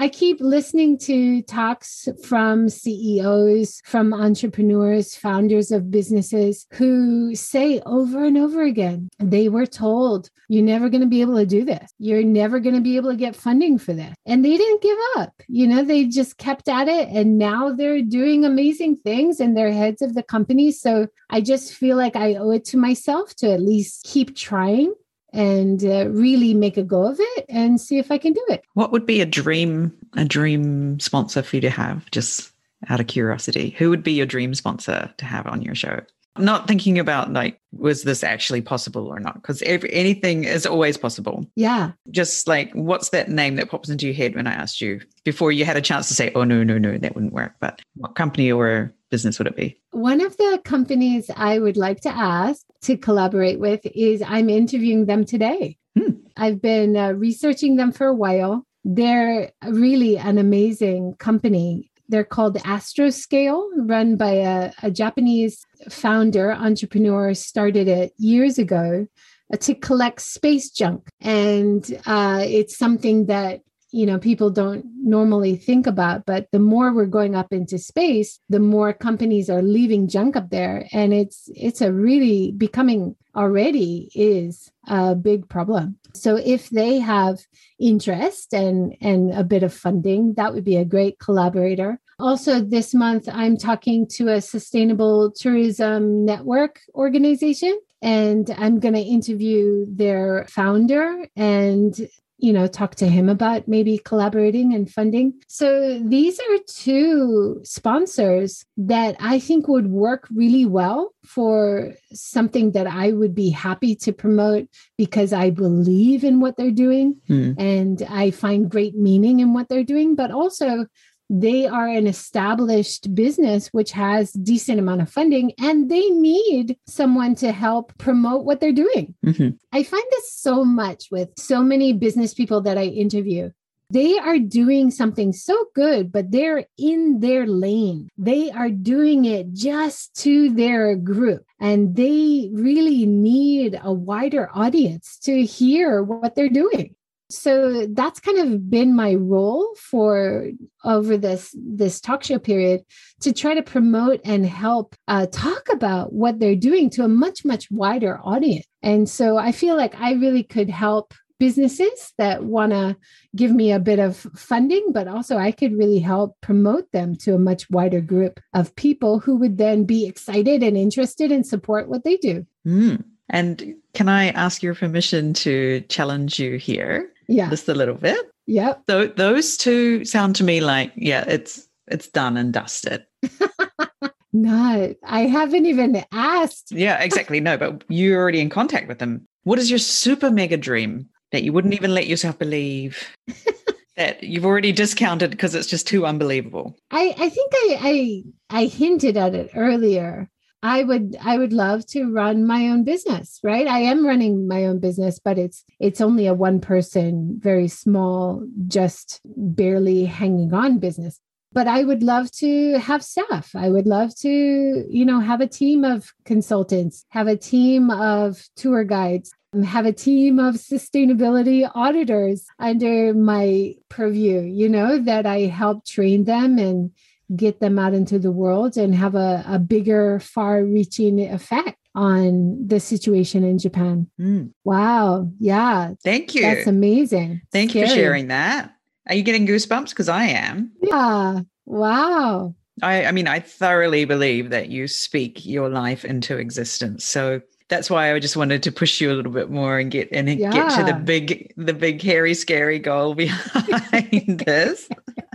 I 0.00 0.08
keep 0.08 0.40
listening 0.40 0.96
to 0.98 1.42
talks 1.42 2.08
from 2.22 2.68
CEOs, 2.68 3.82
from 3.84 4.14
entrepreneurs, 4.14 5.16
founders 5.16 5.72
of 5.72 5.90
businesses 5.90 6.68
who 6.74 7.34
say 7.34 7.80
over 7.84 8.24
and 8.24 8.38
over 8.38 8.62
again, 8.62 9.08
they 9.18 9.48
were 9.48 9.66
told, 9.66 10.30
you're 10.48 10.62
never 10.62 10.88
going 10.88 11.00
to 11.00 11.08
be 11.08 11.20
able 11.20 11.34
to 11.34 11.44
do 11.44 11.64
this. 11.64 11.90
You're 11.98 12.22
never 12.22 12.60
going 12.60 12.76
to 12.76 12.80
be 12.80 12.96
able 12.96 13.10
to 13.10 13.16
get 13.16 13.34
funding 13.34 13.76
for 13.76 13.92
this. 13.92 14.14
And 14.24 14.44
they 14.44 14.56
didn't 14.56 14.82
give 14.82 14.98
up. 15.16 15.32
You 15.48 15.66
know, 15.66 15.82
they 15.82 16.04
just 16.04 16.38
kept 16.38 16.68
at 16.68 16.86
it. 16.86 17.08
And 17.08 17.36
now 17.36 17.72
they're 17.72 18.00
doing 18.00 18.44
amazing 18.44 18.98
things 18.98 19.40
and 19.40 19.56
they're 19.56 19.72
heads 19.72 20.00
of 20.00 20.14
the 20.14 20.22
company. 20.22 20.70
So 20.70 21.08
I 21.28 21.40
just 21.40 21.74
feel 21.74 21.96
like 21.96 22.14
I 22.14 22.36
owe 22.36 22.50
it 22.52 22.64
to 22.66 22.76
myself 22.76 23.34
to 23.36 23.52
at 23.52 23.60
least 23.60 24.04
keep 24.04 24.36
trying 24.36 24.94
and 25.32 25.84
uh, 25.84 26.08
really 26.08 26.54
make 26.54 26.76
a 26.76 26.82
go 26.82 27.06
of 27.06 27.16
it 27.18 27.46
and 27.48 27.80
see 27.80 27.98
if 27.98 28.10
I 28.10 28.18
can 28.18 28.32
do 28.32 28.44
it. 28.48 28.64
What 28.74 28.92
would 28.92 29.06
be 29.06 29.20
a 29.20 29.26
dream 29.26 29.92
a 30.14 30.24
dream 30.24 30.98
sponsor 31.00 31.42
for 31.42 31.56
you 31.56 31.62
to 31.62 31.70
have 31.70 32.10
just 32.10 32.52
out 32.88 33.00
of 33.00 33.06
curiosity? 33.06 33.70
Who 33.78 33.90
would 33.90 34.02
be 34.02 34.12
your 34.12 34.26
dream 34.26 34.54
sponsor 34.54 35.12
to 35.16 35.24
have 35.24 35.46
on 35.46 35.62
your 35.62 35.74
show? 35.74 36.00
Not 36.40 36.66
thinking 36.66 36.98
about 36.98 37.32
like 37.32 37.60
was 37.72 38.02
this 38.02 38.24
actually 38.24 38.62
possible 38.62 39.06
or 39.06 39.20
not? 39.20 39.34
Because 39.34 39.62
anything 39.62 40.44
is 40.44 40.66
always 40.66 40.96
possible. 40.96 41.46
Yeah. 41.54 41.92
Just 42.10 42.48
like 42.48 42.72
what's 42.72 43.10
that 43.10 43.28
name 43.28 43.56
that 43.56 43.70
pops 43.70 43.88
into 43.88 44.06
your 44.06 44.14
head 44.14 44.34
when 44.34 44.46
i 44.46 44.52
asked 44.52 44.80
you? 44.80 45.00
Before 45.24 45.52
you 45.52 45.64
had 45.64 45.76
a 45.76 45.82
chance 45.82 46.08
to 46.08 46.14
say 46.14 46.32
oh 46.34 46.44
no 46.44 46.62
no 46.62 46.78
no 46.78 46.98
that 46.98 47.14
wouldn't 47.14 47.32
work 47.32 47.54
but 47.60 47.80
what 47.96 48.14
company 48.14 48.50
or 48.50 48.94
business 49.10 49.38
would 49.38 49.48
it 49.48 49.56
be? 49.56 49.78
One 49.90 50.20
of 50.20 50.36
the 50.36 50.60
companies 50.64 51.30
i 51.36 51.58
would 51.58 51.76
like 51.76 52.00
to 52.02 52.10
ask 52.10 52.64
to 52.82 52.96
collaborate 52.96 53.58
with 53.58 53.80
is 53.94 54.22
i'm 54.26 54.48
interviewing 54.48 55.06
them 55.06 55.24
today. 55.24 55.76
Hmm. 55.96 56.12
i've 56.36 56.62
been 56.62 56.96
uh, 56.96 57.12
researching 57.12 57.76
them 57.76 57.92
for 57.92 58.06
a 58.06 58.14
while. 58.14 58.64
They're 58.84 59.52
really 59.66 60.16
an 60.16 60.38
amazing 60.38 61.14
company 61.18 61.90
they're 62.08 62.24
called 62.24 62.56
Astroscale, 62.56 63.68
run 63.76 64.16
by 64.16 64.32
a, 64.32 64.72
a 64.82 64.90
Japanese 64.90 65.64
founder, 65.90 66.52
entrepreneur, 66.52 67.34
started 67.34 67.88
it 67.88 68.12
years 68.18 68.58
ago 68.58 69.06
uh, 69.52 69.56
to 69.58 69.74
collect 69.74 70.20
space 70.20 70.70
junk. 70.70 71.08
And 71.20 71.84
uh, 72.06 72.40
it's 72.44 72.76
something 72.76 73.26
that 73.26 73.60
you 73.90 74.06
know 74.06 74.18
people 74.18 74.50
don't 74.50 74.84
normally 75.02 75.56
think 75.56 75.86
about 75.86 76.26
but 76.26 76.48
the 76.52 76.58
more 76.58 76.92
we're 76.92 77.06
going 77.06 77.34
up 77.34 77.52
into 77.52 77.78
space 77.78 78.40
the 78.48 78.60
more 78.60 78.92
companies 78.92 79.50
are 79.50 79.62
leaving 79.62 80.08
junk 80.08 80.36
up 80.36 80.50
there. 80.50 80.86
And 80.92 81.12
it's 81.12 81.48
it's 81.54 81.80
a 81.80 81.92
really 81.92 82.52
becoming 82.52 83.16
already 83.36 84.10
is 84.14 84.70
a 84.88 85.14
big 85.14 85.48
problem. 85.48 85.98
So 86.14 86.36
if 86.36 86.70
they 86.70 86.98
have 86.98 87.40
interest 87.78 88.54
and 88.54 88.96
and 89.00 89.32
a 89.32 89.44
bit 89.44 89.62
of 89.62 89.74
funding 89.74 90.34
that 90.34 90.54
would 90.54 90.64
be 90.64 90.76
a 90.76 90.84
great 90.84 91.18
collaborator. 91.18 92.00
Also 92.18 92.60
this 92.60 92.94
month 92.94 93.28
i'm 93.32 93.56
talking 93.56 94.04
to 94.16 94.28
a 94.28 94.40
sustainable 94.40 95.30
tourism 95.30 96.24
network 96.24 96.80
organization 96.94 97.78
and 98.02 98.52
i'm 98.58 98.80
going 98.80 98.94
to 98.94 99.00
interview 99.00 99.86
their 99.88 100.44
founder 100.48 101.28
and 101.36 102.08
you 102.38 102.52
know 102.52 102.66
talk 102.66 102.94
to 102.94 103.08
him 103.08 103.28
about 103.28 103.68
maybe 103.68 103.98
collaborating 103.98 104.72
and 104.72 104.90
funding 104.90 105.34
so 105.48 105.98
these 105.98 106.38
are 106.38 106.58
two 106.68 107.60
sponsors 107.64 108.64
that 108.76 109.16
i 109.20 109.38
think 109.38 109.68
would 109.68 109.88
work 109.88 110.26
really 110.34 110.64
well 110.64 111.12
for 111.24 111.92
something 112.12 112.72
that 112.72 112.86
i 112.86 113.12
would 113.12 113.34
be 113.34 113.50
happy 113.50 113.94
to 113.94 114.12
promote 114.12 114.68
because 114.96 115.32
i 115.32 115.50
believe 115.50 116.24
in 116.24 116.40
what 116.40 116.56
they're 116.56 116.70
doing 116.70 117.16
mm. 117.28 117.54
and 117.58 118.02
i 118.08 118.30
find 118.30 118.70
great 118.70 118.94
meaning 118.94 119.40
in 119.40 119.52
what 119.52 119.68
they're 119.68 119.84
doing 119.84 120.14
but 120.14 120.30
also 120.30 120.86
they 121.30 121.66
are 121.66 121.86
an 121.88 122.06
established 122.06 123.14
business 123.14 123.68
which 123.68 123.92
has 123.92 124.32
decent 124.32 124.78
amount 124.78 125.02
of 125.02 125.10
funding 125.10 125.52
and 125.58 125.90
they 125.90 126.08
need 126.10 126.76
someone 126.86 127.34
to 127.34 127.52
help 127.52 127.96
promote 127.98 128.44
what 128.44 128.60
they're 128.60 128.72
doing 128.72 129.14
mm-hmm. 129.24 129.50
i 129.72 129.82
find 129.82 130.04
this 130.10 130.32
so 130.32 130.64
much 130.64 131.08
with 131.10 131.28
so 131.36 131.62
many 131.62 131.92
business 131.92 132.34
people 132.34 132.60
that 132.60 132.78
i 132.78 132.84
interview 132.84 133.50
they 133.90 134.18
are 134.18 134.38
doing 134.38 134.90
something 134.90 135.32
so 135.32 135.64
good, 135.74 136.12
but 136.12 136.30
they're 136.30 136.66
in 136.76 137.20
their 137.20 137.46
lane. 137.46 138.10
They 138.18 138.50
are 138.50 138.68
doing 138.68 139.24
it 139.24 139.54
just 139.54 140.14
to 140.24 140.50
their 140.50 140.94
group. 140.94 141.44
And 141.58 141.96
they 141.96 142.50
really 142.52 143.06
need 143.06 143.80
a 143.82 143.90
wider 143.90 144.50
audience 144.52 145.18
to 145.22 145.42
hear 145.42 146.02
what 146.02 146.34
they're 146.34 146.50
doing 146.50 146.96
so 147.30 147.86
that's 147.90 148.20
kind 148.20 148.38
of 148.38 148.70
been 148.70 148.96
my 148.96 149.14
role 149.14 149.74
for 149.76 150.50
over 150.84 151.16
this 151.16 151.54
this 151.54 152.00
talk 152.00 152.24
show 152.24 152.38
period 152.38 152.82
to 153.20 153.32
try 153.32 153.54
to 153.54 153.62
promote 153.62 154.20
and 154.24 154.46
help 154.46 154.94
uh, 155.08 155.26
talk 155.26 155.68
about 155.70 156.12
what 156.12 156.38
they're 156.38 156.56
doing 156.56 156.88
to 156.90 157.04
a 157.04 157.08
much 157.08 157.44
much 157.44 157.70
wider 157.70 158.18
audience. 158.22 158.66
And 158.82 159.08
so 159.08 159.36
i 159.36 159.52
feel 159.52 159.76
like 159.76 159.94
i 160.00 160.12
really 160.12 160.42
could 160.42 160.70
help 160.70 161.12
businesses 161.38 162.12
that 162.18 162.44
want 162.44 162.72
to 162.72 162.96
give 163.36 163.52
me 163.52 163.70
a 163.70 163.78
bit 163.78 163.98
of 163.98 164.16
funding 164.16 164.90
but 164.92 165.06
also 165.06 165.36
i 165.36 165.52
could 165.52 165.72
really 165.76 165.98
help 166.00 166.36
promote 166.40 166.90
them 166.92 167.14
to 167.14 167.34
a 167.34 167.38
much 167.38 167.68
wider 167.70 168.00
group 168.00 168.40
of 168.54 168.74
people 168.74 169.20
who 169.20 169.36
would 169.36 169.58
then 169.58 169.84
be 169.84 170.06
excited 170.06 170.62
and 170.62 170.76
interested 170.76 171.30
and 171.30 171.46
support 171.46 171.88
what 171.88 172.02
they 172.02 172.16
do. 172.16 172.46
Mm. 172.66 173.04
and 173.28 173.74
can 173.94 174.08
i 174.08 174.28
ask 174.30 174.62
your 174.62 174.74
permission 174.74 175.32
to 175.34 175.80
challenge 175.88 176.40
you 176.40 176.56
here 176.56 177.12
yeah. 177.28 177.50
just 177.50 177.68
a 177.68 177.74
little 177.74 177.94
bit. 177.94 178.18
Yep. 178.46 178.82
So 178.88 179.06
those 179.06 179.56
two 179.56 180.04
sound 180.04 180.36
to 180.36 180.44
me 180.44 180.60
like 180.60 180.92
yeah 180.96 181.24
it's 181.28 181.68
it's 181.86 182.08
done 182.08 182.36
and 182.36 182.52
dusted. 182.52 183.04
Not 184.32 184.90
i 185.04 185.20
haven't 185.22 185.66
even 185.66 186.04
asked. 186.12 186.72
Yeah 186.72 187.00
exactly. 187.02 187.40
No 187.40 187.56
but 187.56 187.84
you're 187.88 188.20
already 188.20 188.40
in 188.40 188.50
contact 188.50 188.88
with 188.88 188.98
them. 188.98 189.26
What 189.44 189.58
is 189.58 189.70
your 189.70 189.78
super 189.78 190.30
mega 190.30 190.56
dream 190.56 191.08
that 191.32 191.42
you 191.42 191.52
wouldn't 191.52 191.74
even 191.74 191.94
let 191.94 192.06
yourself 192.06 192.38
believe 192.38 193.06
that 193.96 194.22
you've 194.22 194.46
already 194.46 194.72
discounted 194.72 195.30
because 195.30 195.54
it's 195.54 195.68
just 195.68 195.86
too 195.86 196.06
unbelievable? 196.06 196.76
I 196.90 197.14
i 197.18 197.28
think 197.28 197.52
i 197.54 197.78
i 197.80 198.24
i 198.50 198.64
hinted 198.64 199.16
at 199.16 199.34
it 199.34 199.50
earlier 199.54 200.30
I 200.62 200.82
would 200.82 201.16
I 201.22 201.38
would 201.38 201.52
love 201.52 201.86
to 201.88 202.12
run 202.12 202.44
my 202.44 202.68
own 202.68 202.82
business, 202.82 203.38
right? 203.44 203.66
I 203.66 203.80
am 203.80 204.04
running 204.04 204.48
my 204.48 204.64
own 204.64 204.80
business, 204.80 205.20
but 205.20 205.38
it's 205.38 205.64
it's 205.78 206.00
only 206.00 206.26
a 206.26 206.34
one 206.34 206.60
person, 206.60 207.38
very 207.40 207.68
small, 207.68 208.44
just 208.66 209.20
barely 209.24 210.04
hanging 210.04 210.52
on 210.52 210.78
business. 210.78 211.20
But 211.52 211.66
I 211.66 211.84
would 211.84 212.02
love 212.02 212.30
to 212.32 212.78
have 212.78 213.02
staff. 213.02 213.54
I 213.54 213.70
would 213.70 213.86
love 213.86 214.14
to, 214.16 214.28
you 214.28 215.04
know, 215.04 215.20
have 215.20 215.40
a 215.40 215.46
team 215.46 215.84
of 215.84 216.12
consultants, 216.24 217.04
have 217.10 217.26
a 217.26 217.36
team 217.36 217.90
of 217.90 218.44
tour 218.54 218.84
guides, 218.84 219.32
um, 219.54 219.62
have 219.62 219.86
a 219.86 219.92
team 219.92 220.38
of 220.38 220.56
sustainability 220.56 221.70
auditors 221.74 222.46
under 222.58 223.14
my 223.14 223.74
purview, 223.88 224.40
you 224.40 224.68
know, 224.68 224.98
that 224.98 225.24
I 225.24 225.42
help 225.46 225.86
train 225.86 226.24
them 226.24 226.58
and 226.58 226.90
get 227.34 227.60
them 227.60 227.78
out 227.78 227.94
into 227.94 228.18
the 228.18 228.32
world 228.32 228.76
and 228.76 228.94
have 228.94 229.14
a, 229.14 229.44
a 229.46 229.58
bigger, 229.58 230.20
far 230.20 230.64
reaching 230.64 231.20
effect 231.20 231.78
on 231.94 232.66
the 232.66 232.80
situation 232.80 233.44
in 233.44 233.58
Japan. 233.58 234.08
Mm. 234.20 234.52
Wow. 234.64 235.30
Yeah. 235.38 235.94
Thank 236.04 236.34
you. 236.34 236.42
That's 236.42 236.66
amazing. 236.66 237.42
Thank 237.52 237.70
Scary. 237.70 237.86
you 237.86 237.92
for 237.92 237.98
sharing 237.98 238.28
that. 238.28 238.72
Are 239.08 239.14
you 239.14 239.22
getting 239.22 239.46
goosebumps? 239.46 239.90
Because 239.90 240.08
I 240.08 240.24
am. 240.26 240.72
Yeah. 240.82 241.40
Wow. 241.66 242.54
I, 242.82 243.06
I 243.06 243.12
mean, 243.12 243.26
I 243.26 243.40
thoroughly 243.40 244.04
believe 244.04 244.50
that 244.50 244.68
you 244.68 244.86
speak 244.86 245.44
your 245.44 245.68
life 245.68 246.04
into 246.04 246.36
existence. 246.36 247.04
So 247.04 247.40
that's 247.68 247.90
why 247.90 248.14
I 248.14 248.18
just 248.18 248.36
wanted 248.36 248.62
to 248.62 248.72
push 248.72 249.00
you 249.00 249.10
a 249.10 249.14
little 249.14 249.32
bit 249.32 249.50
more 249.50 249.78
and 249.78 249.90
get 249.90 250.08
and 250.12 250.28
yeah. 250.28 250.52
get 250.52 250.76
to 250.76 250.84
the 250.84 250.98
big, 250.98 251.52
the 251.56 251.74
big, 251.74 252.00
hairy, 252.00 252.34
scary 252.34 252.78
goal 252.78 253.14
behind 253.16 254.40
this 254.46 254.88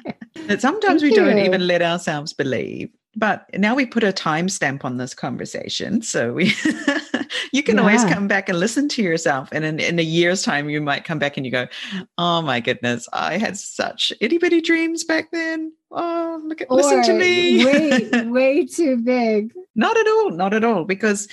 that 0.47 0.61
sometimes 0.61 1.01
Thank 1.01 1.13
we 1.13 1.19
you. 1.19 1.25
don't 1.25 1.39
even 1.39 1.67
let 1.67 1.81
ourselves 1.81 2.33
believe. 2.33 2.89
But 3.15 3.47
now 3.57 3.75
we 3.75 3.85
put 3.85 4.03
a 4.03 4.11
timestamp 4.11 4.83
on 4.83 4.97
this 4.97 5.13
conversation. 5.13 6.01
So 6.01 6.33
we 6.33 6.45
you 7.51 7.61
can 7.61 7.75
yeah. 7.75 7.81
always 7.81 8.03
come 8.05 8.27
back 8.27 8.49
and 8.49 8.59
listen 8.59 8.89
to 8.89 9.03
yourself. 9.03 9.49
And 9.51 9.63
in, 9.63 9.79
in 9.79 9.99
a 9.99 10.03
year's 10.03 10.41
time, 10.41 10.67
you 10.69 10.81
might 10.81 11.03
come 11.03 11.19
back 11.19 11.37
and 11.37 11.45
you 11.45 11.51
go, 11.51 11.67
Oh 12.17 12.41
my 12.41 12.59
goodness, 12.59 13.07
I 13.13 13.37
had 13.37 13.55
such 13.55 14.11
itty 14.19 14.39
bitty 14.39 14.61
dreams 14.61 15.03
back 15.03 15.29
then. 15.31 15.73
Oh, 15.91 16.41
look 16.43 16.61
at 16.61 16.71
or 16.71 16.77
listen 16.77 17.03
to 17.03 17.13
me. 17.13 17.63
way, 17.63 18.09
way 18.25 18.65
too 18.65 18.97
big. 18.97 19.53
Not 19.75 19.95
at 19.95 20.07
all, 20.07 20.31
not 20.31 20.55
at 20.55 20.63
all. 20.63 20.83
Because 20.83 21.27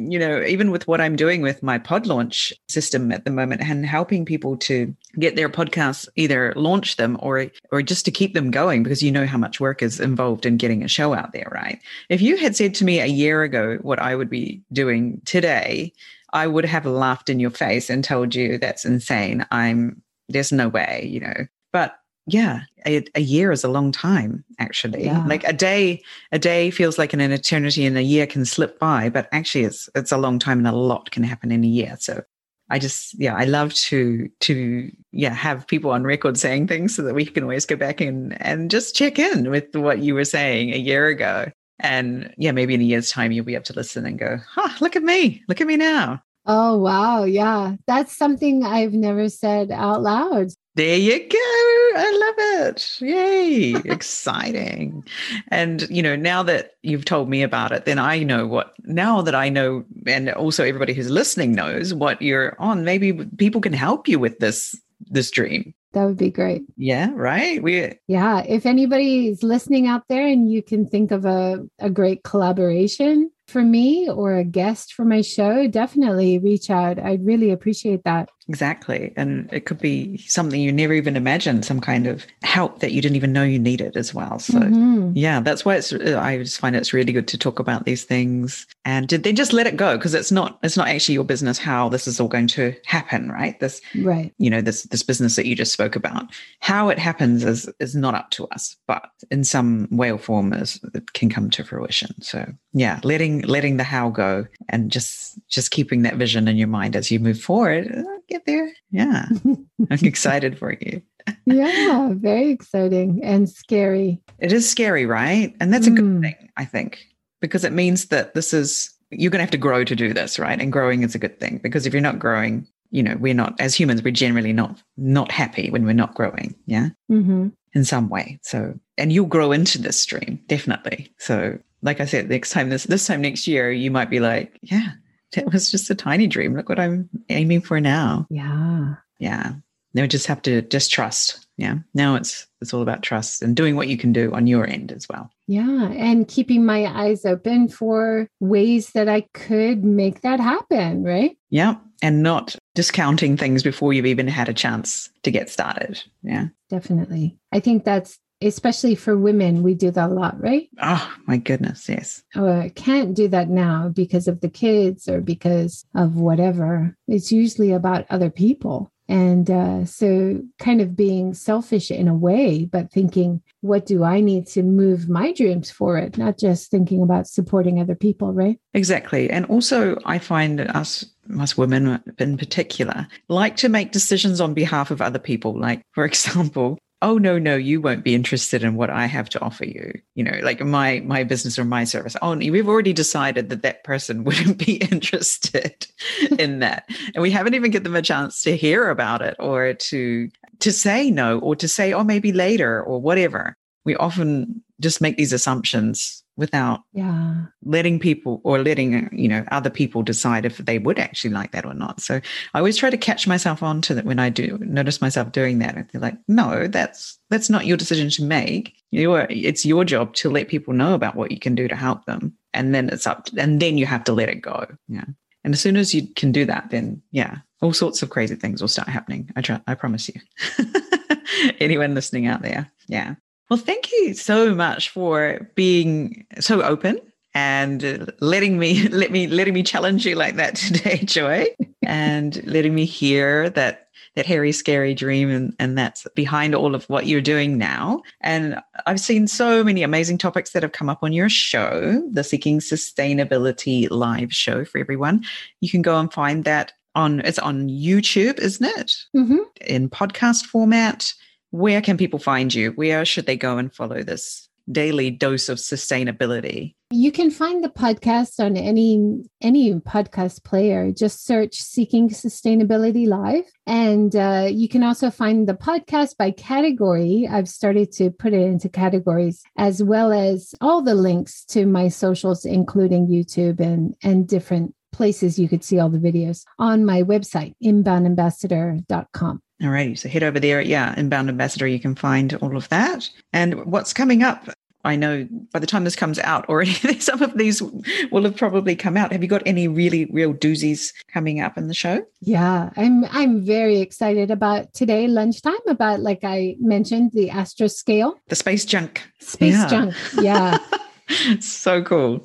you 0.00 0.18
know, 0.18 0.42
even 0.42 0.70
with 0.70 0.86
what 0.86 1.00
I'm 1.00 1.16
doing 1.16 1.42
with 1.42 1.62
my 1.62 1.78
pod 1.78 2.06
launch 2.06 2.52
system 2.68 3.12
at 3.12 3.24
the 3.24 3.30
moment 3.30 3.60
and 3.62 3.84
helping 3.84 4.24
people 4.24 4.56
to 4.58 4.94
get 5.18 5.36
their 5.36 5.48
podcasts 5.48 6.08
either 6.16 6.52
launch 6.56 6.96
them 6.96 7.16
or 7.20 7.46
or 7.72 7.82
just 7.82 8.04
to 8.04 8.10
keep 8.10 8.34
them 8.34 8.50
going 8.50 8.82
because 8.82 9.02
you 9.02 9.10
know 9.10 9.26
how 9.26 9.38
much 9.38 9.60
work 9.60 9.82
is 9.82 10.00
involved 10.00 10.46
in 10.46 10.56
getting 10.56 10.82
a 10.82 10.88
show 10.88 11.14
out 11.14 11.32
there, 11.32 11.48
right? 11.52 11.80
If 12.08 12.20
you 12.20 12.36
had 12.36 12.56
said 12.56 12.74
to 12.76 12.84
me 12.84 13.00
a 13.00 13.06
year 13.06 13.42
ago 13.42 13.78
what 13.82 13.98
I 13.98 14.14
would 14.14 14.30
be 14.30 14.62
doing 14.72 15.20
today, 15.24 15.92
I 16.32 16.46
would 16.46 16.64
have 16.64 16.86
laughed 16.86 17.28
in 17.28 17.40
your 17.40 17.50
face 17.50 17.90
and 17.90 18.04
told 18.04 18.34
you 18.34 18.58
that's 18.58 18.84
insane. 18.84 19.46
I'm 19.50 20.02
there's 20.28 20.52
no 20.52 20.68
way, 20.68 21.06
you 21.10 21.20
know. 21.20 21.46
But 21.72 21.99
yeah 22.26 22.62
a, 22.86 23.04
a, 23.14 23.20
year 23.20 23.50
is 23.52 23.64
a 23.64 23.68
long 23.68 23.92
time 23.92 24.44
actually 24.58 25.04
yeah. 25.04 25.24
like 25.26 25.44
a 25.44 25.52
day 25.52 26.02
a 26.32 26.38
day 26.38 26.70
feels 26.70 26.98
like 26.98 27.12
an, 27.12 27.20
an 27.20 27.32
eternity 27.32 27.84
and 27.84 27.96
a 27.96 28.02
year 28.02 28.26
can 28.26 28.44
slip 28.44 28.78
by 28.78 29.08
but 29.08 29.28
actually 29.32 29.64
it's 29.64 29.88
it's 29.94 30.12
a 30.12 30.18
long 30.18 30.38
time 30.38 30.58
and 30.58 30.68
a 30.68 30.72
lot 30.72 31.10
can 31.10 31.22
happen 31.22 31.50
in 31.50 31.64
a 31.64 31.68
year 31.68 31.96
so 31.98 32.22
i 32.68 32.78
just 32.78 33.18
yeah 33.18 33.34
i 33.34 33.44
love 33.44 33.72
to 33.74 34.28
to 34.40 34.90
yeah 35.12 35.34
have 35.34 35.66
people 35.66 35.90
on 35.90 36.04
record 36.04 36.38
saying 36.38 36.66
things 36.66 36.94
so 36.94 37.02
that 37.02 37.14
we 37.14 37.24
can 37.24 37.42
always 37.42 37.66
go 37.66 37.76
back 37.76 38.00
and 38.00 38.40
and 38.42 38.70
just 38.70 38.94
check 38.94 39.18
in 39.18 39.50
with 39.50 39.74
what 39.74 39.98
you 40.00 40.14
were 40.14 40.24
saying 40.24 40.72
a 40.72 40.78
year 40.78 41.06
ago 41.06 41.50
and 41.80 42.32
yeah 42.36 42.52
maybe 42.52 42.74
in 42.74 42.80
a 42.80 42.84
year's 42.84 43.10
time 43.10 43.32
you'll 43.32 43.44
be 43.44 43.54
able 43.54 43.64
to 43.64 43.72
listen 43.72 44.04
and 44.04 44.18
go 44.18 44.38
huh 44.54 44.70
look 44.80 44.94
at 44.94 45.02
me 45.02 45.42
look 45.48 45.60
at 45.60 45.66
me 45.66 45.76
now 45.76 46.22
Oh, 46.46 46.78
wow. 46.78 47.24
Yeah. 47.24 47.76
That's 47.86 48.16
something 48.16 48.64
I've 48.64 48.92
never 48.94 49.28
said 49.28 49.70
out 49.70 50.02
loud. 50.02 50.48
There 50.74 50.96
you 50.96 51.28
go. 51.28 51.79
I 51.94 52.34
love 52.36 52.68
it. 52.68 53.00
Yay. 53.00 53.74
Exciting. 53.84 55.04
And, 55.48 55.86
you 55.90 56.02
know, 56.02 56.16
now 56.16 56.42
that 56.42 56.72
you've 56.82 57.04
told 57.04 57.28
me 57.28 57.42
about 57.42 57.72
it, 57.72 57.84
then 57.84 57.98
I 57.98 58.22
know 58.22 58.46
what, 58.46 58.74
now 58.84 59.22
that 59.22 59.34
I 59.34 59.48
know, 59.48 59.84
and 60.06 60.30
also 60.30 60.64
everybody 60.64 60.92
who's 60.92 61.10
listening 61.10 61.52
knows 61.52 61.92
what 61.94 62.20
you're 62.20 62.56
on, 62.58 62.84
maybe 62.84 63.12
people 63.36 63.60
can 63.60 63.72
help 63.72 64.08
you 64.08 64.18
with 64.18 64.38
this, 64.38 64.78
this 65.10 65.30
dream. 65.30 65.74
That 65.92 66.04
would 66.04 66.18
be 66.18 66.30
great. 66.30 66.62
Yeah, 66.76 67.10
right. 67.14 67.60
We 67.60 67.94
Yeah, 68.06 68.44
if 68.46 68.64
anybody's 68.64 69.42
listening 69.42 69.88
out 69.88 70.04
there 70.08 70.24
and 70.24 70.50
you 70.50 70.62
can 70.62 70.86
think 70.86 71.10
of 71.10 71.24
a, 71.24 71.66
a 71.80 71.90
great 71.90 72.22
collaboration, 72.22 73.30
for 73.50 73.62
me 73.62 74.08
or 74.08 74.36
a 74.36 74.44
guest 74.44 74.94
for 74.94 75.04
my 75.04 75.20
show, 75.20 75.66
definitely 75.68 76.38
reach 76.38 76.70
out. 76.70 76.98
I'd 76.98 77.24
really 77.24 77.50
appreciate 77.50 78.04
that. 78.04 78.30
Exactly. 78.48 79.12
And 79.16 79.48
it 79.52 79.64
could 79.64 79.78
be 79.78 80.18
something 80.18 80.60
you 80.60 80.72
never 80.72 80.92
even 80.92 81.14
imagined, 81.14 81.64
some 81.64 81.80
kind 81.80 82.08
of 82.08 82.26
help 82.42 82.80
that 82.80 82.90
you 82.90 83.00
didn't 83.00 83.14
even 83.14 83.32
know 83.32 83.44
you 83.44 83.60
needed 83.60 83.96
as 83.96 84.12
well. 84.12 84.40
So, 84.40 84.58
mm-hmm. 84.58 85.12
yeah, 85.14 85.38
that's 85.38 85.64
why 85.64 85.76
it's, 85.76 85.92
I 85.92 86.38
just 86.38 86.58
find 86.58 86.74
it's 86.74 86.92
really 86.92 87.12
good 87.12 87.28
to 87.28 87.38
talk 87.38 87.60
about 87.60 87.84
these 87.84 88.02
things 88.02 88.66
and 88.84 89.08
then 89.08 89.36
just 89.36 89.52
let 89.52 89.68
it 89.68 89.76
go 89.76 89.96
because 89.96 90.14
it's 90.14 90.32
not, 90.32 90.58
it's 90.64 90.76
not 90.76 90.88
actually 90.88 91.14
your 91.14 91.24
business 91.24 91.58
how 91.58 91.88
this 91.90 92.08
is 92.08 92.18
all 92.18 92.26
going 92.26 92.48
to 92.48 92.74
happen, 92.86 93.30
right? 93.30 93.60
This, 93.60 93.80
right. 94.02 94.34
You 94.38 94.50
know, 94.50 94.60
this, 94.60 94.82
this 94.84 95.04
business 95.04 95.36
that 95.36 95.46
you 95.46 95.54
just 95.54 95.72
spoke 95.72 95.94
about, 95.94 96.24
how 96.58 96.88
it 96.88 96.98
happens 96.98 97.44
is, 97.44 97.70
is 97.78 97.94
not 97.94 98.16
up 98.16 98.30
to 98.30 98.48
us, 98.48 98.74
but 98.88 99.10
in 99.30 99.44
some 99.44 99.86
way 99.92 100.10
or 100.10 100.18
form 100.18 100.52
is, 100.52 100.80
it 100.92 101.12
can 101.12 101.30
come 101.30 101.50
to 101.50 101.62
fruition. 101.62 102.20
So, 102.20 102.52
yeah, 102.72 102.98
letting, 103.04 103.39
letting 103.42 103.76
the 103.76 103.84
how 103.84 104.10
go 104.10 104.46
and 104.68 104.90
just, 104.90 105.38
just 105.48 105.70
keeping 105.70 106.02
that 106.02 106.16
vision 106.16 106.48
in 106.48 106.56
your 106.56 106.68
mind 106.68 106.96
as 106.96 107.10
you 107.10 107.18
move 107.18 107.40
forward 107.40 108.04
get 108.30 108.46
there. 108.46 108.72
Yeah. 108.90 109.26
I'm 109.44 110.04
excited 110.04 110.58
for 110.58 110.72
you. 110.80 111.02
yeah, 111.44 112.10
very 112.14 112.50
exciting 112.50 113.20
and 113.22 113.48
scary. 113.48 114.22
It 114.38 114.52
is 114.52 114.68
scary, 114.68 115.04
right? 115.04 115.54
And 115.60 115.72
that's 115.72 115.86
a 115.86 115.90
good 115.90 116.04
mm. 116.04 116.22
thing, 116.22 116.48
I 116.56 116.64
think, 116.64 117.04
because 117.40 117.64
it 117.64 117.72
means 117.72 118.06
that 118.06 118.32
this 118.32 118.54
is, 118.54 118.90
you're 119.10 119.30
going 119.30 119.40
to 119.40 119.44
have 119.44 119.50
to 119.50 119.58
grow 119.58 119.84
to 119.84 119.96
do 119.96 120.14
this, 120.14 120.38
right? 120.38 120.58
And 120.58 120.72
growing 120.72 121.02
is 121.02 121.14
a 121.14 121.18
good 121.18 121.38
thing 121.38 121.58
because 121.62 121.84
if 121.84 121.92
you're 121.92 122.00
not 122.00 122.18
growing, 122.18 122.66
you 122.90 123.02
know, 123.02 123.16
we're 123.18 123.34
not, 123.34 123.60
as 123.60 123.74
humans, 123.74 124.02
we're 124.02 124.12
generally 124.12 124.52
not, 124.52 124.80
not 124.96 125.30
happy 125.30 125.70
when 125.70 125.84
we're 125.84 125.92
not 125.92 126.14
growing. 126.14 126.54
Yeah. 126.66 126.88
Mm-hmm. 127.10 127.48
In 127.72 127.84
some 127.84 128.08
way. 128.08 128.40
So, 128.42 128.74
and 128.98 129.12
you'll 129.12 129.26
grow 129.26 129.52
into 129.52 129.80
this 129.80 130.00
stream, 130.00 130.40
definitely. 130.48 131.12
So, 131.18 131.58
like 131.82 132.00
I 132.00 132.04
said, 132.04 132.28
next 132.28 132.50
time, 132.50 132.68
this, 132.70 132.84
this 132.84 133.06
time 133.06 133.20
next 133.20 133.46
year, 133.46 133.70
you 133.72 133.90
might 133.90 134.10
be 134.10 134.20
like, 134.20 134.58
yeah, 134.62 134.90
it 135.36 135.52
was 135.52 135.70
just 135.70 135.90
a 135.90 135.94
tiny 135.94 136.26
dream. 136.26 136.54
Look 136.56 136.68
what 136.68 136.78
I'm 136.80 137.08
aiming 137.28 137.62
for 137.62 137.80
now. 137.80 138.26
Yeah. 138.30 138.94
Yeah. 139.18 139.52
Now 139.92 140.02
we 140.02 140.08
just 140.08 140.26
have 140.26 140.42
to 140.42 140.62
just 140.62 140.90
trust. 140.92 141.46
Yeah. 141.56 141.76
Now 141.94 142.14
it's 142.14 142.46
it's 142.60 142.72
all 142.72 142.82
about 142.82 143.02
trust 143.02 143.42
and 143.42 143.56
doing 143.56 143.74
what 143.76 143.88
you 143.88 143.96
can 143.96 144.12
do 144.12 144.32
on 144.32 144.46
your 144.46 144.66
end 144.66 144.92
as 144.92 145.08
well. 145.08 145.30
Yeah. 145.48 145.90
And 145.92 146.28
keeping 146.28 146.64
my 146.64 146.86
eyes 146.86 147.24
open 147.24 147.68
for 147.68 148.28
ways 148.38 148.90
that 148.90 149.08
I 149.08 149.22
could 149.34 149.84
make 149.84 150.20
that 150.20 150.38
happen. 150.40 151.02
Right. 151.02 151.36
Yeah. 151.50 151.74
and 152.02 152.22
not 152.22 152.56
discounting 152.74 153.36
things 153.36 153.62
before 153.62 153.92
you've 153.92 154.06
even 154.06 154.28
had 154.28 154.48
a 154.48 154.54
chance 154.54 155.10
to 155.22 155.30
get 155.30 155.50
started. 155.50 156.02
Yeah. 156.22 156.46
Definitely. 156.70 157.36
I 157.52 157.60
think 157.60 157.84
that's 157.84 158.18
especially 158.42 158.94
for 158.94 159.16
women, 159.16 159.62
we 159.62 159.74
do 159.74 159.90
that 159.90 160.10
a 160.10 160.12
lot, 160.12 160.40
right? 160.40 160.68
Oh, 160.80 161.12
my 161.26 161.36
goodness. 161.36 161.88
Yes. 161.88 162.22
Oh, 162.34 162.60
I 162.60 162.70
can't 162.70 163.14
do 163.14 163.28
that 163.28 163.48
now 163.48 163.88
because 163.88 164.28
of 164.28 164.40
the 164.40 164.48
kids 164.48 165.08
or 165.08 165.20
because 165.20 165.84
of 165.94 166.16
whatever. 166.16 166.96
It's 167.06 167.30
usually 167.30 167.72
about 167.72 168.06
other 168.10 168.30
people. 168.30 168.90
And 169.08 169.50
uh, 169.50 169.86
so, 169.86 170.40
kind 170.60 170.80
of 170.80 170.94
being 170.94 171.34
selfish 171.34 171.90
in 171.90 172.06
a 172.06 172.14
way, 172.14 172.64
but 172.64 172.92
thinking, 172.92 173.42
what 173.60 173.84
do 173.84 174.04
I 174.04 174.20
need 174.20 174.46
to 174.48 174.62
move 174.62 175.08
my 175.08 175.32
dreams 175.32 175.68
forward? 175.68 176.16
Not 176.16 176.38
just 176.38 176.70
thinking 176.70 177.02
about 177.02 177.26
supporting 177.26 177.80
other 177.80 177.96
people, 177.96 178.32
right? 178.32 178.60
Exactly. 178.72 179.28
And 179.28 179.46
also, 179.46 179.98
I 180.04 180.18
find 180.18 180.60
us 180.60 181.04
us 181.38 181.56
women 181.56 182.02
in 182.18 182.36
particular 182.36 183.06
like 183.28 183.56
to 183.56 183.68
make 183.68 183.92
decisions 183.92 184.40
on 184.40 184.52
behalf 184.52 184.90
of 184.90 185.00
other 185.00 185.18
people 185.20 185.56
like 185.56 185.80
for 185.92 186.04
example 186.10 186.76
oh 187.02 187.18
no 187.18 187.38
no 187.38 187.56
you 187.56 187.80
won't 187.80 188.04
be 188.04 188.14
interested 188.14 188.62
in 188.62 188.74
what 188.74 188.90
i 188.90 189.06
have 189.06 189.28
to 189.28 189.40
offer 189.40 189.64
you. 189.64 189.92
You 190.14 190.24
know 190.24 190.38
like 190.42 190.60
my 190.60 191.00
my 191.00 191.24
business 191.24 191.58
or 191.58 191.64
my 191.64 191.84
service. 191.84 192.16
Oh 192.22 192.36
we've 192.36 192.68
already 192.68 192.92
decided 192.92 193.48
that 193.48 193.62
that 193.62 193.84
person 193.84 194.24
wouldn't 194.24 194.58
be 194.58 194.76
interested 194.76 195.86
in 196.38 196.60
that. 196.60 196.88
And 197.14 197.22
we 197.22 197.30
haven't 197.30 197.54
even 197.54 197.70
given 197.70 197.84
them 197.84 197.96
a 197.96 198.02
chance 198.02 198.42
to 198.42 198.56
hear 198.56 198.90
about 198.90 199.22
it 199.22 199.36
or 199.38 199.74
to 199.74 200.28
to 200.60 200.72
say 200.72 201.10
no 201.10 201.38
or 201.38 201.56
to 201.56 201.68
say 201.68 201.92
oh 201.92 202.04
maybe 202.04 202.32
later 202.32 202.82
or 202.82 203.00
whatever. 203.00 203.56
We 203.84 203.96
often 203.96 204.62
just 204.80 205.00
make 205.00 205.16
these 205.16 205.32
assumptions 205.32 206.22
without 206.40 206.80
yeah. 206.94 207.34
letting 207.62 207.98
people 208.00 208.40
or 208.44 208.62
letting 208.62 209.10
you 209.12 209.28
know 209.28 209.44
other 209.52 209.68
people 209.68 210.02
decide 210.02 210.46
if 210.46 210.56
they 210.56 210.78
would 210.78 210.98
actually 210.98 211.30
like 211.30 211.52
that 211.52 211.66
or 211.66 211.74
not. 211.74 212.00
So 212.00 212.18
i 212.54 212.58
always 212.58 212.78
try 212.78 212.88
to 212.88 212.96
catch 212.96 213.26
myself 213.26 213.62
on 213.62 213.82
to 213.82 213.94
that 213.94 214.06
when 214.06 214.18
i 214.18 214.30
do 214.30 214.58
notice 214.62 215.02
myself 215.02 215.32
doing 215.32 215.58
that 215.58 215.76
and 215.76 215.86
they're 215.92 216.00
like 216.00 216.16
no 216.26 216.66
that's 216.66 217.18
that's 217.28 217.50
not 217.50 217.66
your 217.66 217.76
decision 217.76 218.08
to 218.10 218.24
make. 218.24 218.74
Your 218.90 219.26
it's 219.28 219.66
your 219.66 219.84
job 219.84 220.14
to 220.14 220.30
let 220.30 220.48
people 220.48 220.72
know 220.74 220.94
about 220.94 221.14
what 221.14 221.30
you 221.30 221.38
can 221.38 221.54
do 221.54 221.68
to 221.68 221.76
help 221.76 222.06
them 222.06 222.34
and 222.54 222.74
then 222.74 222.88
it's 222.88 223.06
up 223.06 223.26
to, 223.26 223.40
and 223.40 223.60
then 223.60 223.76
you 223.78 223.84
have 223.84 224.02
to 224.04 224.12
let 224.12 224.30
it 224.30 224.40
go. 224.40 224.66
Yeah. 224.88 225.04
And 225.44 225.54
as 225.54 225.60
soon 225.60 225.76
as 225.76 225.94
you 225.94 226.08
can 226.16 226.32
do 226.32 226.46
that 226.46 226.70
then 226.70 227.02
yeah 227.12 227.36
all 227.60 227.74
sorts 227.74 228.02
of 228.02 228.08
crazy 228.08 228.34
things 228.34 228.62
will 228.62 228.68
start 228.68 228.88
happening. 228.88 229.30
I 229.36 229.42
try 229.42 229.60
i 229.66 229.74
promise 229.74 230.08
you. 230.08 230.18
Anyone 231.60 231.94
listening 231.94 232.26
out 232.26 232.40
there? 232.40 232.72
Yeah 232.88 233.16
well, 233.50 233.58
thank 233.58 233.90
you 233.92 234.14
so 234.14 234.54
much 234.54 234.90
for 234.90 235.50
being 235.56 236.24
so 236.38 236.62
open 236.62 237.00
and 237.34 238.12
letting 238.20 238.58
me 238.58 238.88
let 238.88 239.10
me 239.10 239.26
letting 239.26 239.54
me 239.54 239.62
challenge 239.62 240.06
you 240.06 240.14
like 240.14 240.36
that 240.36 240.54
today, 240.56 240.98
Joy, 240.98 241.46
and 241.82 242.42
letting 242.46 242.74
me 242.74 242.84
hear 242.84 243.50
that 243.50 243.88
that 244.16 244.26
hairy, 244.26 244.50
scary 244.50 244.92
dream 244.92 245.30
and, 245.30 245.54
and 245.60 245.78
that's 245.78 246.06
behind 246.16 246.54
all 246.54 246.74
of 246.74 246.84
what 246.86 247.06
you're 247.06 247.20
doing 247.20 247.56
now. 247.56 248.02
And 248.20 248.60
I've 248.86 248.98
seen 248.98 249.28
so 249.28 249.62
many 249.62 249.84
amazing 249.84 250.18
topics 250.18 250.50
that 250.50 250.64
have 250.64 250.72
come 250.72 250.88
up 250.88 250.98
on 251.02 251.12
your 251.12 251.28
show, 251.28 252.02
the 252.10 252.24
Seeking 252.24 252.58
Sustainability 252.58 253.88
live 253.88 254.32
show 254.32 254.64
for 254.64 254.78
everyone. 254.78 255.24
You 255.60 255.70
can 255.70 255.82
go 255.82 255.96
and 255.98 256.12
find 256.12 256.44
that 256.44 256.72
on 256.96 257.20
it's 257.20 257.38
on 257.38 257.68
YouTube, 257.68 258.38
isn't 258.38 258.66
it? 258.78 258.96
Mm-hmm. 259.16 259.38
In 259.60 259.88
podcast 259.88 260.44
format 260.44 261.14
where 261.50 261.80
can 261.80 261.96
people 261.96 262.18
find 262.18 262.52
you? 262.54 262.72
Where 262.72 263.04
should 263.04 263.26
they 263.26 263.36
go 263.36 263.58
and 263.58 263.72
follow 263.74 264.02
this 264.02 264.48
daily 264.70 265.10
dose 265.10 265.48
of 265.48 265.58
sustainability? 265.58 266.74
You 266.92 267.12
can 267.12 267.30
find 267.30 267.62
the 267.62 267.68
podcast 267.68 268.44
on 268.44 268.56
any 268.56 269.22
any 269.40 269.74
podcast 269.74 270.42
player. 270.44 270.90
Just 270.90 271.24
search 271.24 271.54
"Seeking 271.54 272.08
Sustainability 272.08 273.06
Live," 273.06 273.44
and 273.66 274.14
uh, 274.16 274.48
you 274.50 274.68
can 274.68 274.82
also 274.82 275.10
find 275.10 275.48
the 275.48 275.54
podcast 275.54 276.16
by 276.16 276.32
category. 276.32 277.28
I've 277.30 277.48
started 277.48 277.92
to 277.92 278.10
put 278.10 278.32
it 278.32 278.42
into 278.42 278.68
categories, 278.68 279.42
as 279.56 279.82
well 279.82 280.12
as 280.12 280.52
all 280.60 280.82
the 280.82 280.96
links 280.96 281.44
to 281.46 281.64
my 281.66 281.88
socials, 281.88 282.44
including 282.44 283.06
YouTube 283.06 283.60
and 283.60 283.94
and 284.02 284.26
different 284.26 284.74
places 284.92 285.38
you 285.38 285.48
could 285.48 285.62
see 285.62 285.78
all 285.78 285.90
the 285.90 285.98
videos 285.98 286.44
on 286.58 286.84
my 286.84 287.02
website, 287.04 287.54
inboundambassador.com. 287.62 289.40
All 289.62 289.68
righty. 289.68 289.94
So 289.94 290.08
head 290.08 290.22
over 290.22 290.40
there. 290.40 290.60
Yeah, 290.60 290.94
Inbound 290.98 291.28
Ambassador, 291.28 291.66
you 291.66 291.80
can 291.80 291.94
find 291.94 292.34
all 292.34 292.56
of 292.56 292.68
that. 292.70 293.10
And 293.32 293.66
what's 293.66 293.92
coming 293.92 294.22
up? 294.22 294.48
I 294.82 294.96
know 294.96 295.28
by 295.52 295.58
the 295.58 295.66
time 295.66 295.84
this 295.84 295.96
comes 295.96 296.18
out 296.18 296.48
already, 296.48 296.72
some 297.00 297.22
of 297.22 297.36
these 297.36 297.62
will 298.10 298.24
have 298.24 298.36
probably 298.36 298.74
come 298.74 298.96
out. 298.96 299.12
Have 299.12 299.22
you 299.22 299.28
got 299.28 299.42
any 299.44 299.68
really 299.68 300.06
real 300.06 300.32
doozies 300.32 300.94
coming 301.12 301.40
up 301.40 301.58
in 301.58 301.68
the 301.68 301.74
show? 301.74 302.02
Yeah, 302.20 302.70
I'm 302.76 303.04
I'm 303.06 303.44
very 303.44 303.80
excited 303.80 304.30
about 304.30 304.72
today 304.72 305.06
lunchtime. 305.06 305.52
About 305.68 306.00
like 306.00 306.20
I 306.22 306.56
mentioned, 306.58 307.12
the 307.12 307.28
Astroscale, 307.28 308.14
the 308.28 308.36
space 308.36 308.64
junk, 308.64 309.02
space 309.18 309.52
yeah. 309.52 309.68
junk. 309.68 309.94
Yeah, 310.18 310.58
so 311.40 311.82
cool. 311.82 312.22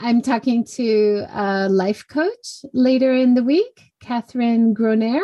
I'm 0.00 0.20
talking 0.20 0.64
to 0.64 1.26
a 1.32 1.68
life 1.68 2.04
coach 2.08 2.64
later 2.72 3.14
in 3.14 3.34
the 3.34 3.44
week, 3.44 3.92
Catherine 4.00 4.74
Groner. 4.74 5.20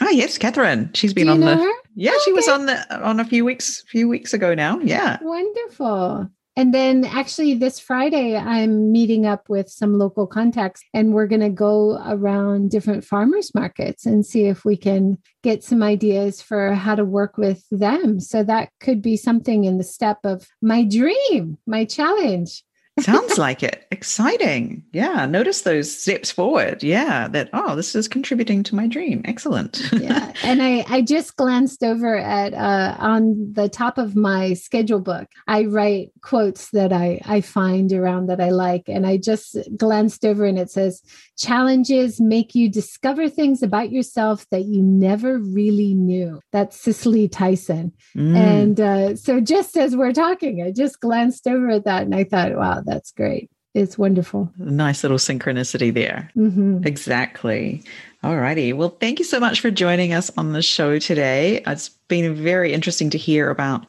Oh 0.00 0.10
yes, 0.10 0.38
Catherine. 0.38 0.90
She's 0.94 1.14
been 1.14 1.28
on 1.28 1.40
the 1.40 1.56
her? 1.56 1.72
Yeah, 1.94 2.12
okay. 2.12 2.20
she 2.24 2.32
was 2.32 2.48
on 2.48 2.66
the 2.66 3.04
on 3.04 3.20
a 3.20 3.24
few 3.24 3.44
weeks 3.44 3.82
few 3.88 4.08
weeks 4.08 4.32
ago 4.32 4.54
now. 4.54 4.78
Yeah. 4.80 5.18
Wonderful. 5.20 6.30
And 6.56 6.74
then 6.74 7.04
actually 7.04 7.54
this 7.54 7.78
Friday 7.78 8.36
I'm 8.36 8.90
meeting 8.90 9.24
up 9.24 9.48
with 9.48 9.68
some 9.68 9.98
local 9.98 10.26
contacts 10.26 10.82
and 10.92 11.14
we're 11.14 11.28
going 11.28 11.40
to 11.40 11.48
go 11.48 12.02
around 12.06 12.70
different 12.70 13.04
farmers 13.04 13.54
markets 13.54 14.04
and 14.04 14.26
see 14.26 14.46
if 14.46 14.64
we 14.64 14.76
can 14.76 15.18
get 15.42 15.62
some 15.62 15.82
ideas 15.82 16.42
for 16.42 16.74
how 16.74 16.96
to 16.96 17.04
work 17.04 17.38
with 17.38 17.64
them. 17.70 18.20
So 18.20 18.42
that 18.44 18.70
could 18.80 19.00
be 19.00 19.16
something 19.16 19.64
in 19.64 19.78
the 19.78 19.84
step 19.84 20.18
of 20.24 20.48
my 20.60 20.84
dream, 20.84 21.56
my 21.66 21.84
challenge. 21.84 22.62
Sounds 23.02 23.38
like 23.38 23.62
it. 23.62 23.86
Exciting. 23.90 24.84
Yeah. 24.92 25.26
Notice 25.26 25.62
those 25.62 25.96
steps 25.96 26.30
forward. 26.30 26.82
Yeah. 26.82 27.28
That, 27.28 27.50
oh, 27.52 27.76
this 27.76 27.94
is 27.94 28.08
contributing 28.08 28.62
to 28.64 28.74
my 28.74 28.86
dream. 28.86 29.22
Excellent. 29.24 29.82
yeah. 29.92 30.32
And 30.42 30.62
I, 30.62 30.84
I 30.88 31.02
just 31.02 31.36
glanced 31.36 31.82
over 31.82 32.16
at, 32.16 32.54
uh, 32.54 32.96
on 32.98 33.52
the 33.52 33.68
top 33.68 33.98
of 33.98 34.16
my 34.16 34.54
schedule 34.54 35.00
book, 35.00 35.28
I 35.46 35.64
write 35.64 36.12
quotes 36.22 36.70
that 36.70 36.92
I, 36.92 37.20
I 37.24 37.40
find 37.40 37.92
around 37.92 38.26
that 38.26 38.40
I 38.40 38.50
like. 38.50 38.88
And 38.88 39.06
I 39.06 39.16
just 39.16 39.56
glanced 39.76 40.24
over 40.24 40.44
and 40.44 40.58
it 40.58 40.70
says, 40.70 41.02
challenges 41.36 42.20
make 42.20 42.54
you 42.54 42.68
discover 42.68 43.28
things 43.28 43.62
about 43.62 43.90
yourself 43.90 44.46
that 44.50 44.64
you 44.64 44.82
never 44.82 45.38
really 45.38 45.94
knew. 45.94 46.40
That's 46.52 46.80
Cicely 46.80 47.28
Tyson. 47.28 47.92
Mm. 48.16 48.36
And 48.36 48.80
uh, 48.80 49.16
so 49.16 49.40
just 49.40 49.76
as 49.76 49.96
we're 49.96 50.12
talking, 50.12 50.62
I 50.62 50.70
just 50.70 51.00
glanced 51.00 51.46
over 51.46 51.70
at 51.70 51.84
that 51.84 52.02
and 52.02 52.14
I 52.14 52.24
thought, 52.24 52.54
wow, 52.54 52.82
that's 52.90 53.12
great. 53.12 53.50
It's 53.72 53.96
wonderful. 53.96 54.52
Nice 54.58 55.04
little 55.04 55.18
synchronicity 55.18 55.94
there. 55.94 56.30
Mm-hmm. 56.36 56.84
Exactly. 56.84 57.84
All 58.24 58.36
righty. 58.36 58.72
Well, 58.72 58.96
thank 59.00 59.20
you 59.20 59.24
so 59.24 59.38
much 59.38 59.60
for 59.60 59.70
joining 59.70 60.12
us 60.12 60.30
on 60.36 60.52
the 60.52 60.62
show 60.62 60.98
today. 60.98 61.62
It's 61.66 61.90
been 62.08 62.34
very 62.34 62.72
interesting 62.72 63.10
to 63.10 63.18
hear 63.18 63.48
about 63.48 63.86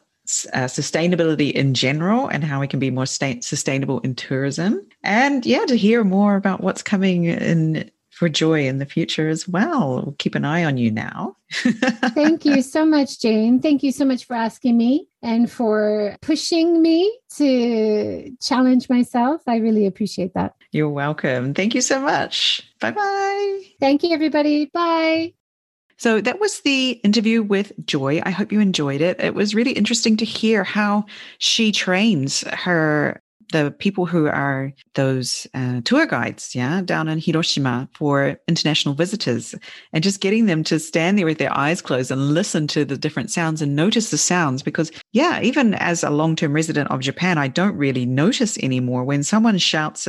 uh, 0.52 0.66
sustainability 0.66 1.50
in 1.50 1.74
general 1.74 2.28
and 2.28 2.44
how 2.44 2.60
we 2.60 2.68
can 2.68 2.78
be 2.78 2.90
more 2.90 3.06
sta- 3.06 3.40
sustainable 3.40 3.98
in 4.00 4.14
tourism. 4.14 4.86
And 5.02 5.44
yeah, 5.44 5.66
to 5.66 5.74
hear 5.76 6.04
more 6.04 6.36
about 6.36 6.62
what's 6.62 6.82
coming 6.82 7.24
in 7.24 7.90
for 8.22 8.28
joy 8.28 8.68
in 8.68 8.78
the 8.78 8.86
future 8.86 9.28
as 9.28 9.48
well. 9.48 9.94
We'll 9.96 10.14
keep 10.16 10.36
an 10.36 10.44
eye 10.44 10.62
on 10.62 10.76
you 10.76 10.92
now. 10.92 11.36
Thank 11.50 12.44
you 12.44 12.62
so 12.62 12.86
much, 12.86 13.18
Jane. 13.18 13.60
Thank 13.60 13.82
you 13.82 13.90
so 13.90 14.04
much 14.04 14.26
for 14.26 14.34
asking 14.34 14.76
me 14.76 15.08
and 15.22 15.50
for 15.50 16.16
pushing 16.22 16.80
me 16.80 17.18
to 17.38 18.30
challenge 18.40 18.88
myself. 18.88 19.42
I 19.48 19.56
really 19.56 19.86
appreciate 19.86 20.34
that. 20.34 20.54
You're 20.70 20.88
welcome. 20.88 21.52
Thank 21.52 21.74
you 21.74 21.80
so 21.80 22.00
much. 22.00 22.62
Bye 22.80 22.92
bye. 22.92 23.62
Thank 23.80 24.04
you, 24.04 24.14
everybody. 24.14 24.66
Bye. 24.66 25.32
So 25.96 26.20
that 26.20 26.40
was 26.40 26.60
the 26.62 26.90
interview 27.04 27.42
with 27.42 27.72
Joy. 27.86 28.20
I 28.24 28.30
hope 28.30 28.50
you 28.50 28.58
enjoyed 28.58 29.00
it. 29.00 29.20
It 29.20 29.34
was 29.34 29.54
really 29.54 29.70
interesting 29.70 30.16
to 30.16 30.24
hear 30.24 30.64
how 30.64 31.06
she 31.38 31.70
trains 31.70 32.42
her 32.42 33.21
the 33.52 33.70
people 33.78 34.06
who 34.06 34.26
are 34.26 34.72
those 34.94 35.46
uh, 35.54 35.80
tour 35.84 36.06
guides, 36.06 36.54
yeah, 36.54 36.82
down 36.82 37.08
in 37.08 37.18
Hiroshima 37.18 37.88
for 37.94 38.40
international 38.48 38.94
visitors, 38.94 39.54
and 39.92 40.02
just 40.02 40.20
getting 40.20 40.46
them 40.46 40.64
to 40.64 40.78
stand 40.78 41.18
there 41.18 41.26
with 41.26 41.38
their 41.38 41.56
eyes 41.56 41.80
closed 41.80 42.10
and 42.10 42.34
listen 42.34 42.66
to 42.68 42.84
the 42.84 42.96
different 42.96 43.30
sounds 43.30 43.62
and 43.62 43.76
notice 43.76 44.10
the 44.10 44.18
sounds. 44.18 44.62
Because, 44.62 44.90
yeah, 45.12 45.40
even 45.42 45.74
as 45.74 46.02
a 46.02 46.10
long 46.10 46.34
term 46.34 46.52
resident 46.52 46.90
of 46.90 47.00
Japan, 47.00 47.38
I 47.38 47.48
don't 47.48 47.76
really 47.76 48.06
notice 48.06 48.58
anymore 48.58 49.04
when 49.04 49.22
someone 49.22 49.58
shouts 49.58 50.08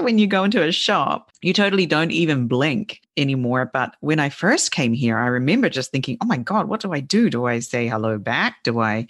when 0.00 0.16
you 0.16 0.26
go 0.26 0.44
into 0.44 0.62
a 0.62 0.72
shop, 0.72 1.30
you 1.42 1.52
totally 1.52 1.84
don't 1.84 2.10
even 2.10 2.48
blink 2.48 3.00
anymore. 3.18 3.70
But 3.70 3.94
when 4.00 4.18
I 4.18 4.30
first 4.30 4.72
came 4.72 4.94
here, 4.94 5.18
I 5.18 5.26
remember 5.26 5.68
just 5.68 5.90
thinking, 5.90 6.16
oh 6.22 6.26
my 6.26 6.38
God, 6.38 6.68
what 6.68 6.80
do 6.80 6.92
I 6.92 7.00
do? 7.00 7.28
Do 7.28 7.44
I 7.44 7.58
say 7.58 7.86
hello 7.86 8.18
back? 8.18 8.62
Do 8.64 8.80
I 8.80 9.06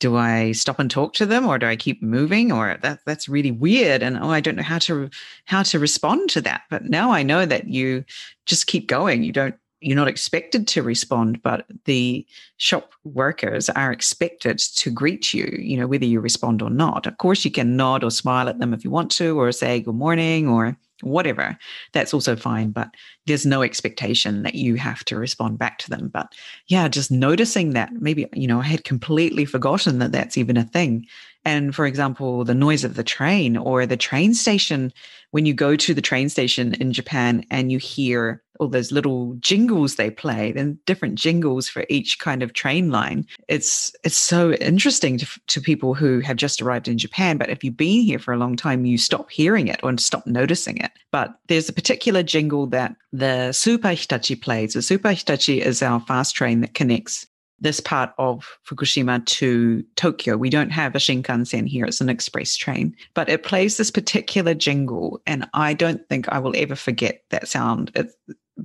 do 0.00 0.16
I 0.16 0.52
stop 0.52 0.78
and 0.78 0.90
talk 0.90 1.12
to 1.14 1.26
them 1.26 1.46
or 1.46 1.58
do 1.58 1.66
I 1.66 1.76
keep 1.76 2.02
moving 2.02 2.50
or 2.50 2.78
that 2.82 3.00
that's 3.04 3.28
really 3.28 3.52
weird 3.52 4.02
and 4.02 4.18
oh 4.18 4.30
I 4.30 4.40
don't 4.40 4.56
know 4.56 4.62
how 4.62 4.78
to 4.80 5.08
how 5.44 5.62
to 5.64 5.78
respond 5.78 6.30
to 6.30 6.40
that. 6.40 6.62
But 6.70 6.86
now 6.86 7.12
I 7.12 7.22
know 7.22 7.46
that 7.46 7.68
you 7.68 8.04
just 8.46 8.66
keep 8.66 8.88
going. 8.88 9.22
You 9.22 9.32
don't 9.32 9.54
you're 9.82 9.96
not 9.96 10.08
expected 10.08 10.68
to 10.68 10.82
respond 10.82 11.42
but 11.42 11.64
the 11.84 12.26
shop 12.58 12.92
workers 13.04 13.70
are 13.70 13.90
expected 13.90 14.58
to 14.58 14.90
greet 14.90 15.32
you 15.32 15.56
you 15.58 15.76
know 15.76 15.86
whether 15.86 16.04
you 16.06 16.20
respond 16.20 16.62
or 16.62 16.70
not. 16.70 17.06
Of 17.06 17.18
course 17.18 17.44
you 17.44 17.50
can 17.50 17.76
nod 17.76 18.02
or 18.02 18.10
smile 18.10 18.48
at 18.48 18.58
them 18.58 18.74
if 18.74 18.84
you 18.84 18.90
want 18.90 19.10
to 19.12 19.38
or 19.38 19.52
say 19.52 19.80
good 19.80 19.94
morning 19.94 20.48
or 20.48 20.76
whatever, 21.02 21.56
that's 21.92 22.14
also 22.14 22.36
fine. 22.36 22.70
But 22.70 22.90
there's 23.26 23.46
no 23.46 23.62
expectation 23.62 24.42
that 24.42 24.54
you 24.54 24.76
have 24.76 25.04
to 25.06 25.16
respond 25.16 25.58
back 25.58 25.78
to 25.78 25.90
them. 25.90 26.08
But 26.08 26.32
yeah, 26.66 26.88
just 26.88 27.10
noticing 27.10 27.70
that 27.70 27.92
maybe, 27.92 28.26
you 28.32 28.46
know, 28.46 28.60
I 28.60 28.64
had 28.64 28.84
completely 28.84 29.44
forgotten 29.44 29.98
that 29.98 30.12
that's 30.12 30.38
even 30.38 30.56
a 30.56 30.64
thing. 30.64 31.06
And 31.44 31.74
for 31.74 31.86
example, 31.86 32.44
the 32.44 32.54
noise 32.54 32.84
of 32.84 32.96
the 32.96 33.04
train 33.04 33.56
or 33.56 33.86
the 33.86 33.96
train 33.96 34.34
station, 34.34 34.92
when 35.30 35.46
you 35.46 35.54
go 35.54 35.76
to 35.76 35.94
the 35.94 36.02
train 36.02 36.28
station 36.28 36.74
in 36.74 36.92
Japan 36.92 37.44
and 37.50 37.72
you 37.72 37.78
hear 37.78 38.42
all 38.60 38.68
those 38.68 38.92
little 38.92 39.34
jingles 39.40 39.96
they 39.96 40.10
play 40.10 40.52
and 40.54 40.84
different 40.84 41.14
jingles 41.14 41.66
for 41.66 41.86
each 41.88 42.18
kind 42.18 42.42
of 42.42 42.52
train 42.52 42.90
line. 42.90 43.26
It's 43.48 43.90
it's 44.04 44.18
so 44.18 44.52
interesting 44.52 45.16
to, 45.16 45.26
to 45.46 45.60
people 45.62 45.94
who 45.94 46.20
have 46.20 46.36
just 46.36 46.60
arrived 46.60 46.86
in 46.86 46.98
Japan. 46.98 47.38
But 47.38 47.48
if 47.48 47.64
you've 47.64 47.76
been 47.76 48.02
here 48.02 48.18
for 48.18 48.34
a 48.34 48.36
long 48.36 48.56
time, 48.56 48.84
you 48.84 48.98
stop 48.98 49.30
hearing 49.30 49.68
it 49.68 49.80
or 49.82 49.96
stop 49.96 50.26
noticing 50.26 50.76
it. 50.76 50.92
But 51.10 51.34
there's 51.48 51.70
a 51.70 51.72
particular 51.72 52.22
jingle 52.22 52.66
that 52.66 52.94
the 53.12 53.52
Super 53.52 53.90
Hitachi 53.90 54.36
plays. 54.36 54.74
The 54.74 54.82
Super 54.82 55.12
Hitachi 55.12 55.62
is 55.62 55.82
our 55.82 56.00
fast 56.00 56.34
train 56.34 56.60
that 56.60 56.74
connects 56.74 57.26
this 57.60 57.80
part 57.80 58.12
of 58.18 58.58
Fukushima 58.66 59.24
to 59.26 59.84
Tokyo. 59.96 60.36
We 60.36 60.50
don't 60.50 60.70
have 60.70 60.94
a 60.94 60.98
Shinkansen 60.98 61.66
here, 61.66 61.84
it's 61.84 62.00
an 62.00 62.08
express 62.08 62.56
train, 62.56 62.96
but 63.14 63.28
it 63.28 63.42
plays 63.42 63.76
this 63.76 63.90
particular 63.90 64.54
jingle. 64.54 65.20
And 65.26 65.48
I 65.54 65.74
don't 65.74 66.08
think 66.08 66.28
I 66.28 66.38
will 66.38 66.54
ever 66.56 66.74
forget 66.74 67.22
that 67.30 67.48
sound. 67.48 67.92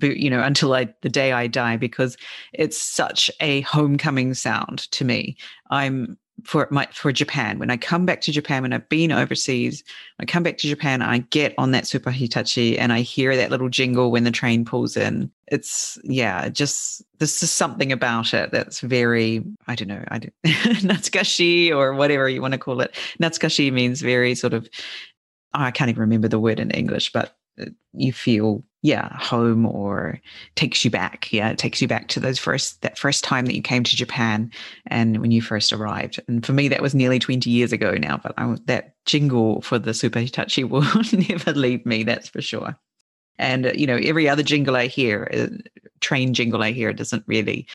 You 0.01 0.29
know, 0.29 0.41
until 0.41 0.73
I, 0.73 0.93
the 1.03 1.09
day 1.09 1.31
I 1.31 1.47
die, 1.47 1.77
because 1.77 2.17
it's 2.51 2.77
such 2.77 3.31
a 3.39 3.61
homecoming 3.61 4.33
sound 4.33 4.91
to 4.91 5.05
me. 5.05 5.37
I'm 5.69 6.17
for 6.43 6.67
my 6.69 6.87
for 6.91 7.11
Japan. 7.11 7.59
When 7.59 7.71
I 7.71 7.77
come 7.77 8.05
back 8.05 8.21
to 8.21 8.31
Japan, 8.31 8.63
when 8.63 8.73
I've 8.73 8.87
been 8.89 9.11
overseas, 9.11 9.83
I 10.19 10.25
come 10.25 10.43
back 10.43 10.57
to 10.59 10.67
Japan, 10.67 11.01
I 11.01 11.19
get 11.19 11.53
on 11.57 11.71
that 11.71 11.87
Super 11.87 12.11
Hitachi 12.11 12.77
and 12.77 12.91
I 12.91 13.01
hear 13.01 13.35
that 13.35 13.49
little 13.49 13.69
jingle 13.69 14.11
when 14.11 14.25
the 14.25 14.31
train 14.31 14.65
pulls 14.65 14.97
in. 14.97 15.31
It's 15.47 15.97
yeah, 16.03 16.49
just 16.49 17.03
there's 17.19 17.39
just 17.39 17.55
something 17.55 17.91
about 17.91 18.33
it 18.33 18.51
that's 18.51 18.81
very 18.81 19.43
I 19.67 19.75
don't 19.75 19.87
know, 19.87 20.03
I 20.09 20.19
don't 20.19 20.33
natsukashi 20.43 21.71
or 21.71 21.93
whatever 21.93 22.27
you 22.27 22.41
want 22.41 22.53
to 22.53 22.59
call 22.59 22.81
it. 22.81 22.95
Natsukashi 23.21 23.71
means 23.71 24.01
very 24.01 24.35
sort 24.35 24.53
of 24.53 24.69
I 25.53 25.71
can't 25.71 25.89
even 25.89 26.01
remember 26.01 26.27
the 26.27 26.39
word 26.39 26.59
in 26.59 26.71
English, 26.71 27.11
but 27.13 27.35
uh, 27.59 27.65
you 27.93 28.11
feel 28.11 28.63
yeah 28.85 29.17
home 29.17 29.65
or 29.65 30.21
takes 30.53 30.85
you 30.85 30.91
back 30.91 31.33
yeah 31.33 31.49
it 31.49 31.57
takes 31.57 31.81
you 31.81 31.87
back 31.87 32.07
to 32.07 32.19
those 32.19 32.37
first 32.37 32.83
that 32.83 32.99
first 32.99 33.23
time 33.23 33.47
that 33.47 33.55
you 33.55 33.61
came 33.61 33.83
to 33.83 33.95
japan 33.95 34.51
and 34.85 35.21
when 35.21 35.31
you 35.31 35.41
first 35.41 35.73
arrived. 35.73 36.19
And 36.27 36.45
for 36.45 36.53
me 36.53 36.67
that 36.67 36.83
was 36.83 36.93
nearly 36.93 37.17
20 37.17 37.49
years 37.49 37.73
ago 37.73 37.93
now 37.93 38.17
but 38.17 38.33
I, 38.37 38.55
that 38.65 38.93
jingle 39.05 39.61
for 39.61 39.79
the 39.79 39.95
super 39.95 40.19
hitachi 40.19 40.63
will 40.63 40.85
never 41.11 41.51
leave 41.53 41.83
me 41.85 42.03
that's 42.03 42.29
for 42.29 42.41
sure. 42.41 42.77
And 43.39 43.71
you 43.73 43.87
know 43.87 43.97
every 43.97 44.29
other 44.29 44.43
jingle 44.43 44.75
i 44.75 44.85
hear 44.85 45.29
uh, 45.33 45.47
train 45.99 46.35
jingle 46.35 46.61
i 46.61 46.71
hear 46.71 46.93
doesn't 46.93 47.23
really 47.25 47.67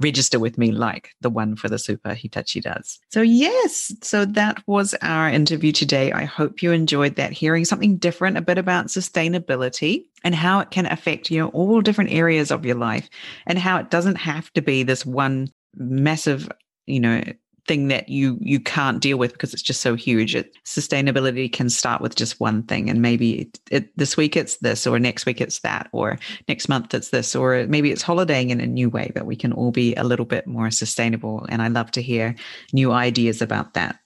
register 0.00 0.38
with 0.38 0.58
me 0.58 0.72
like 0.72 1.10
the 1.20 1.30
one 1.30 1.56
for 1.56 1.68
the 1.68 1.78
Super 1.78 2.14
Hitachi 2.14 2.60
does. 2.60 2.98
So, 3.10 3.22
yes, 3.22 3.92
so 4.02 4.24
that 4.24 4.62
was 4.66 4.94
our 5.02 5.28
interview 5.28 5.72
today. 5.72 6.12
I 6.12 6.24
hope 6.24 6.62
you 6.62 6.72
enjoyed 6.72 7.16
that, 7.16 7.32
hearing 7.32 7.64
something 7.64 7.96
different, 7.96 8.36
a 8.36 8.42
bit 8.42 8.58
about 8.58 8.86
sustainability 8.86 10.04
and 10.24 10.34
how 10.34 10.60
it 10.60 10.70
can 10.70 10.86
affect, 10.86 11.30
you 11.30 11.38
know, 11.38 11.48
all 11.48 11.80
different 11.80 12.12
areas 12.12 12.50
of 12.50 12.64
your 12.64 12.76
life 12.76 13.08
and 13.46 13.58
how 13.58 13.78
it 13.78 13.90
doesn't 13.90 14.16
have 14.16 14.52
to 14.54 14.62
be 14.62 14.82
this 14.82 15.06
one 15.06 15.52
massive, 15.76 16.48
you 16.86 17.00
know, 17.00 17.22
thing 17.66 17.88
that 17.88 18.08
you 18.08 18.38
you 18.40 18.60
can't 18.60 19.00
deal 19.00 19.18
with 19.18 19.32
because 19.32 19.52
it's 19.52 19.62
just 19.62 19.80
so 19.80 19.94
huge. 19.94 20.34
It, 20.34 20.54
sustainability 20.64 21.52
can 21.52 21.70
start 21.70 22.00
with 22.00 22.14
just 22.14 22.40
one 22.40 22.62
thing, 22.62 22.90
and 22.90 23.00
maybe 23.00 23.42
it, 23.42 23.60
it, 23.70 23.96
this 23.96 24.16
week 24.16 24.36
it's 24.36 24.58
this, 24.58 24.86
or 24.86 24.98
next 24.98 25.26
week 25.26 25.40
it's 25.40 25.60
that, 25.60 25.88
or 25.92 26.18
next 26.48 26.68
month 26.68 26.94
it's 26.94 27.10
this, 27.10 27.34
or 27.34 27.66
maybe 27.66 27.90
it's 27.90 28.02
holidaying 28.02 28.50
in 28.50 28.60
a 28.60 28.66
new 28.66 28.90
way. 28.90 29.10
But 29.14 29.26
we 29.26 29.36
can 29.36 29.52
all 29.52 29.70
be 29.70 29.94
a 29.94 30.04
little 30.04 30.26
bit 30.26 30.46
more 30.46 30.70
sustainable, 30.70 31.46
and 31.48 31.62
I 31.62 31.68
love 31.68 31.90
to 31.92 32.02
hear 32.02 32.34
new 32.72 32.92
ideas 32.92 33.40
about 33.40 33.74
that. 33.74 33.98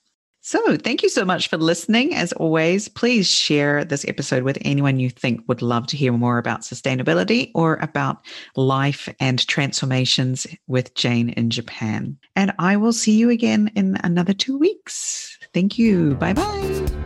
So, 0.48 0.78
thank 0.78 1.02
you 1.02 1.10
so 1.10 1.26
much 1.26 1.50
for 1.50 1.58
listening. 1.58 2.14
As 2.14 2.32
always, 2.32 2.88
please 2.88 3.28
share 3.28 3.84
this 3.84 4.06
episode 4.08 4.44
with 4.44 4.56
anyone 4.62 4.98
you 4.98 5.10
think 5.10 5.46
would 5.46 5.60
love 5.60 5.86
to 5.88 5.96
hear 5.98 6.10
more 6.10 6.38
about 6.38 6.62
sustainability 6.62 7.50
or 7.54 7.76
about 7.82 8.24
life 8.56 9.10
and 9.20 9.46
transformations 9.46 10.46
with 10.66 10.94
Jane 10.94 11.28
in 11.28 11.50
Japan. 11.50 12.16
And 12.34 12.54
I 12.58 12.78
will 12.78 12.94
see 12.94 13.18
you 13.18 13.28
again 13.28 13.70
in 13.76 13.98
another 14.02 14.32
two 14.32 14.56
weeks. 14.56 15.36
Thank 15.52 15.78
you. 15.78 16.14
Bye 16.14 16.32
bye. 16.32 17.04